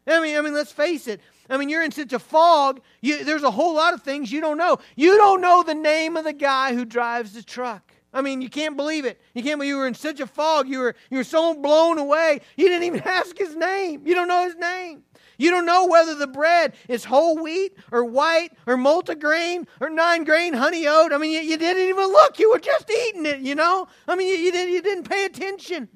I 0.07 0.21
mean, 0.21 0.37
I 0.37 0.43
mean, 0.43 0.53
let's 0.53 0.71
face 0.71 1.09
it. 1.09 1.23
I 1.49 1.57
mean, 1.57 1.71
you're 1.71 1.83
in 1.83 1.93
such 1.93 2.13
a 2.13 2.19
fog. 2.19 2.83
You, 3.01 3.25
there's 3.25 3.43
a 3.43 3.51
whole 3.51 3.75
lot 3.75 3.95
of 3.95 4.03
things 4.03 4.31
you 4.31 4.43
don't 4.43 4.59
know. 4.59 4.77
You 4.97 5.17
don't 5.17 5.41
know 5.41 5.63
the 5.63 5.75
name 5.75 6.19
of 6.19 6.25
the 6.25 6.35
guy 6.35 6.75
who 6.75 6.85
drives 6.85 7.33
the 7.33 7.43
truck. 7.43 7.95
I 8.13 8.21
mean, 8.21 8.43
you 8.43 8.51
can't 8.51 8.77
believe 8.77 9.07
it. 9.07 9.19
You 9.33 9.43
can't 9.43 9.65
you 9.65 9.79
were 9.79 9.87
in 9.87 9.95
such 9.95 10.21
a 10.21 10.27
fog. 10.27 10.69
You 10.69 10.81
were, 10.81 10.95
you 11.09 11.17
were 11.17 11.25
so 11.25 11.55
blown 11.55 11.97
away. 11.97 12.43
You 12.59 12.69
didn't 12.69 12.85
even 12.85 13.01
ask 13.07 13.39
his 13.39 13.57
name. 13.57 14.07
You 14.07 14.15
don't 14.15 14.29
know 14.29 14.45
his 14.45 14.57
name. 14.57 15.05
You 15.39 15.53
don't 15.53 15.67
know 15.67 15.87
whether 15.87 16.17
the 16.17 16.27
bread 16.27 16.75
is 16.89 17.05
whole 17.05 17.39
wheat 17.39 17.77
or 17.93 18.05
white 18.05 18.51
or 18.67 18.77
multigrain 18.77 19.67
or 19.81 19.89
nine 19.89 20.25
grain 20.25 20.53
honey 20.53 20.87
oat. 20.87 21.13
I 21.13 21.19
mean, 21.19 21.33
you, 21.33 21.41
you, 21.41 21.57
didn't 21.57 21.89
even 21.89 22.09
look. 22.09 22.41
You 22.41 22.51
were 22.51 22.59
just 22.59 22.91
eating 22.91 23.25
it, 23.25 23.39
you 23.39 23.55
know? 23.55 23.87
I 24.09 24.17
mean, 24.17 24.29
you, 24.29 24.35
you, 24.35 24.53
didn't, 24.53 24.75
you 24.75 24.83
didn't 24.83 25.09
pay 25.09 25.25
attention. 25.25 25.89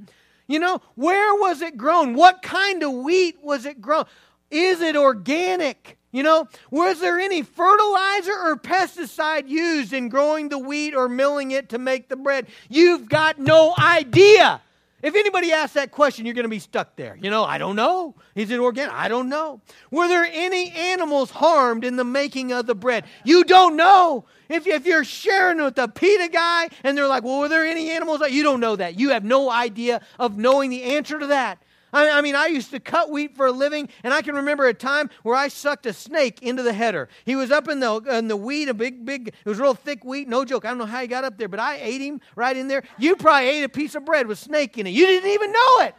You 0.47 0.61
know, 0.61 0.81
where 0.95 1.35
was 1.35 1.61
it 1.61 1.77
grown? 1.77 2.15
What 2.15 2.43
kind 2.43 2.83
of 2.85 2.93
wheat 2.93 3.39
was 3.43 3.67
it 3.67 3.81
grown? 3.81 4.05
Is 4.51 4.81
it 4.81 4.97
organic? 4.97 5.99
You 6.13 6.23
know, 6.23 6.47
was 6.71 7.01
there 7.01 7.19
any 7.19 7.43
fertilizer 7.43 8.33
or 8.33 8.57
pesticide 8.57 9.49
used 9.49 9.93
in 9.93 10.09
growing 10.09 10.51
the 10.51 10.59
wheat 10.59 10.95
or 10.95 11.09
milling 11.09 11.53
it 11.53 11.71
to 11.71 11.79
make 11.79 12.09
the 12.09 12.17
bread? 12.17 12.47
You've 12.69 13.09
got 13.09 13.39
no 13.39 13.75
idea. 13.79 14.61
If 15.03 15.17
anybody 15.17 15.53
asks 15.53 15.75
that 15.75 15.91
question, 15.91 16.25
you're 16.25 16.35
going 16.35 16.45
to 16.45 16.49
be 16.49 16.61
stuck 16.61 16.95
there. 16.95 17.19
You 17.21 17.29
know, 17.29 17.43
I 17.43 17.59
don't 17.59 17.75
know. 17.75 18.15
Is 18.37 18.51
it 18.51 18.61
organic? 18.61 18.95
I 18.95 19.09
don't 19.09 19.29
know. 19.29 19.61
Were 19.91 20.07
there 20.07 20.25
any 20.25 20.71
animals 20.71 21.31
harmed 21.31 21.85
in 21.85 21.97
the 21.97 22.05
making 22.05 22.53
of 22.53 22.67
the 22.67 22.77
bread? 22.77 23.05
You 23.25 23.43
don't 23.43 23.77
know. 23.77 24.27
If, 24.49 24.67
if 24.67 24.87
you're 24.87 25.05
sharing 25.05 25.63
with 25.63 25.75
the 25.75 25.89
PETA 25.89 26.29
guy 26.29 26.69
and 26.85 26.97
they're 26.97 27.09
like, 27.09 27.25
well, 27.25 27.41
were 27.41 27.49
there 27.49 27.65
any 27.65 27.91
animals? 27.91 28.21
You 28.31 28.45
don't 28.45 28.61
know 28.61 28.77
that. 28.77 28.99
You 28.99 29.11
have 29.11 29.25
no 29.25 29.51
idea 29.51 30.03
of 30.21 30.39
knowing 30.39 30.71
the 30.71 30.83
answer 30.85 31.19
to 31.19 31.27
that. 31.29 31.59
I, 31.95 32.23
mean, 32.23 32.35
I 32.35 32.47
used 32.47 32.71
to 32.71 32.81
cut 32.81 33.11
wheat 33.11 33.37
for 33.37 33.47
a 33.47 33.53
living, 33.53 33.89
and 34.03 34.15
I 34.15 34.23
can 34.23 34.35
remember 34.35 34.67
a 34.67 34.73
time 34.73 35.11
where 35.23 35.35
I 35.35 35.49
sucked 35.49 35.85
a 35.85 35.93
snake 35.93 36.43
into 36.43 36.63
the 36.63 36.73
header. 36.73 37.09
He 37.27 37.37
was 37.37 37.51
up 37.51 37.69
in 37.69 37.81
the 37.81 37.97
in 38.11 38.29
the 38.29 38.37
wheat, 38.37 38.69
a 38.69 38.75
big, 38.75 39.05
big, 39.05 39.29
it 39.29 39.49
was 39.49 39.59
real 39.59 39.75
thick 39.75 40.03
wheat. 40.03 40.27
No 40.27 40.45
joke. 40.45 40.65
I 40.65 40.69
don't 40.69 40.79
know 40.79 40.87
how 40.87 41.03
he 41.03 41.07
got 41.07 41.25
up 41.25 41.37
there, 41.37 41.49
but 41.49 41.61
I 41.61 41.77
ate 41.77 42.01
him 42.01 42.21
right 42.35 42.57
in 42.57 42.69
there. 42.69 42.83
You 42.99 43.15
probably 43.17 43.49
ate 43.49 43.63
a 43.63 43.69
piece 43.69 43.95
of 43.95 44.07
bread 44.07 44.27
with 44.27 44.39
snake 44.39 44.79
in 44.79 44.87
it. 44.87 44.91
You 44.91 45.07
didn't 45.07 45.31
even 45.31 45.53
know 45.53 45.79
it. 45.81 45.95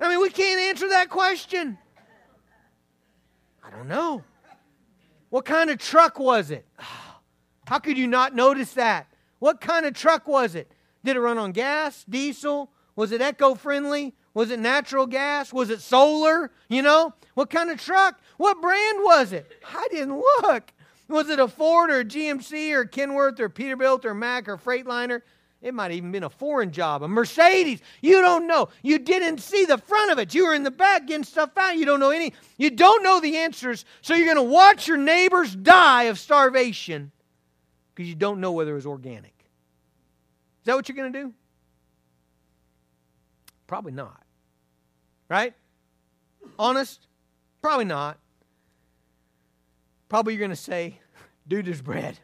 I 0.00 0.08
mean, 0.08 0.20
we 0.20 0.30
can't 0.30 0.60
answer 0.60 0.88
that 0.88 1.10
question. 1.10 1.78
I 3.62 3.70
don't 3.70 3.88
know. 3.88 4.24
What 5.30 5.44
kind 5.44 5.70
of 5.70 5.78
truck 5.78 6.18
was 6.18 6.50
it? 6.50 6.66
How 7.66 7.78
could 7.78 7.96
you 7.96 8.08
not 8.08 8.34
notice 8.34 8.72
that? 8.74 9.06
What 9.38 9.60
kind 9.60 9.86
of 9.86 9.94
truck 9.94 10.26
was 10.26 10.54
it? 10.54 10.70
Did 11.04 11.16
it 11.16 11.20
run 11.20 11.38
on 11.38 11.52
gas, 11.52 12.04
diesel? 12.08 12.70
Was 12.96 13.12
it 13.12 13.20
eco 13.20 13.54
friendly? 13.54 14.14
Was 14.34 14.50
it 14.50 14.58
natural 14.58 15.06
gas? 15.06 15.52
Was 15.52 15.70
it 15.70 15.80
solar? 15.80 16.50
You 16.68 16.82
know? 16.82 17.14
What 17.34 17.50
kind 17.50 17.70
of 17.70 17.80
truck? 17.80 18.20
What 18.36 18.60
brand 18.60 18.98
was 19.02 19.32
it? 19.32 19.50
I 19.66 19.88
didn't 19.90 20.16
look. 20.16 20.72
Was 21.08 21.28
it 21.28 21.38
a 21.38 21.48
Ford 21.48 21.90
or 21.90 22.00
a 22.00 22.04
GMC 22.04 22.72
or 22.72 22.84
Kenworth 22.84 23.38
or 23.38 23.48
Peterbilt 23.48 24.04
or 24.04 24.14
Mack 24.14 24.48
or 24.48 24.56
Freightliner? 24.56 25.22
It 25.60 25.72
might 25.72 25.84
have 25.84 25.92
even 25.92 26.12
been 26.12 26.24
a 26.24 26.30
foreign 26.30 26.72
job, 26.72 27.02
a 27.02 27.08
Mercedes. 27.08 27.80
You 28.02 28.20
don't 28.20 28.46
know. 28.46 28.68
You 28.82 28.98
didn't 28.98 29.38
see 29.38 29.64
the 29.64 29.78
front 29.78 30.10
of 30.12 30.18
it. 30.18 30.34
You 30.34 30.46
were 30.46 30.54
in 30.54 30.62
the 30.62 30.70
back 30.70 31.06
getting 31.06 31.24
stuff 31.24 31.56
out. 31.56 31.76
You 31.76 31.86
don't 31.86 32.00
know 32.00 32.10
any. 32.10 32.34
You 32.58 32.70
don't 32.70 33.02
know 33.02 33.18
the 33.20 33.38
answers. 33.38 33.86
So 34.02 34.14
you're 34.14 34.26
going 34.26 34.46
to 34.46 34.52
watch 34.52 34.86
your 34.86 34.98
neighbors 34.98 35.54
die 35.56 36.04
of 36.04 36.18
starvation 36.18 37.12
because 37.94 38.08
you 38.08 38.14
don't 38.14 38.40
know 38.40 38.52
whether 38.52 38.72
it 38.72 38.74
was 38.74 38.86
organic. 38.86 39.34
Is 40.60 40.66
that 40.66 40.76
what 40.76 40.88
you're 40.88 40.96
going 40.96 41.12
to 41.12 41.22
do? 41.22 41.34
Probably 43.66 43.92
not. 43.92 44.23
Right? 45.28 45.54
Honest? 46.58 47.06
Probably 47.62 47.84
not. 47.84 48.18
Probably 50.08 50.34
you're 50.34 50.40
going 50.40 50.50
to 50.50 50.56
say, 50.56 50.98
dude, 51.48 51.66
there's 51.66 51.82
bread. 51.82 52.18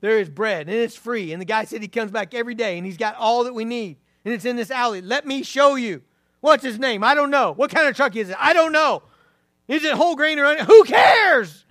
there 0.00 0.18
is 0.18 0.28
bread 0.28 0.68
and 0.68 0.76
it's 0.76 0.96
free. 0.96 1.32
And 1.32 1.40
the 1.40 1.46
guy 1.46 1.64
said 1.64 1.82
he 1.82 1.88
comes 1.88 2.10
back 2.10 2.34
every 2.34 2.54
day 2.54 2.78
and 2.78 2.86
he's 2.86 2.96
got 2.96 3.16
all 3.16 3.44
that 3.44 3.54
we 3.54 3.64
need. 3.64 3.98
And 4.24 4.32
it's 4.32 4.44
in 4.44 4.56
this 4.56 4.70
alley. 4.70 5.00
Let 5.02 5.26
me 5.26 5.42
show 5.42 5.74
you. 5.74 6.02
What's 6.40 6.64
his 6.64 6.78
name? 6.78 7.04
I 7.04 7.14
don't 7.14 7.30
know. 7.30 7.52
What 7.52 7.70
kind 7.70 7.88
of 7.88 7.96
truck 7.96 8.16
is 8.16 8.30
it? 8.30 8.36
I 8.38 8.52
don't 8.52 8.72
know. 8.72 9.02
Is 9.68 9.84
it 9.84 9.92
whole 9.92 10.16
grain 10.16 10.38
or 10.38 10.46
onion? 10.46 10.66
Who 10.66 10.84
cares? 10.84 11.64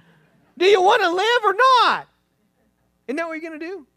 Do 0.58 0.66
you 0.66 0.82
want 0.82 1.02
to 1.02 1.10
live 1.10 1.44
or 1.46 1.54
not? 1.54 2.08
Isn't 3.08 3.18
that 3.18 3.28
what 3.28 3.34
you're 3.34 3.50
going 3.50 3.60
to 3.60 3.66
do? 3.66 3.88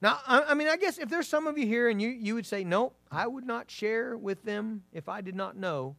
Now, 0.00 0.18
I, 0.26 0.54
mean, 0.54 0.68
I 0.68 0.76
guess 0.76 0.98
if 0.98 1.08
there's 1.08 1.26
some 1.26 1.46
of 1.46 1.58
you 1.58 1.66
here 1.66 1.88
and 1.88 2.00
you, 2.00 2.08
you 2.08 2.34
would 2.34 2.46
say, 2.46 2.64
no, 2.64 2.92
I 3.10 3.26
would 3.26 3.46
not 3.46 3.70
share 3.70 4.16
with 4.16 4.42
them 4.44 4.82
if 4.92 5.08
I 5.08 5.20
did 5.20 5.34
not 5.34 5.56
know 5.56 5.96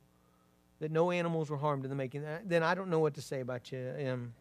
that 0.80 0.92
no 0.92 1.12
animals 1.12 1.50
were 1.50 1.58
harmed 1.58 1.84
in 1.84 1.90
the 1.90 1.96
making, 1.96 2.24
then 2.46 2.64
I 2.64 2.74
don't 2.74 2.90
know 2.90 3.00
what 3.00 3.16
to 3.16 3.22
say 3.22 3.42
about 3.42 3.72
you. 3.72 3.94
Um, 4.08 4.34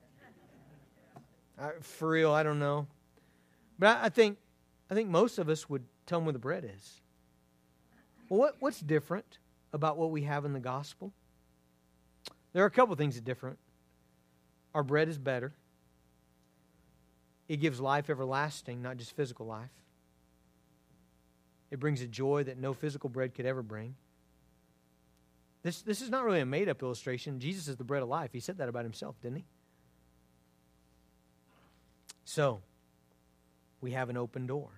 I, 1.59 1.71
for 1.81 2.11
real, 2.11 2.31
I 2.33 2.43
don't 2.43 2.61
know. 2.61 2.87
But 3.79 3.97
I, 3.97 4.05
I, 4.05 4.09
think, 4.09 4.39
I 4.91 4.95
think 4.95 5.09
most 5.09 5.39
of 5.39 5.49
us 5.49 5.69
would 5.69 5.83
tell 6.07 6.19
them 6.19 6.27
where 6.27 6.33
the 6.33 6.39
bread 6.39 6.71
is. 6.77 7.01
Well, 8.29 8.39
what, 8.41 8.57
what's 8.61 8.81
different 8.81 9.39
about 9.73 9.97
what 9.97 10.11
we 10.11 10.23
have 10.23 10.45
in 10.45 10.53
the 10.53 10.61
gospel? 10.61 11.13
There 12.53 12.63
are 12.63 12.67
a 12.67 12.71
couple 12.71 12.95
things 12.95 13.15
that 13.17 13.23
are 13.23 13.25
different. 13.25 13.59
Our 14.75 14.83
bread 14.83 15.09
is 15.09 15.19
better. 15.19 15.53
It 17.49 17.57
gives 17.57 17.81
life 17.81 18.11
everlasting, 18.11 18.83
not 18.83 18.99
just 18.99 19.17
physical 19.17 19.47
life. 19.47 19.71
It 21.71 21.81
brings 21.81 22.01
a 22.01 22.07
joy 22.07 22.45
that 22.45 22.59
no 22.59 22.73
physical 22.73 23.11
bread 23.11 23.35
could 23.35 23.47
ever 23.47 23.63
bring. 23.63 23.95
This, 25.63 25.83
this 25.83 26.01
is 26.01 26.09
not 26.09 26.25
really 26.25 26.41
a 26.41 26.47
made 26.47 26.69
up 26.69 26.83
illustration. 26.83 27.41
Jesus 27.41 27.69
is 27.69 27.77
the 27.77 27.85
bread 27.85 28.03
of 28.03 28.09
life. 28.09 28.31
He 28.33 28.41
said 28.41 28.59
that 28.59 28.69
about 28.69 28.85
himself, 28.85 29.21
didn't 29.21 29.39
he? 29.39 29.45
So, 32.25 32.61
we 33.81 33.93
have 33.93 34.09
an 34.09 34.17
open 34.17 34.47
door. 34.47 34.69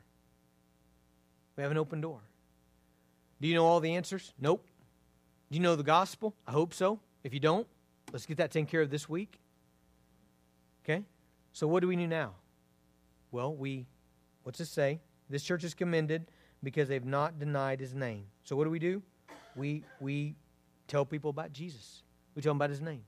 We 1.56 1.62
have 1.62 1.70
an 1.70 1.78
open 1.78 2.00
door. 2.00 2.20
Do 3.40 3.48
you 3.48 3.54
know 3.54 3.66
all 3.66 3.80
the 3.80 3.94
answers? 3.94 4.32
Nope. 4.40 4.66
Do 5.50 5.56
you 5.56 5.62
know 5.62 5.76
the 5.76 5.82
gospel? 5.82 6.34
I 6.46 6.52
hope 6.52 6.72
so. 6.72 7.00
If 7.22 7.34
you 7.34 7.40
don't, 7.40 7.66
let's 8.12 8.26
get 8.26 8.38
that 8.38 8.50
taken 8.50 8.66
care 8.66 8.82
of 8.82 8.90
this 8.90 9.08
week. 9.08 9.38
Okay? 10.84 11.04
So, 11.52 11.66
what 11.66 11.80
do 11.80 11.88
we 11.88 11.96
do 11.96 12.06
now? 12.06 12.32
Well, 13.32 13.54
we, 13.54 13.86
what's 14.42 14.60
it 14.60 14.66
say? 14.66 15.00
This 15.28 15.42
church 15.42 15.64
is 15.64 15.74
commended 15.74 16.26
because 16.62 16.88
they've 16.88 17.04
not 17.04 17.38
denied 17.38 17.80
his 17.80 17.94
name. 17.94 18.24
So, 18.44 18.56
what 18.56 18.64
do 18.64 18.70
we 18.70 18.78
do? 18.78 19.02
We, 19.56 19.84
we 20.00 20.34
tell 20.86 21.04
people 21.04 21.30
about 21.30 21.52
Jesus, 21.52 22.02
we 22.34 22.42
tell 22.42 22.50
them 22.50 22.58
about 22.58 22.70
his 22.70 22.80
name. 22.80 23.02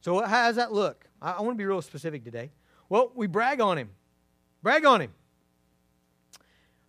So, 0.00 0.20
how 0.22 0.46
does 0.46 0.56
that 0.56 0.72
look? 0.72 1.06
I, 1.20 1.32
I 1.32 1.40
want 1.40 1.54
to 1.54 1.58
be 1.58 1.66
real 1.66 1.82
specific 1.82 2.24
today. 2.24 2.50
Well, 2.88 3.12
we 3.14 3.26
brag 3.26 3.60
on 3.60 3.78
him. 3.78 3.90
Brag 4.62 4.84
on 4.84 5.00
him. 5.02 5.12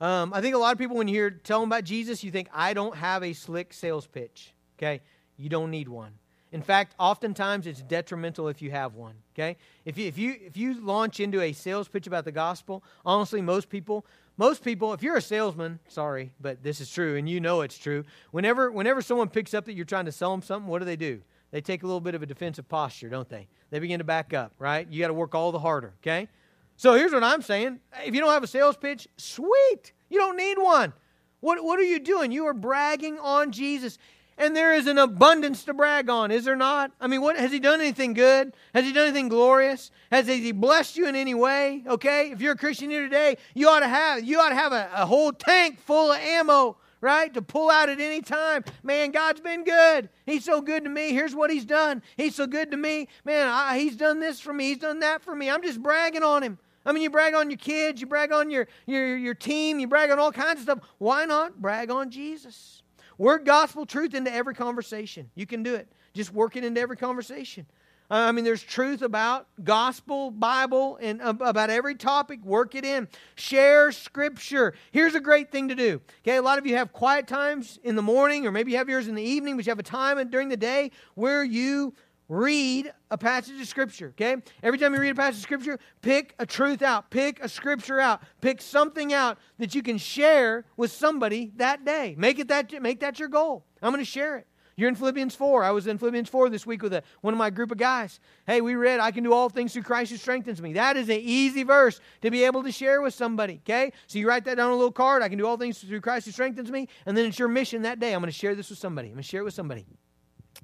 Um, 0.01 0.33
I 0.33 0.41
think 0.41 0.55
a 0.55 0.57
lot 0.57 0.71
of 0.71 0.77
people, 0.77 0.95
when 0.95 1.07
you 1.07 1.15
hear 1.15 1.29
tell 1.29 1.59
them 1.59 1.69
about 1.69 1.83
Jesus, 1.83 2.23
you 2.23 2.31
think, 2.31 2.47
I 2.53 2.73
don't 2.73 2.95
have 2.95 3.23
a 3.23 3.33
slick 3.33 3.73
sales 3.73 4.07
pitch. 4.07 4.53
Okay? 4.77 5.01
You 5.35 5.49
don't 5.49 5.71
need 5.71 5.89
one. 5.89 6.13
In 6.51 6.61
fact, 6.61 6.95
oftentimes 6.97 7.67
it's 7.67 7.81
detrimental 7.81 8.47
if 8.47 8.61
you 8.61 8.71
have 8.71 8.95
one. 8.95 9.15
Okay? 9.35 9.57
If 9.85 9.97
you, 9.97 10.07
if 10.07 10.17
you, 10.17 10.35
if 10.41 10.57
you 10.57 10.81
launch 10.81 11.19
into 11.19 11.41
a 11.41 11.51
sales 11.51 11.87
pitch 11.87 12.07
about 12.07 12.25
the 12.25 12.31
gospel, 12.31 12.83
honestly, 13.05 13.41
most 13.41 13.69
people, 13.69 14.05
most 14.39 14.63
people, 14.63 14.93
if 14.93 15.03
you're 15.03 15.17
a 15.17 15.21
salesman, 15.21 15.79
sorry, 15.89 16.31
but 16.39 16.63
this 16.63 16.79
is 16.79 16.89
true, 16.89 17.17
and 17.17 17.27
you 17.29 17.41
know 17.41 17.59
it's 17.59 17.77
true, 17.77 18.05
whenever, 18.31 18.71
whenever 18.71 19.01
someone 19.01 19.27
picks 19.27 19.53
up 19.53 19.65
that 19.65 19.73
you're 19.73 19.83
trying 19.83 20.05
to 20.05 20.13
sell 20.13 20.31
them 20.31 20.41
something, 20.41 20.69
what 20.69 20.79
do 20.79 20.85
they 20.85 20.95
do? 20.95 21.19
They 21.51 21.59
take 21.59 21.83
a 21.83 21.85
little 21.85 21.99
bit 21.99 22.15
of 22.15 22.23
a 22.23 22.25
defensive 22.25 22.69
posture, 22.69 23.09
don't 23.09 23.27
they? 23.27 23.49
They 23.69 23.79
begin 23.79 23.97
to 23.97 24.05
back 24.05 24.33
up, 24.33 24.53
right? 24.57 24.87
You 24.89 25.01
got 25.01 25.09
to 25.09 25.13
work 25.13 25.35
all 25.35 25.51
the 25.51 25.59
harder, 25.59 25.93
okay? 26.01 26.29
So 26.77 26.93
here's 26.93 27.11
what 27.11 27.21
I'm 27.21 27.41
saying. 27.41 27.81
If 28.05 28.15
you 28.15 28.21
don't 28.21 28.31
have 28.31 28.43
a 28.43 28.47
sales 28.47 28.77
pitch, 28.77 29.09
sweet. 29.17 29.91
You 30.09 30.19
don't 30.19 30.37
need 30.37 30.57
one. 30.57 30.93
What, 31.41 31.61
what 31.61 31.77
are 31.77 31.83
you 31.83 31.99
doing? 31.99 32.31
You 32.31 32.45
are 32.45 32.53
bragging 32.53 33.19
on 33.19 33.51
Jesus. 33.51 33.97
And 34.39 34.55
there 34.55 34.73
is 34.73 34.87
an 34.87 34.97
abundance 34.97 35.65
to 35.65 35.73
brag 35.73 36.09
on, 36.09 36.31
is 36.31 36.45
there 36.45 36.55
not? 36.55 36.93
I 37.01 37.07
mean, 37.07 37.21
what 37.21 37.37
has 37.37 37.51
he 37.51 37.59
done 37.59 37.81
anything 37.81 38.13
good? 38.13 38.53
Has 38.73 38.85
he 38.85 38.93
done 38.93 39.03
anything 39.03 39.27
glorious? 39.27 39.91
Has 40.11 40.27
he 40.27 40.53
blessed 40.53 40.95
you 40.95 41.09
in 41.09 41.15
any 41.17 41.33
way? 41.35 41.83
Okay, 41.85 42.31
if 42.31 42.39
you're 42.39 42.53
a 42.53 42.57
Christian 42.57 42.89
here 42.89 43.03
today, 43.03 43.35
you 43.53 43.67
ought 43.67 43.81
to 43.81 43.89
have 43.89 44.23
you 44.23 44.39
ought 44.39 44.49
to 44.49 44.55
have 44.55 44.71
a, 44.71 44.89
a 44.95 45.05
whole 45.05 45.33
tank 45.33 45.81
full 45.81 46.13
of 46.13 46.19
ammo, 46.19 46.77
right, 47.01 47.33
to 47.33 47.41
pull 47.41 47.69
out 47.69 47.89
at 47.89 47.99
any 47.99 48.21
time. 48.21 48.63
Man, 48.81 49.11
God's 49.11 49.41
been 49.41 49.65
good. 49.65 50.07
He's 50.25 50.45
so 50.45 50.61
good 50.61 50.85
to 50.85 50.89
me. 50.89 51.11
Here's 51.11 51.35
what 51.35 51.51
He's 51.51 51.65
done. 51.65 52.01
He's 52.15 52.35
so 52.35 52.47
good 52.47 52.71
to 52.71 52.77
me. 52.77 53.09
Man, 53.25 53.45
I, 53.45 53.77
He's 53.77 53.97
done 53.97 54.21
this 54.21 54.39
for 54.39 54.53
me. 54.53 54.69
He's 54.69 54.77
done 54.77 55.01
that 55.01 55.21
for 55.21 55.35
me. 55.35 55.49
I'm 55.49 55.61
just 55.61 55.83
bragging 55.83 56.23
on 56.23 56.43
Him. 56.43 56.59
I 56.85 56.93
mean, 56.93 57.03
you 57.03 57.09
brag 57.09 57.33
on 57.33 57.49
your 57.49 57.57
kids, 57.57 57.99
you 57.99 58.07
brag 58.07 58.31
on 58.31 58.49
your, 58.49 58.69
your, 58.85 59.17
your 59.17 59.35
team, 59.35 59.81
you 59.81 59.87
brag 59.87 60.11
on 60.11 60.17
all 60.17 60.31
kinds 60.31 60.59
of 60.59 60.63
stuff. 60.63 60.79
Why 60.97 61.25
not 61.25 61.61
brag 61.61 61.91
on 61.91 62.09
Jesus? 62.09 62.78
Work 63.19 63.45
gospel 63.45 63.85
truth 63.85 64.15
into 64.15 64.33
every 64.33 64.55
conversation. 64.55 65.29
You 65.35 65.45
can 65.45 65.61
do 65.61 65.75
it. 65.75 65.91
Just 66.13 66.33
work 66.33 66.55
it 66.55 66.63
into 66.63 66.79
every 66.79 66.95
conversation. 66.95 67.65
Uh, 68.09 68.15
I 68.15 68.31
mean, 68.31 68.45
there's 68.45 68.63
truth 68.63 69.01
about 69.01 69.47
gospel, 69.63 70.31
Bible, 70.31 70.97
and 71.01 71.21
about 71.21 71.69
every 71.69 71.95
topic. 71.95 72.43
Work 72.43 72.73
it 72.75 72.85
in. 72.85 73.09
Share 73.35 73.91
scripture. 73.91 74.73
Here's 74.91 75.15
a 75.15 75.19
great 75.19 75.51
thing 75.51 75.67
to 75.67 75.75
do. 75.75 76.01
Okay, 76.23 76.37
a 76.37 76.41
lot 76.41 76.57
of 76.57 76.65
you 76.65 76.77
have 76.77 76.93
quiet 76.93 77.27
times 77.27 77.77
in 77.83 77.97
the 77.97 78.01
morning, 78.01 78.47
or 78.47 78.51
maybe 78.51 78.71
you 78.71 78.77
have 78.77 78.89
yours 78.89 79.09
in 79.09 79.15
the 79.15 79.21
evening, 79.21 79.57
but 79.57 79.65
you 79.65 79.69
have 79.69 79.79
a 79.79 79.83
time 79.83 80.29
during 80.29 80.47
the 80.47 80.57
day 80.57 80.89
where 81.13 81.43
you 81.43 81.93
read 82.29 82.93
a 83.09 83.17
passage 83.17 83.59
of 83.59 83.67
Scripture, 83.67 84.09
okay? 84.09 84.37
Every 84.63 84.77
time 84.77 84.93
you 84.93 85.01
read 85.01 85.09
a 85.09 85.15
passage 85.15 85.37
of 85.37 85.43
Scripture, 85.43 85.79
pick 86.01 86.35
a 86.39 86.45
truth 86.45 86.81
out, 86.81 87.09
pick 87.09 87.43
a 87.43 87.49
Scripture 87.49 87.99
out, 87.99 88.21
pick 88.39 88.61
something 88.61 89.11
out 89.11 89.39
that 89.57 89.75
you 89.75 89.81
can 89.81 89.97
share 89.97 90.63
with 90.77 90.91
somebody 90.91 91.51
that 91.57 91.83
day. 91.83 92.15
Make, 92.17 92.39
it 92.39 92.47
that, 92.47 92.71
make 92.81 92.99
that 93.01 93.19
your 93.19 93.29
goal. 93.29 93.65
I'm 93.81 93.91
going 93.91 93.99
to 93.99 94.09
share 94.09 94.37
it. 94.37 94.45
You're 94.79 94.87
in 94.87 94.95
Philippians 94.95 95.35
4. 95.35 95.65
I 95.65 95.71
was 95.71 95.87
in 95.87 95.97
Philippians 95.97 96.29
4 96.29 96.49
this 96.49 96.65
week 96.65 96.81
with 96.81 96.93
a, 96.93 97.03
one 97.19 97.33
of 97.33 97.37
my 97.37 97.49
group 97.49 97.69
of 97.69 97.77
guys. 97.77 98.21
Hey, 98.47 98.61
we 98.61 98.75
read, 98.75 99.01
I 99.01 99.11
can 99.11 99.25
do 99.25 99.33
all 99.33 99.49
things 99.49 99.73
through 99.73 99.81
Christ 99.81 100.11
who 100.11 100.17
strengthens 100.17 100.61
me. 100.61 100.71
That 100.71 100.95
is 100.95 101.09
an 101.09 101.19
easy 101.19 101.63
verse 101.63 101.99
to 102.21 102.31
be 102.31 102.45
able 102.45 102.63
to 102.63 102.71
share 102.71 103.01
with 103.01 103.13
somebody, 103.13 103.59
okay? 103.65 103.91
So 104.07 104.19
you 104.19 104.29
write 104.29 104.45
that 104.45 104.55
down 104.55 104.67
on 104.67 104.71
a 104.71 104.77
little 104.77 104.93
card. 104.93 105.21
I 105.21 105.27
can 105.27 105.37
do 105.37 105.45
all 105.45 105.57
things 105.57 105.79
through 105.79 105.99
Christ 105.99 106.27
who 106.27 106.31
strengthens 106.31 106.71
me. 106.71 106.87
And 107.05 107.17
then 107.17 107.25
it's 107.25 107.37
your 107.37 107.49
mission 107.49 107.81
that 107.81 107.99
day. 107.99 108.13
I'm 108.13 108.21
going 108.21 108.31
to 108.31 108.37
share 108.37 108.55
this 108.55 108.69
with 108.69 108.79
somebody. 108.79 109.09
I'm 109.09 109.15
going 109.15 109.23
to 109.23 109.27
share 109.27 109.41
it 109.41 109.45
with 109.45 109.53
somebody. 109.53 109.85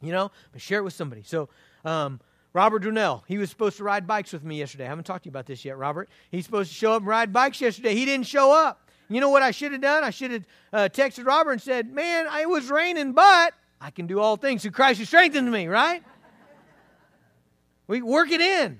You 0.01 0.11
know, 0.11 0.31
but 0.51 0.61
share 0.61 0.79
it 0.79 0.83
with 0.83 0.93
somebody. 0.93 1.23
So, 1.23 1.49
um, 1.83 2.19
Robert 2.53 2.79
Donnell, 2.79 3.23
he 3.27 3.37
was 3.37 3.49
supposed 3.49 3.77
to 3.77 3.83
ride 3.83 4.07
bikes 4.07 4.31
with 4.31 4.43
me 4.43 4.59
yesterday. 4.59 4.85
I 4.85 4.87
haven't 4.87 5.03
talked 5.03 5.23
to 5.23 5.27
you 5.27 5.31
about 5.31 5.45
this 5.45 5.65
yet, 5.65 5.77
Robert. 5.77 6.09
He's 6.31 6.45
supposed 6.45 6.71
to 6.71 6.75
show 6.75 6.93
up 6.93 6.99
and 6.99 7.07
ride 7.07 7.33
bikes 7.33 7.59
yesterday. 7.59 7.93
He 7.93 8.05
didn't 8.05 8.27
show 8.27 8.53
up. 8.53 8.89
You 9.09 9.19
know 9.21 9.29
what 9.29 9.43
I 9.43 9.51
should 9.51 9.71
have 9.73 9.81
done? 9.81 10.03
I 10.03 10.09
should 10.09 10.31
have 10.31 10.47
uh, 10.73 10.89
texted 10.91 11.25
Robert 11.25 11.51
and 11.51 11.61
said, 11.61 11.91
Man, 11.91 12.27
it 12.39 12.49
was 12.49 12.69
raining, 12.69 13.11
but 13.13 13.53
I 13.79 13.91
can 13.91 14.07
do 14.07 14.19
all 14.19 14.37
things 14.37 14.61
through 14.61 14.71
Christ 14.71 14.99
who 14.99 15.05
strengthens 15.05 15.49
me, 15.49 15.67
right? 15.67 16.01
we 17.87 18.01
work 18.01 18.31
it 18.31 18.41
in. 18.41 18.79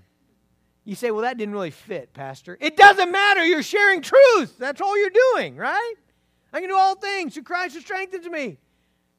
You 0.86 0.96
say, 0.96 1.12
Well, 1.12 1.24
that 1.24 1.38
didn't 1.38 1.54
really 1.54 1.72
fit, 1.72 2.14
Pastor. 2.14 2.58
It 2.60 2.78
doesn't 2.78 3.12
matter. 3.12 3.44
You're 3.44 3.62
sharing 3.62 4.02
truth. 4.02 4.58
That's 4.58 4.82
all 4.82 4.98
you're 4.98 5.12
doing, 5.34 5.58
right? 5.58 5.96
I 6.54 6.62
can 6.62 6.70
do 6.70 6.78
all 6.78 6.96
things 6.96 7.34
through 7.34 7.44
Christ 7.44 7.76
who 7.76 7.82
strengthens 7.82 8.28
me. 8.28 8.58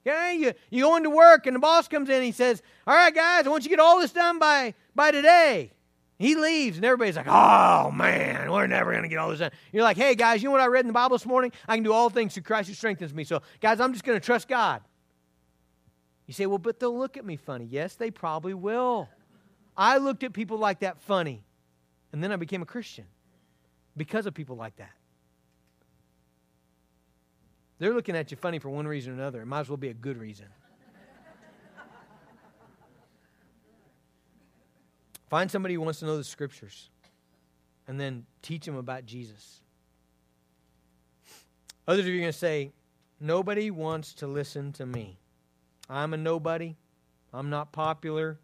Okay, 0.07 0.37
you, 0.37 0.53
you 0.71 0.85
go 0.85 0.97
into 0.97 1.11
work 1.11 1.47
and 1.47 1.57
the 1.57 1.61
boss 1.61 1.89
comes 1.89 2.09
in 2.09 2.17
and 2.17 2.25
he 2.25 2.31
says, 2.31 2.63
All 2.87 2.95
right, 2.95 3.13
guys, 3.13 3.45
I 3.45 3.51
want 3.51 3.65
you 3.65 3.71
to 3.71 3.77
get 3.77 3.81
all 3.81 3.99
this 3.99 4.13
done 4.13 4.39
by, 4.39 4.75
by 4.95 5.11
today. 5.11 5.73
He 6.19 6.37
leaves 6.37 6.77
and 6.77 6.85
everybody's 6.85 7.17
like, 7.17 7.27
Oh 7.29 7.91
man, 7.91 8.51
we're 8.53 8.69
never 8.69 8.93
going 8.93 9.03
to 9.03 9.09
get 9.09 9.19
all 9.19 9.31
this 9.31 9.41
done. 9.41 9.51
You're 9.73 9.83
like, 9.83 9.97
Hey, 9.97 10.15
guys, 10.15 10.43
you 10.43 10.49
know 10.49 10.53
what 10.53 10.61
I 10.61 10.67
read 10.67 10.83
in 10.83 10.87
the 10.87 10.93
Bible 10.93 11.17
this 11.17 11.27
morning? 11.27 11.51
I 11.67 11.75
can 11.77 11.83
do 11.83 11.93
all 11.93 12.09
things 12.09 12.35
through 12.35 12.45
Christ 12.45 12.69
who 12.69 12.75
strengthens 12.75 13.13
me. 13.13 13.25
So, 13.25 13.43
guys, 13.61 13.81
I'm 13.81 13.93
just 13.93 14.05
going 14.05 14.19
to 14.19 14.25
trust 14.25 14.47
God. 14.47 14.81
You 16.27 16.35
say, 16.35 16.47
Well, 16.47 16.59
but 16.59 16.79
they'll 16.79 16.97
look 16.97 17.17
at 17.17 17.25
me 17.25 17.37
funny. 17.37 17.65
Yes, 17.65 17.97
they 17.97 18.13
probably 18.13 18.55
will. 18.55 19.09
I 19.77 19.99
looked 19.99 20.23
at 20.23 20.33
people 20.33 20.59
like 20.59 20.81
that 20.81 21.01
funny, 21.03 21.43
and 22.13 22.23
then 22.23 22.33
I 22.33 22.37
became 22.37 22.63
a 22.63 22.67
Christian 22.67 23.05
because 23.97 24.25
of 24.27 24.35
people 24.35 24.57
like 24.57 24.77
that. 24.77 24.93
They're 27.79 27.93
looking 27.93 28.17
at 28.17 28.31
you 28.31 28.37
funny 28.37 28.59
for 28.59 28.71
one 28.71 28.87
reason 28.87 29.13
or 29.13 29.17
another. 29.17 29.43
It 29.43 29.47
might 29.47 29.61
as 29.61 29.69
well 29.69 29.77
be 29.77 29.89
a 29.89 29.95
good 29.95 30.17
reason. 30.19 30.47
Find 35.29 35.51
somebody 35.51 35.75
who 35.75 35.81
wants 35.81 35.99
to 36.01 36.07
know 36.07 36.17
the 36.17 36.25
scriptures 36.25 36.89
and 37.89 38.01
then 38.01 38.25
teach 38.43 38.65
them 38.65 38.77
about 38.77 39.05
Jesus. 39.07 39.61
Others 41.89 42.07
of 42.07 42.09
you 42.09 42.17
are 42.17 42.21
going 42.21 42.33
to 42.33 42.39
say, 42.39 42.73
Nobody 43.19 43.71
wants 43.71 44.13
to 44.15 44.27
listen 44.27 44.73
to 44.75 44.85
me. 44.85 45.19
I'm 45.89 46.13
a 46.13 46.17
nobody. 46.17 46.77
I'm 47.33 47.49
not 47.51 47.73
popular. 47.73 48.39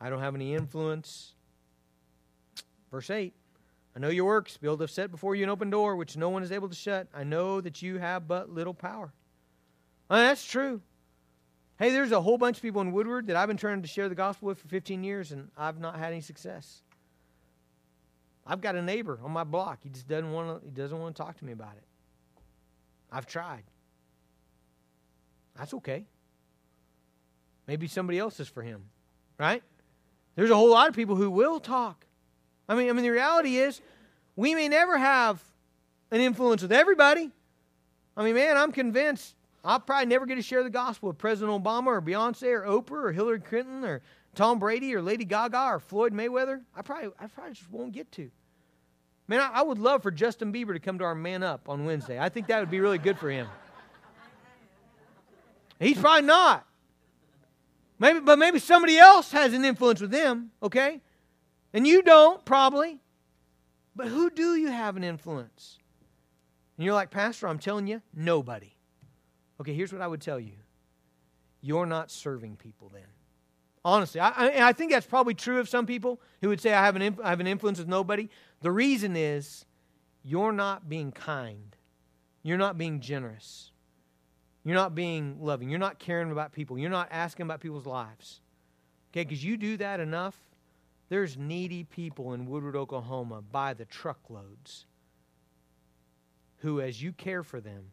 I 0.00 0.08
don't 0.08 0.20
have 0.20 0.34
any 0.34 0.54
influence. 0.54 1.34
Verse 2.90 3.10
8 3.10 3.34
I 4.00 4.04
know 4.04 4.08
your 4.08 4.24
works. 4.24 4.56
Build 4.56 4.80
have 4.80 4.90
set 4.90 5.10
before 5.10 5.34
you 5.34 5.44
an 5.44 5.50
open 5.50 5.68
door, 5.68 5.94
which 5.94 6.16
no 6.16 6.30
one 6.30 6.42
is 6.42 6.50
able 6.50 6.70
to 6.70 6.74
shut. 6.74 7.06
I 7.12 7.22
know 7.22 7.60
that 7.60 7.82
you 7.82 7.98
have 7.98 8.26
but 8.26 8.48
little 8.48 8.72
power. 8.72 9.12
Well, 10.08 10.20
that's 10.20 10.42
true. 10.42 10.80
Hey, 11.78 11.90
there's 11.90 12.10
a 12.10 12.20
whole 12.22 12.38
bunch 12.38 12.56
of 12.56 12.62
people 12.62 12.80
in 12.80 12.92
Woodward 12.92 13.26
that 13.26 13.36
I've 13.36 13.48
been 13.48 13.58
trying 13.58 13.82
to 13.82 13.88
share 13.88 14.08
the 14.08 14.14
gospel 14.14 14.48
with 14.48 14.58
for 14.58 14.68
15 14.68 15.04
years, 15.04 15.32
and 15.32 15.50
I've 15.54 15.78
not 15.80 15.98
had 15.98 16.12
any 16.12 16.22
success. 16.22 16.80
I've 18.46 18.62
got 18.62 18.74
a 18.74 18.80
neighbor 18.80 19.20
on 19.22 19.32
my 19.32 19.44
block. 19.44 19.80
He 19.82 19.90
just 19.90 20.08
doesn't 20.08 20.32
want 20.32 20.62
to. 20.62 20.66
He 20.66 20.72
doesn't 20.72 20.98
want 20.98 21.14
to 21.14 21.22
talk 21.22 21.36
to 21.36 21.44
me 21.44 21.52
about 21.52 21.76
it. 21.76 21.84
I've 23.12 23.26
tried. 23.26 23.64
That's 25.58 25.74
okay. 25.74 26.06
Maybe 27.66 27.86
somebody 27.86 28.18
else 28.18 28.40
is 28.40 28.48
for 28.48 28.62
him, 28.62 28.84
right? 29.38 29.62
There's 30.36 30.48
a 30.48 30.56
whole 30.56 30.70
lot 30.70 30.88
of 30.88 30.94
people 30.94 31.16
who 31.16 31.30
will 31.30 31.60
talk. 31.60 32.06
I 32.70 32.76
mean, 32.76 32.88
I 32.88 32.92
mean, 32.92 33.02
the 33.02 33.10
reality 33.10 33.56
is, 33.56 33.80
we 34.36 34.54
may 34.54 34.68
never 34.68 34.96
have 34.96 35.42
an 36.12 36.20
influence 36.20 36.62
with 36.62 36.70
everybody. 36.70 37.32
I 38.16 38.22
mean, 38.22 38.36
man, 38.36 38.56
I'm 38.56 38.70
convinced 38.70 39.34
I'll 39.64 39.80
probably 39.80 40.06
never 40.06 40.24
get 40.24 40.36
to 40.36 40.42
share 40.42 40.62
the 40.62 40.70
gospel 40.70 41.08
with 41.08 41.18
President 41.18 41.64
Obama 41.64 41.88
or 41.88 42.00
Beyonce 42.00 42.44
or 42.44 42.62
Oprah 42.62 43.06
or 43.06 43.12
Hillary 43.12 43.40
Clinton 43.40 43.84
or 43.84 44.02
Tom 44.36 44.60
Brady 44.60 44.94
or 44.94 45.02
Lady 45.02 45.24
Gaga 45.24 45.64
or 45.64 45.80
Floyd 45.80 46.12
Mayweather. 46.12 46.60
I 46.76 46.82
probably, 46.82 47.10
I 47.18 47.26
probably 47.26 47.54
just 47.54 47.68
won't 47.72 47.90
get 47.90 48.12
to. 48.12 48.30
Man, 49.26 49.40
I, 49.40 49.50
I 49.54 49.62
would 49.62 49.80
love 49.80 50.04
for 50.04 50.12
Justin 50.12 50.52
Bieber 50.52 50.72
to 50.72 50.78
come 50.78 50.96
to 50.98 51.04
our 51.04 51.16
Man 51.16 51.42
Up 51.42 51.68
on 51.68 51.84
Wednesday. 51.84 52.20
I 52.20 52.28
think 52.28 52.46
that 52.46 52.60
would 52.60 52.70
be 52.70 52.78
really 52.78 52.98
good 52.98 53.18
for 53.18 53.30
him. 53.30 53.48
He's 55.80 55.98
probably 55.98 56.26
not. 56.28 56.64
Maybe, 57.98 58.20
but 58.20 58.38
maybe 58.38 58.60
somebody 58.60 58.96
else 58.96 59.32
has 59.32 59.54
an 59.54 59.64
influence 59.64 60.00
with 60.00 60.12
him, 60.12 60.52
okay? 60.62 61.00
And 61.72 61.86
you 61.86 62.02
don't, 62.02 62.44
probably. 62.44 63.00
But 63.94 64.08
who 64.08 64.30
do 64.30 64.56
you 64.56 64.68
have 64.68 64.96
an 64.96 65.04
influence? 65.04 65.78
And 66.76 66.84
you're 66.84 66.94
like, 66.94 67.10
Pastor, 67.10 67.48
I'm 67.48 67.58
telling 67.58 67.86
you, 67.86 68.02
nobody. 68.14 68.72
Okay, 69.60 69.74
here's 69.74 69.92
what 69.92 70.02
I 70.02 70.06
would 70.06 70.20
tell 70.20 70.40
you 70.40 70.54
you're 71.62 71.86
not 71.86 72.10
serving 72.10 72.56
people 72.56 72.88
then. 72.88 73.04
Honestly, 73.84 74.20
I, 74.20 74.68
I, 74.68 74.72
think 74.72 74.90
that's 74.90 75.06
probably 75.06 75.34
true 75.34 75.58
of 75.58 75.68
some 75.68 75.86
people 75.86 76.20
who 76.40 76.48
would 76.48 76.60
say, 76.60 76.72
I 76.72 76.84
have, 76.84 76.96
an, 76.96 77.18
I 77.22 77.30
have 77.30 77.40
an 77.40 77.46
influence 77.46 77.78
with 77.78 77.88
nobody. 77.88 78.28
The 78.60 78.70
reason 78.70 79.16
is 79.16 79.64
you're 80.22 80.52
not 80.52 80.88
being 80.88 81.12
kind, 81.12 81.76
you're 82.42 82.58
not 82.58 82.76
being 82.76 83.00
generous, 83.00 83.72
you're 84.64 84.74
not 84.74 84.94
being 84.94 85.38
loving, 85.40 85.70
you're 85.70 85.78
not 85.78 85.98
caring 85.98 86.30
about 86.30 86.52
people, 86.52 86.78
you're 86.78 86.90
not 86.90 87.08
asking 87.10 87.44
about 87.44 87.60
people's 87.60 87.86
lives. 87.86 88.40
Okay, 89.12 89.24
because 89.24 89.42
you 89.42 89.56
do 89.56 89.78
that 89.78 89.98
enough, 89.98 90.36
there's 91.10 91.36
needy 91.36 91.84
people 91.84 92.32
in 92.32 92.46
Woodward, 92.46 92.76
Oklahoma 92.76 93.42
by 93.42 93.74
the 93.74 93.84
truckloads 93.84 94.86
who, 96.58 96.80
as 96.80 97.02
you 97.02 97.12
care 97.12 97.42
for 97.42 97.60
them, 97.60 97.90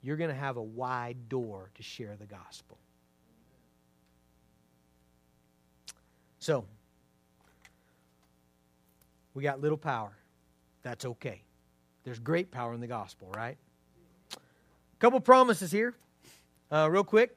you're 0.00 0.16
going 0.16 0.30
to 0.30 0.36
have 0.36 0.56
a 0.56 0.62
wide 0.62 1.28
door 1.28 1.70
to 1.74 1.82
share 1.82 2.16
the 2.16 2.26
gospel. 2.26 2.78
So, 6.38 6.64
we 9.34 9.42
got 9.42 9.60
little 9.60 9.76
power. 9.76 10.12
That's 10.82 11.04
okay. 11.04 11.42
There's 12.04 12.20
great 12.20 12.50
power 12.50 12.72
in 12.72 12.80
the 12.80 12.86
gospel, 12.86 13.30
right? 13.36 13.58
Couple 15.00 15.20
promises 15.20 15.72
here, 15.72 15.94
uh, 16.70 16.88
real 16.90 17.04
quick. 17.04 17.36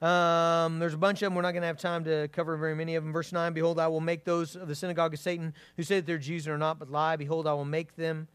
Um, 0.00 0.78
there's 0.78 0.94
a 0.94 0.98
bunch 0.98 1.22
of 1.22 1.26
them. 1.26 1.34
We're 1.34 1.42
not 1.42 1.52
going 1.52 1.62
to 1.62 1.66
have 1.66 1.78
time 1.78 2.04
to 2.04 2.28
cover 2.28 2.56
very 2.56 2.74
many 2.74 2.94
of 2.94 3.02
them. 3.02 3.12
Verse 3.12 3.32
9 3.32 3.52
Behold, 3.52 3.78
I 3.78 3.88
will 3.88 4.00
make 4.00 4.24
those 4.24 4.54
of 4.54 4.68
the 4.68 4.74
synagogue 4.74 5.14
of 5.14 5.20
Satan 5.20 5.54
who 5.76 5.82
say 5.82 5.96
that 5.96 6.06
they're 6.06 6.18
Jews 6.18 6.46
and 6.46 6.54
are 6.54 6.58
not, 6.58 6.78
but 6.78 6.90
lie. 6.90 7.16
Behold, 7.16 7.46
I 7.46 7.52
will 7.52 7.64
make 7.64 7.96
them 7.96 8.28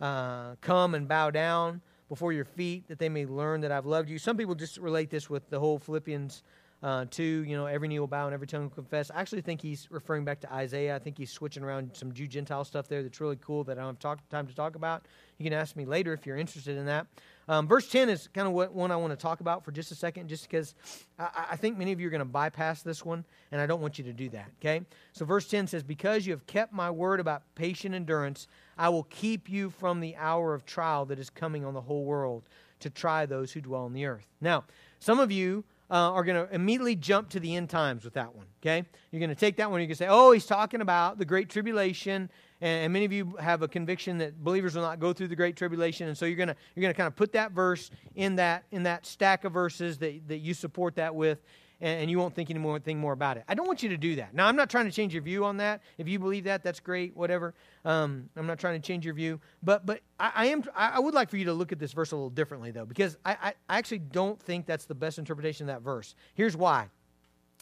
uh, 0.00 0.56
come 0.60 0.94
and 0.94 1.08
bow 1.08 1.30
down 1.30 1.80
before 2.08 2.32
your 2.32 2.44
feet 2.44 2.88
that 2.88 2.98
they 2.98 3.08
may 3.08 3.26
learn 3.26 3.62
that 3.62 3.72
I've 3.72 3.86
loved 3.86 4.08
you. 4.08 4.18
Some 4.18 4.36
people 4.36 4.54
just 4.54 4.78
relate 4.78 5.10
this 5.10 5.30
with 5.30 5.48
the 5.50 5.58
whole 5.58 5.78
Philippians 5.78 6.42
uh, 6.82 7.06
two, 7.10 7.44
you 7.44 7.56
know, 7.56 7.66
every 7.66 7.88
knee 7.88 7.98
will 7.98 8.06
bow 8.06 8.26
and 8.26 8.34
every 8.34 8.46
tongue 8.46 8.62
will 8.62 8.70
confess. 8.70 9.10
I 9.10 9.20
actually 9.20 9.40
think 9.40 9.60
he's 9.60 9.88
referring 9.90 10.24
back 10.24 10.40
to 10.40 10.52
Isaiah. 10.52 10.94
I 10.94 10.98
think 11.00 11.18
he's 11.18 11.30
switching 11.30 11.64
around 11.64 11.90
some 11.94 12.12
Jew 12.12 12.28
Gentile 12.28 12.64
stuff 12.64 12.86
there 12.86 13.02
that's 13.02 13.20
really 13.20 13.38
cool 13.40 13.64
that 13.64 13.78
I 13.78 13.80
don't 13.80 13.94
have 13.94 13.98
talk, 13.98 14.28
time 14.28 14.46
to 14.46 14.54
talk 14.54 14.76
about. 14.76 15.06
You 15.38 15.44
can 15.44 15.52
ask 15.52 15.74
me 15.74 15.84
later 15.84 16.12
if 16.12 16.24
you're 16.24 16.36
interested 16.36 16.76
in 16.76 16.86
that. 16.86 17.06
Um, 17.48 17.66
verse 17.66 17.88
10 17.88 18.10
is 18.10 18.28
kind 18.34 18.46
of 18.46 18.52
what 18.52 18.74
one 18.74 18.90
I 18.90 18.96
want 18.96 19.12
to 19.12 19.16
talk 19.16 19.40
about 19.40 19.64
for 19.64 19.72
just 19.72 19.90
a 19.90 19.94
second, 19.94 20.28
just 20.28 20.48
because 20.48 20.74
I, 21.18 21.46
I 21.52 21.56
think 21.56 21.78
many 21.78 21.92
of 21.92 22.00
you 22.00 22.06
are 22.06 22.10
going 22.10 22.20
to 22.20 22.26
bypass 22.26 22.82
this 22.82 23.04
one, 23.04 23.24
and 23.50 23.60
I 23.60 23.66
don't 23.66 23.80
want 23.80 23.98
you 23.98 24.04
to 24.04 24.12
do 24.12 24.28
that, 24.30 24.50
okay? 24.60 24.82
So, 25.12 25.24
verse 25.24 25.48
10 25.48 25.66
says, 25.66 25.82
Because 25.82 26.26
you 26.26 26.32
have 26.32 26.46
kept 26.46 26.74
my 26.74 26.90
word 26.90 27.20
about 27.20 27.42
patient 27.54 27.94
endurance, 27.94 28.48
I 28.76 28.90
will 28.90 29.04
keep 29.04 29.48
you 29.48 29.70
from 29.70 30.00
the 30.00 30.14
hour 30.16 30.52
of 30.52 30.66
trial 30.66 31.06
that 31.06 31.18
is 31.18 31.30
coming 31.30 31.64
on 31.64 31.72
the 31.72 31.80
whole 31.80 32.04
world 32.04 32.42
to 32.80 32.90
try 32.90 33.24
those 33.24 33.52
who 33.52 33.60
dwell 33.60 33.84
on 33.84 33.94
the 33.94 34.04
earth. 34.04 34.26
Now, 34.40 34.64
some 35.00 35.18
of 35.18 35.32
you 35.32 35.64
uh, 35.90 36.12
are 36.12 36.24
going 36.24 36.46
to 36.46 36.54
immediately 36.54 36.96
jump 36.96 37.30
to 37.30 37.40
the 37.40 37.56
end 37.56 37.70
times 37.70 38.04
with 38.04 38.14
that 38.14 38.34
one. 38.34 38.46
Okay, 38.62 38.84
you're 39.10 39.20
going 39.20 39.30
to 39.30 39.34
take 39.34 39.56
that 39.56 39.70
one. 39.70 39.80
You're 39.80 39.86
going 39.86 39.96
to 39.96 40.04
say, 40.04 40.08
"Oh, 40.08 40.32
he's 40.32 40.46
talking 40.46 40.80
about 40.80 41.18
the 41.18 41.24
great 41.24 41.48
tribulation," 41.48 42.30
and, 42.60 42.84
and, 42.84 42.92
many 42.92 43.04
of 43.04 43.12
you 43.12 43.36
have 43.40 43.62
a 43.62 43.68
conviction 43.68 44.18
that 44.18 44.42
believers 44.42 44.74
will 44.74 44.82
not 44.82 45.00
go 45.00 45.12
through 45.12 45.28
the 45.28 45.36
great 45.36 45.56
tribulation, 45.56 46.08
and 46.08 46.16
so 46.16 46.26
you're 46.26 46.36
going 46.36 46.48
to 46.48 46.56
you're 46.74 46.88
to 46.90 46.96
kind 46.96 47.06
of 47.06 47.16
put 47.16 47.32
that 47.32 47.52
verse 47.52 47.90
in 48.14 48.36
that 48.36 48.64
in 48.70 48.84
that 48.84 49.06
stack 49.06 49.44
of 49.44 49.52
verses 49.52 49.98
that 49.98 50.28
that 50.28 50.38
you 50.38 50.54
support 50.54 50.96
that 50.96 51.14
with, 51.14 51.40
and, 51.80 52.10
you 52.10 52.18
won't 52.18 52.34
think 52.34 52.50
any 52.50 52.58
more 52.58 52.78
think 52.78 52.98
more 52.98 53.12
about 53.12 53.36
it. 53.36 53.44
I 53.48 53.54
don't 53.54 53.66
want 53.66 53.82
you 53.82 53.88
to 53.90 53.96
do 53.96 54.16
that. 54.16 54.34
Now, 54.34 54.46
I'm 54.46 54.56
not 54.56 54.68
trying 54.70 54.86
to 54.86 54.92
change 54.92 55.14
your 55.14 55.22
view 55.22 55.44
on 55.44 55.58
that. 55.58 55.82
If 55.96 56.08
you 56.08 56.18
believe 56.18 56.44
that, 56.44 56.62
that's 56.62 56.80
great. 56.80 57.16
Whatever. 57.16 57.54
Um, 57.84 58.28
I'm 58.36 58.46
not 58.46 58.58
trying 58.58 58.80
to 58.80 58.86
change 58.86 59.04
your 59.04 59.14
view, 59.14 59.40
but 59.62 59.86
but 59.86 60.00
I, 60.18 60.32
I, 60.34 60.46
am. 60.46 60.64
I 60.74 60.98
would 60.98 61.14
like 61.14 61.30
for 61.30 61.36
you 61.36 61.44
to 61.46 61.52
look 61.52 61.72
at 61.72 61.78
this 61.78 61.92
verse 61.92 62.12
a 62.12 62.16
little 62.16 62.30
differently, 62.30 62.70
though, 62.70 62.86
because 62.86 63.16
I, 63.24 63.54
I 63.68 63.78
actually 63.78 64.00
don't 64.00 64.40
think 64.40 64.66
that's 64.66 64.86
the 64.86 64.94
best 64.94 65.18
interpretation 65.18 65.68
of 65.68 65.74
that 65.74 65.82
verse. 65.82 66.14
Here's 66.34 66.56
why. 66.56 66.88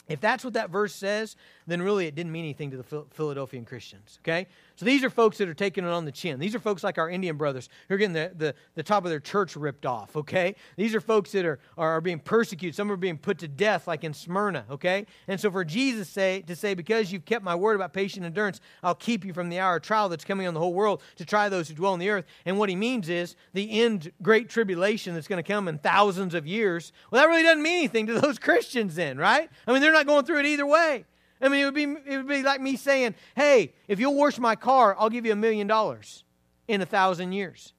If 0.08 0.20
that's 0.20 0.44
what 0.44 0.54
that 0.54 0.70
verse 0.70 0.94
says, 0.94 1.36
then 1.66 1.82
really 1.82 2.06
it 2.06 2.14
didn't 2.14 2.30
mean 2.30 2.44
anything 2.44 2.70
to 2.70 2.76
the 2.76 3.04
Philadelphian 3.10 3.64
Christians. 3.64 4.18
Okay? 4.22 4.46
So 4.76 4.84
these 4.84 5.02
are 5.04 5.10
folks 5.10 5.38
that 5.38 5.48
are 5.48 5.54
taking 5.54 5.84
it 5.84 5.90
on 5.90 6.04
the 6.04 6.12
chin. 6.12 6.38
These 6.38 6.54
are 6.54 6.58
folks 6.58 6.84
like 6.84 6.98
our 6.98 7.08
Indian 7.08 7.36
brothers 7.36 7.70
who 7.88 7.94
are 7.94 7.98
getting 7.98 8.12
the, 8.12 8.30
the, 8.36 8.54
the 8.74 8.82
top 8.82 9.04
of 9.04 9.10
their 9.10 9.20
church 9.20 9.56
ripped 9.56 9.86
off. 9.86 10.14
Okay? 10.14 10.54
These 10.76 10.94
are 10.94 11.00
folks 11.00 11.32
that 11.32 11.46
are, 11.46 11.58
are 11.78 12.02
being 12.02 12.18
persecuted. 12.18 12.74
Some 12.74 12.92
are 12.92 12.96
being 12.96 13.16
put 13.16 13.38
to 13.38 13.48
death, 13.48 13.88
like 13.88 14.04
in 14.04 14.12
Smyrna. 14.12 14.66
Okay? 14.70 15.06
And 15.28 15.40
so 15.40 15.50
for 15.50 15.64
Jesus 15.64 16.10
say, 16.10 16.42
to 16.42 16.54
say, 16.54 16.74
because 16.74 17.10
you've 17.10 17.24
kept 17.24 17.42
my 17.42 17.54
word 17.54 17.74
about 17.74 17.94
patient 17.94 18.26
endurance, 18.26 18.60
I'll 18.82 18.94
keep 18.94 19.24
you 19.24 19.32
from 19.32 19.48
the 19.48 19.58
hour 19.58 19.76
of 19.76 19.82
trial 19.82 20.10
that's 20.10 20.24
coming 20.24 20.46
on 20.46 20.52
the 20.52 20.60
whole 20.60 20.74
world 20.74 21.02
to 21.16 21.24
try 21.24 21.48
those 21.48 21.68
who 21.68 21.74
dwell 21.74 21.94
on 21.94 21.98
the 21.98 22.10
earth. 22.10 22.26
And 22.44 22.58
what 22.58 22.68
he 22.68 22.76
means 22.76 23.08
is 23.08 23.34
the 23.54 23.80
end 23.80 24.12
great 24.20 24.50
tribulation 24.50 25.14
that's 25.14 25.28
going 25.28 25.42
to 25.42 25.52
come 25.52 25.68
in 25.68 25.78
thousands 25.78 26.34
of 26.34 26.46
years. 26.46 26.92
Well, 27.10 27.22
that 27.22 27.28
really 27.28 27.42
doesn't 27.42 27.62
mean 27.62 27.78
anything 27.78 28.06
to 28.08 28.20
those 28.20 28.38
Christians 28.46 28.94
then, 28.94 29.16
right? 29.16 29.48
I 29.66 29.72
mean, 29.72 29.80
they're 29.80 29.92
not 29.92 30.06
going 30.06 30.26
through 30.26 30.40
it 30.40 30.46
either 30.46 30.66
way. 30.66 31.06
I 31.40 31.48
mean, 31.48 31.60
it 31.60 31.64
would 31.64 31.74
be 31.74 31.82
it 31.82 32.16
would 32.16 32.28
be 32.28 32.42
like 32.42 32.60
me 32.60 32.76
saying, 32.76 33.14
"Hey, 33.34 33.74
if 33.88 34.00
you'll 34.00 34.14
wash 34.14 34.38
my 34.38 34.56
car, 34.56 34.96
I'll 34.98 35.10
give 35.10 35.26
you 35.26 35.32
a 35.32 35.36
million 35.36 35.66
dollars 35.66 36.24
in 36.68 36.80
a 36.80 36.86
thousand 36.86 37.32
years." 37.32 37.72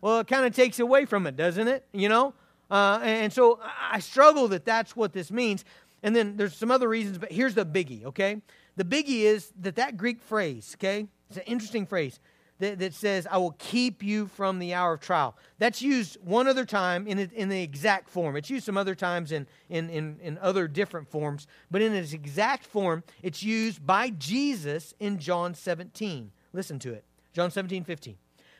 Well, 0.00 0.20
it 0.20 0.28
kind 0.28 0.46
of 0.46 0.54
takes 0.54 0.78
away 0.78 1.04
from 1.04 1.26
it, 1.26 1.36
doesn't 1.36 1.68
it? 1.68 1.84
You 1.92 2.08
know, 2.08 2.34
uh, 2.70 3.00
and 3.02 3.32
so 3.32 3.60
I 3.90 3.98
struggle 4.00 4.48
that 4.48 4.64
that's 4.64 4.96
what 4.96 5.12
this 5.12 5.30
means. 5.30 5.64
And 6.02 6.16
then 6.16 6.36
there's 6.36 6.56
some 6.56 6.70
other 6.70 6.88
reasons, 6.88 7.18
but 7.18 7.30
here's 7.30 7.54
the 7.54 7.66
biggie. 7.66 8.04
Okay, 8.04 8.40
the 8.76 8.84
biggie 8.84 9.22
is 9.22 9.52
that 9.60 9.76
that 9.76 9.96
Greek 9.96 10.22
phrase. 10.22 10.76
Okay, 10.78 11.06
it's 11.28 11.36
an 11.36 11.44
interesting 11.46 11.84
phrase 11.84 12.20
that, 12.60 12.78
that 12.78 12.94
says, 12.94 13.26
I 13.30 13.38
will 13.38 13.56
keep 13.58 14.02
you 14.02 14.26
from 14.26 14.58
the 14.58 14.74
hour 14.74 14.92
of 14.94 15.00
trial. 15.00 15.36
That's 15.58 15.82
used 15.82 16.18
one 16.22 16.46
other 16.46 16.64
time 16.64 17.06
in, 17.06 17.18
in 17.18 17.48
the 17.48 17.62
exact 17.62 18.08
form. 18.08 18.36
It's 18.36 18.50
used 18.50 18.64
some 18.64 18.76
other 18.76 18.94
times 18.94 19.32
in, 19.32 19.46
in, 19.68 19.90
in, 19.90 20.18
in 20.22 20.38
other 20.38 20.68
different 20.68 21.10
forms, 21.10 21.46
but 21.70 21.82
in 21.82 21.94
its 21.94 22.12
exact 22.12 22.64
form, 22.64 23.02
it's 23.22 23.42
used 23.42 23.84
by 23.84 24.10
Jesus 24.10 24.94
in 25.00 25.18
John 25.18 25.54
17. 25.54 26.30
Listen 26.52 26.78
to 26.80 26.92
it 26.92 27.04
John 27.32 27.50
17, 27.50 27.84
15. 27.84 28.16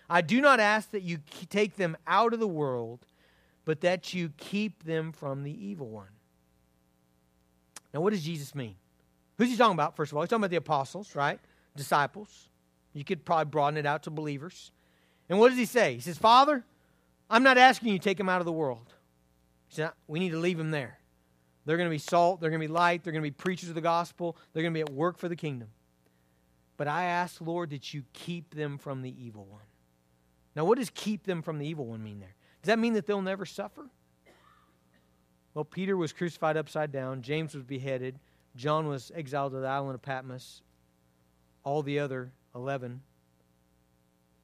I 0.09 0.23
do 0.23 0.41
not 0.41 0.59
ask 0.59 0.91
that 0.91 1.03
you 1.03 1.19
take 1.49 1.77
them 1.77 1.97
out 2.07 2.35
of 2.35 2.41
the 2.41 2.49
world, 2.49 3.07
but 3.65 3.83
that 3.83 4.13
you 4.13 4.33
keep 4.37 4.85
them 4.85 5.13
from 5.13 5.45
the 5.45 5.53
evil 5.53 5.89
one. 5.89 6.09
Now, 7.95 8.01
what 8.01 8.13
does 8.13 8.25
Jesus 8.25 8.55
mean? 8.55 8.77
Who's 9.39 9.51
he 9.51 9.57
talking 9.57 9.75
about, 9.75 9.97
first 9.97 10.13
of 10.13 10.17
all? 10.17 10.23
He's 10.23 10.31
talking 10.31 10.43
about 10.43 10.51
the 10.51 10.57
apostles, 10.57 11.15
right? 11.15 11.39
Disciples. 11.77 12.50
You 12.93 13.05
could 13.05 13.25
probably 13.25 13.51
broaden 13.51 13.77
it 13.77 13.87
out 13.87 14.05
to 14.05 14.11
believers. 14.11 14.73
And 15.29 15.39
what 15.39 15.51
does 15.51 15.59
he 15.59 15.65
say? 15.65 15.95
He 15.95 16.01
says, 16.01 16.19
Father, 16.19 16.65
I'm 17.29 17.43
not 17.43 17.57
asking 17.57 17.93
you 17.93 17.99
to 17.99 18.03
take 18.03 18.19
them 18.19 18.29
out 18.29 18.41
of 18.41 18.47
the 18.47 18.53
world. 18.53 18.93
He 19.69 19.77
said, 19.77 19.93
We 20.09 20.19
need 20.19 20.31
to 20.31 20.39
leave 20.39 20.59
them 20.59 20.73
there. 20.73 20.99
They're 21.65 21.77
going 21.77 21.89
to 21.89 21.95
be 21.95 21.99
salt, 21.99 22.41
they're 22.41 22.51
going 22.51 22.61
to 22.61 22.67
be 22.67 22.73
light, 22.73 23.05
they're 23.05 23.13
going 23.13 23.23
to 23.23 23.31
be 23.31 23.35
preachers 23.35 23.69
of 23.69 23.75
the 23.75 23.81
gospel, 23.81 24.37
they're 24.53 24.63
going 24.63 24.73
to 24.73 24.79
be 24.79 24.81
at 24.81 24.91
work 24.91 25.19
for 25.19 25.29
the 25.29 25.37
kingdom. 25.37 25.69
But 26.77 26.89
I 26.89 27.05
ask, 27.05 27.41
Lord, 27.41 27.71
that 27.71 27.93
you 27.93 28.03
keep 28.13 28.55
them 28.55 28.79
from 28.79 29.03
the 29.03 29.15
evil 29.23 29.45
one. 29.45 29.61
Now, 30.57 30.65
what 30.65 30.79
does 30.79 30.91
keep 30.91 31.25
them 31.25 31.43
from 31.43 31.59
the 31.59 31.67
evil 31.67 31.87
one 31.87 32.03
mean 32.03 32.19
there? 32.19 32.35
Does 32.63 32.69
that 32.69 32.79
mean 32.79 32.95
that 32.95 33.07
they'll 33.07 33.23
never 33.23 33.47
suffer? 33.47 33.89
Well, 35.55 35.65
Peter 35.65 35.97
was 35.97 36.13
crucified 36.13 36.57
upside 36.57 36.91
down, 36.91 37.23
James 37.23 37.55
was 37.55 37.65
beheaded, 37.65 38.19
John 38.57 38.89
was 38.89 39.13
exiled 39.15 39.53
to 39.53 39.59
the 39.59 39.69
island 39.69 39.95
of 39.95 40.03
Patmos, 40.03 40.63
all 41.63 41.83
the 41.83 41.99
other 41.99 42.33
11 42.55 43.01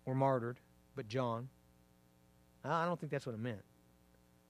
were 0.05 0.15
martyred, 0.15 0.59
but 0.95 1.09
John. 1.09 1.49
I 2.65 2.85
don't 2.85 2.99
think 2.99 3.13
that's 3.13 3.27
what 3.27 3.35
it 3.35 3.41
meant. 3.41 3.63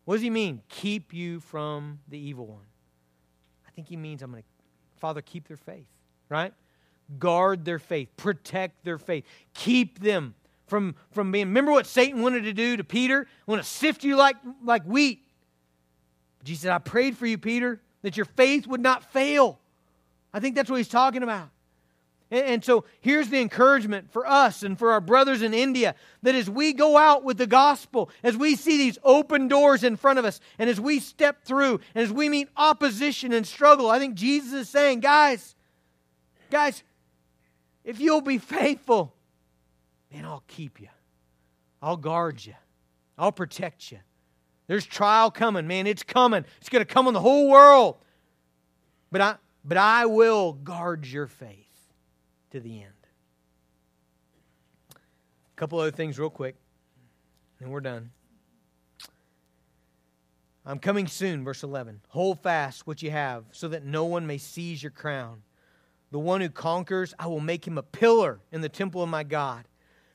What 0.04 0.14
does 0.14 0.22
he 0.22 0.30
mean? 0.30 0.62
Keep 0.68 1.12
you 1.12 1.40
from 1.40 1.98
the 2.08 2.18
evil 2.18 2.46
one. 2.46 2.64
I 3.66 3.70
think 3.72 3.88
he 3.88 3.96
means 3.96 4.22
I'm 4.22 4.30
going 4.30 4.42
to, 4.42 4.48
Father, 4.98 5.20
keep 5.20 5.48
their 5.48 5.58
faith, 5.58 5.88
right? 6.30 6.54
guard 7.18 7.64
their 7.64 7.78
faith, 7.78 8.08
protect 8.16 8.84
their 8.84 8.98
faith, 8.98 9.24
keep 9.54 10.00
them 10.00 10.34
from, 10.66 10.94
from 11.12 11.30
being. 11.30 11.46
Remember 11.46 11.72
what 11.72 11.86
Satan 11.86 12.22
wanted 12.22 12.44
to 12.44 12.52
do 12.52 12.76
to 12.76 12.84
Peter? 12.84 13.26
I 13.46 13.50
want 13.50 13.62
to 13.62 13.68
sift 13.68 14.04
you 14.04 14.16
like, 14.16 14.36
like 14.64 14.84
wheat. 14.84 15.20
But 16.38 16.46
Jesus 16.46 16.62
said, 16.62 16.72
I 16.72 16.78
prayed 16.78 17.16
for 17.16 17.26
you, 17.26 17.38
Peter, 17.38 17.80
that 18.02 18.16
your 18.16 18.26
faith 18.26 18.66
would 18.66 18.80
not 18.80 19.12
fail. 19.12 19.58
I 20.32 20.40
think 20.40 20.56
that's 20.56 20.68
what 20.68 20.76
he's 20.76 20.88
talking 20.88 21.22
about. 21.22 21.48
And 22.28 22.64
so 22.64 22.84
here's 23.00 23.28
the 23.28 23.40
encouragement 23.40 24.10
for 24.10 24.26
us 24.26 24.64
and 24.64 24.76
for 24.76 24.90
our 24.90 25.00
brothers 25.00 25.42
in 25.42 25.54
India 25.54 25.94
that 26.22 26.34
as 26.34 26.50
we 26.50 26.72
go 26.72 26.96
out 26.96 27.22
with 27.22 27.38
the 27.38 27.46
gospel, 27.46 28.10
as 28.24 28.36
we 28.36 28.56
see 28.56 28.76
these 28.76 28.98
open 29.04 29.46
doors 29.46 29.84
in 29.84 29.94
front 29.94 30.18
of 30.18 30.24
us, 30.24 30.40
and 30.58 30.68
as 30.68 30.80
we 30.80 30.98
step 30.98 31.44
through, 31.44 31.80
and 31.94 32.02
as 32.02 32.12
we 32.12 32.28
meet 32.28 32.48
opposition 32.56 33.32
and 33.32 33.46
struggle, 33.46 33.88
I 33.88 34.00
think 34.00 34.16
Jesus 34.16 34.52
is 34.52 34.68
saying, 34.68 35.00
guys, 35.00 35.54
guys, 36.50 36.82
if 37.84 38.00
you'll 38.00 38.22
be 38.22 38.38
faithful, 38.38 39.14
man, 40.12 40.24
I'll 40.24 40.42
keep 40.48 40.80
you. 40.80 40.88
I'll 41.80 41.96
guard 41.96 42.44
you. 42.44 42.54
I'll 43.16 43.30
protect 43.30 43.92
you. 43.92 43.98
There's 44.66 44.84
trial 44.84 45.30
coming, 45.30 45.68
man. 45.68 45.86
It's 45.86 46.02
coming. 46.02 46.44
It's 46.60 46.70
going 46.70 46.84
to 46.84 46.92
come 46.92 47.06
on 47.06 47.14
the 47.14 47.20
whole 47.20 47.48
world. 47.48 47.98
But 49.12 49.20
I, 49.20 49.36
but 49.64 49.78
I 49.78 50.06
will 50.06 50.54
guard 50.54 51.06
your 51.06 51.28
faith 51.28 51.65
to 52.56 52.60
the 52.60 52.82
end. 52.82 52.92
A 54.90 55.56
couple 55.56 55.78
other 55.78 55.90
things, 55.90 56.18
real 56.18 56.30
quick, 56.30 56.56
and 57.60 57.70
we're 57.70 57.80
done. 57.80 58.10
I'm 60.64 60.78
coming 60.78 61.06
soon, 61.06 61.44
verse 61.44 61.62
11. 61.62 62.00
Hold 62.08 62.40
fast 62.40 62.86
what 62.86 63.02
you 63.02 63.10
have, 63.10 63.44
so 63.52 63.68
that 63.68 63.84
no 63.84 64.06
one 64.06 64.26
may 64.26 64.38
seize 64.38 64.82
your 64.82 64.90
crown. 64.90 65.42
The 66.12 66.18
one 66.18 66.40
who 66.40 66.48
conquers, 66.48 67.12
I 67.18 67.26
will 67.26 67.40
make 67.40 67.66
him 67.66 67.76
a 67.76 67.82
pillar 67.82 68.40
in 68.50 68.62
the 68.62 68.68
temple 68.70 69.02
of 69.02 69.10
my 69.10 69.22
God. 69.22 69.64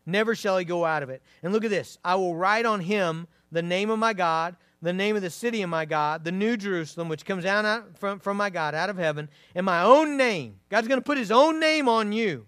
Never 0.06 0.34
shall 0.34 0.58
he 0.58 0.66
go 0.66 0.84
out 0.84 1.04
of 1.04 1.12
it. 1.12 1.22
And 1.44 1.54
look 1.54 1.64
at 1.64 1.70
this 1.70 2.00
I 2.04 2.16
will 2.16 2.36
write 2.36 2.66
on 2.66 2.80
him 2.80 3.28
the 3.52 3.62
name 3.62 3.92
of 3.92 4.00
my 4.00 4.14
God, 4.14 4.56
the 4.82 4.94
name 4.94 5.16
of 5.16 5.22
the 5.22 5.30
city 5.30 5.62
of 5.62 5.70
my 5.70 5.86
God, 5.86 6.24
the 6.24 6.32
new 6.32 6.58
Jerusalem, 6.58 7.08
which 7.08 7.26
comes 7.26 7.44
down 7.44 7.66
out 7.66 7.98
from, 7.98 8.20
from 8.20 8.38
my 8.38 8.50
God 8.50 8.74
out 8.74 8.90
of 8.90 8.98
heaven, 8.98 9.30
and 9.54 9.66
my 9.66 9.84
own 9.84 10.18
name. 10.18 10.60
God's 10.70 10.88
going 10.88 11.00
to 11.00 11.06
put 11.06 11.18
his 11.18 11.32
own 11.32 11.60
name 11.60 11.88
on 11.88 12.12
you. 12.12 12.48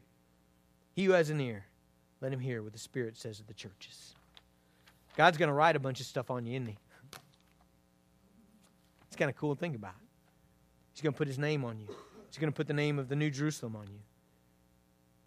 He 0.93 1.05
who 1.05 1.11
has 1.11 1.29
an 1.29 1.39
ear, 1.39 1.65
let 2.21 2.34
him 2.34 2.39
hear 2.39 2.63
what 2.63 2.73
the 2.73 2.79
Spirit 2.79 3.17
says 3.17 3.38
to 3.38 3.45
the 3.45 3.53
churches. 3.53 4.15
God's 5.15 5.38
going 5.38 5.47
to 5.47 5.53
write 5.53 5.75
a 5.75 5.79
bunch 5.79 5.99
of 5.99 6.07
stuff 6.07 6.31
on 6.31 6.45
you, 6.45 6.53
isn't 6.55 6.67
he? 6.67 6.77
It's 9.07 9.15
kind 9.15 9.29
of 9.29 9.38
cool 9.38 9.53
to 9.53 9.59
think 9.59 9.75
about. 9.75 9.93
He's 10.93 11.01
going 11.01 11.13
to 11.13 11.17
put 11.17 11.27
his 11.27 11.38
name 11.38 11.63
on 11.63 11.79
you. 11.79 11.88
He's 12.29 12.39
going 12.39 12.51
to 12.51 12.55
put 12.55 12.65
the 12.67 12.73
name 12.73 12.97
of 12.97 13.09
the 13.09 13.15
New 13.15 13.29
Jerusalem 13.29 13.75
on 13.75 13.84
you. 13.84 13.99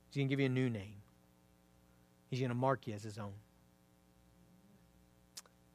He's 0.09 0.17
going 0.17 0.29
to 0.29 0.33
give 0.33 0.41
you 0.41 0.47
a 0.47 0.49
new 0.49 0.69
name. 0.69 0.97
He's 2.31 2.41
going 2.41 2.51
to 2.51 2.57
mark 2.57 2.89
you 2.89 2.95
as 2.95 3.05
his 3.05 3.17
own. 3.17 3.35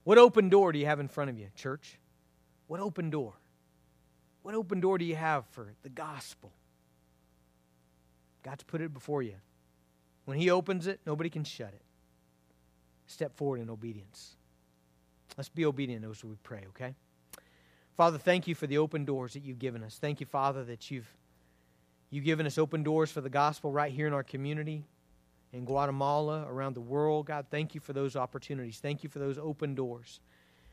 What 0.03 0.17
open 0.17 0.49
door 0.49 0.71
do 0.71 0.79
you 0.79 0.85
have 0.85 0.99
in 0.99 1.07
front 1.07 1.29
of 1.29 1.37
you, 1.37 1.47
church? 1.55 1.99
What 2.67 2.79
open 2.79 3.09
door? 3.09 3.33
What 4.41 4.55
open 4.55 4.79
door 4.79 4.97
do 4.97 5.05
you 5.05 5.15
have 5.15 5.45
for 5.47 5.73
the 5.83 5.89
gospel? 5.89 6.51
God's 8.43 8.63
put 8.63 8.81
it 8.81 8.93
before 8.93 9.21
you. 9.21 9.35
When 10.25 10.37
He 10.37 10.49
opens 10.49 10.87
it, 10.87 10.99
nobody 11.05 11.29
can 11.29 11.43
shut 11.43 11.73
it. 11.73 11.81
Step 13.05 13.35
forward 13.35 13.59
in 13.59 13.69
obedience. 13.69 14.35
Let's 15.37 15.49
be 15.49 15.65
obedient 15.65 16.03
as 16.05 16.23
we 16.23 16.35
pray, 16.43 16.65
okay? 16.69 16.95
Father, 17.95 18.17
thank 18.17 18.47
you 18.47 18.55
for 18.55 18.67
the 18.67 18.79
open 18.79 19.05
doors 19.05 19.33
that 19.33 19.43
you've 19.43 19.59
given 19.59 19.83
us. 19.83 19.97
Thank 19.97 20.19
you, 20.19 20.25
Father, 20.25 20.63
that 20.65 20.89
you've, 20.89 21.07
you've 22.09 22.25
given 22.25 22.45
us 22.45 22.57
open 22.57 22.83
doors 22.83 23.11
for 23.11 23.21
the 23.21 23.29
gospel 23.29 23.71
right 23.71 23.91
here 23.91 24.07
in 24.07 24.13
our 24.13 24.23
community 24.23 24.85
in 25.53 25.65
Guatemala, 25.65 26.45
around 26.47 26.75
the 26.75 26.81
world. 26.81 27.25
God, 27.25 27.45
thank 27.49 27.75
you 27.75 27.81
for 27.81 27.93
those 27.93 28.15
opportunities. 28.15 28.79
Thank 28.79 29.03
you 29.03 29.09
for 29.09 29.19
those 29.19 29.37
open 29.37 29.75
doors. 29.75 30.19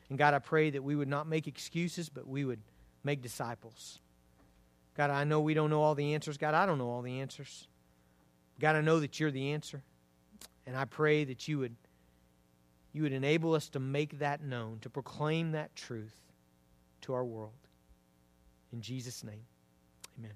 And 0.09 0.17
God, 0.17 0.33
I 0.33 0.39
pray 0.39 0.69
that 0.71 0.83
we 0.83 0.95
would 0.95 1.07
not 1.07 1.27
make 1.27 1.47
excuses, 1.47 2.09
but 2.09 2.27
we 2.27 2.45
would 2.45 2.61
make 3.03 3.21
disciples. 3.21 3.99
God, 4.95 5.09
I 5.09 5.23
know 5.23 5.39
we 5.39 5.53
don't 5.53 5.69
know 5.69 5.81
all 5.81 5.95
the 5.95 6.13
answers. 6.13 6.37
God, 6.37 6.53
I 6.53 6.65
don't 6.65 6.77
know 6.77 6.89
all 6.89 7.01
the 7.01 7.19
answers. 7.19 7.67
God, 8.59 8.75
I 8.75 8.81
know 8.81 8.99
that 8.99 9.19
you're 9.19 9.31
the 9.31 9.51
answer. 9.51 9.83
And 10.65 10.75
I 10.75 10.85
pray 10.85 11.23
that 11.23 11.47
you 11.47 11.59
would 11.59 11.75
you 12.91 13.03
would 13.03 13.13
enable 13.13 13.53
us 13.53 13.69
to 13.69 13.79
make 13.79 14.17
that 14.17 14.41
known, 14.41 14.79
to 14.81 14.89
proclaim 14.89 15.51
that 15.51 15.75
truth 15.75 16.15
to 17.01 17.13
our 17.13 17.23
world. 17.23 17.53
In 18.73 18.81
Jesus' 18.81 19.23
name. 19.23 19.45
Amen. 20.17 20.33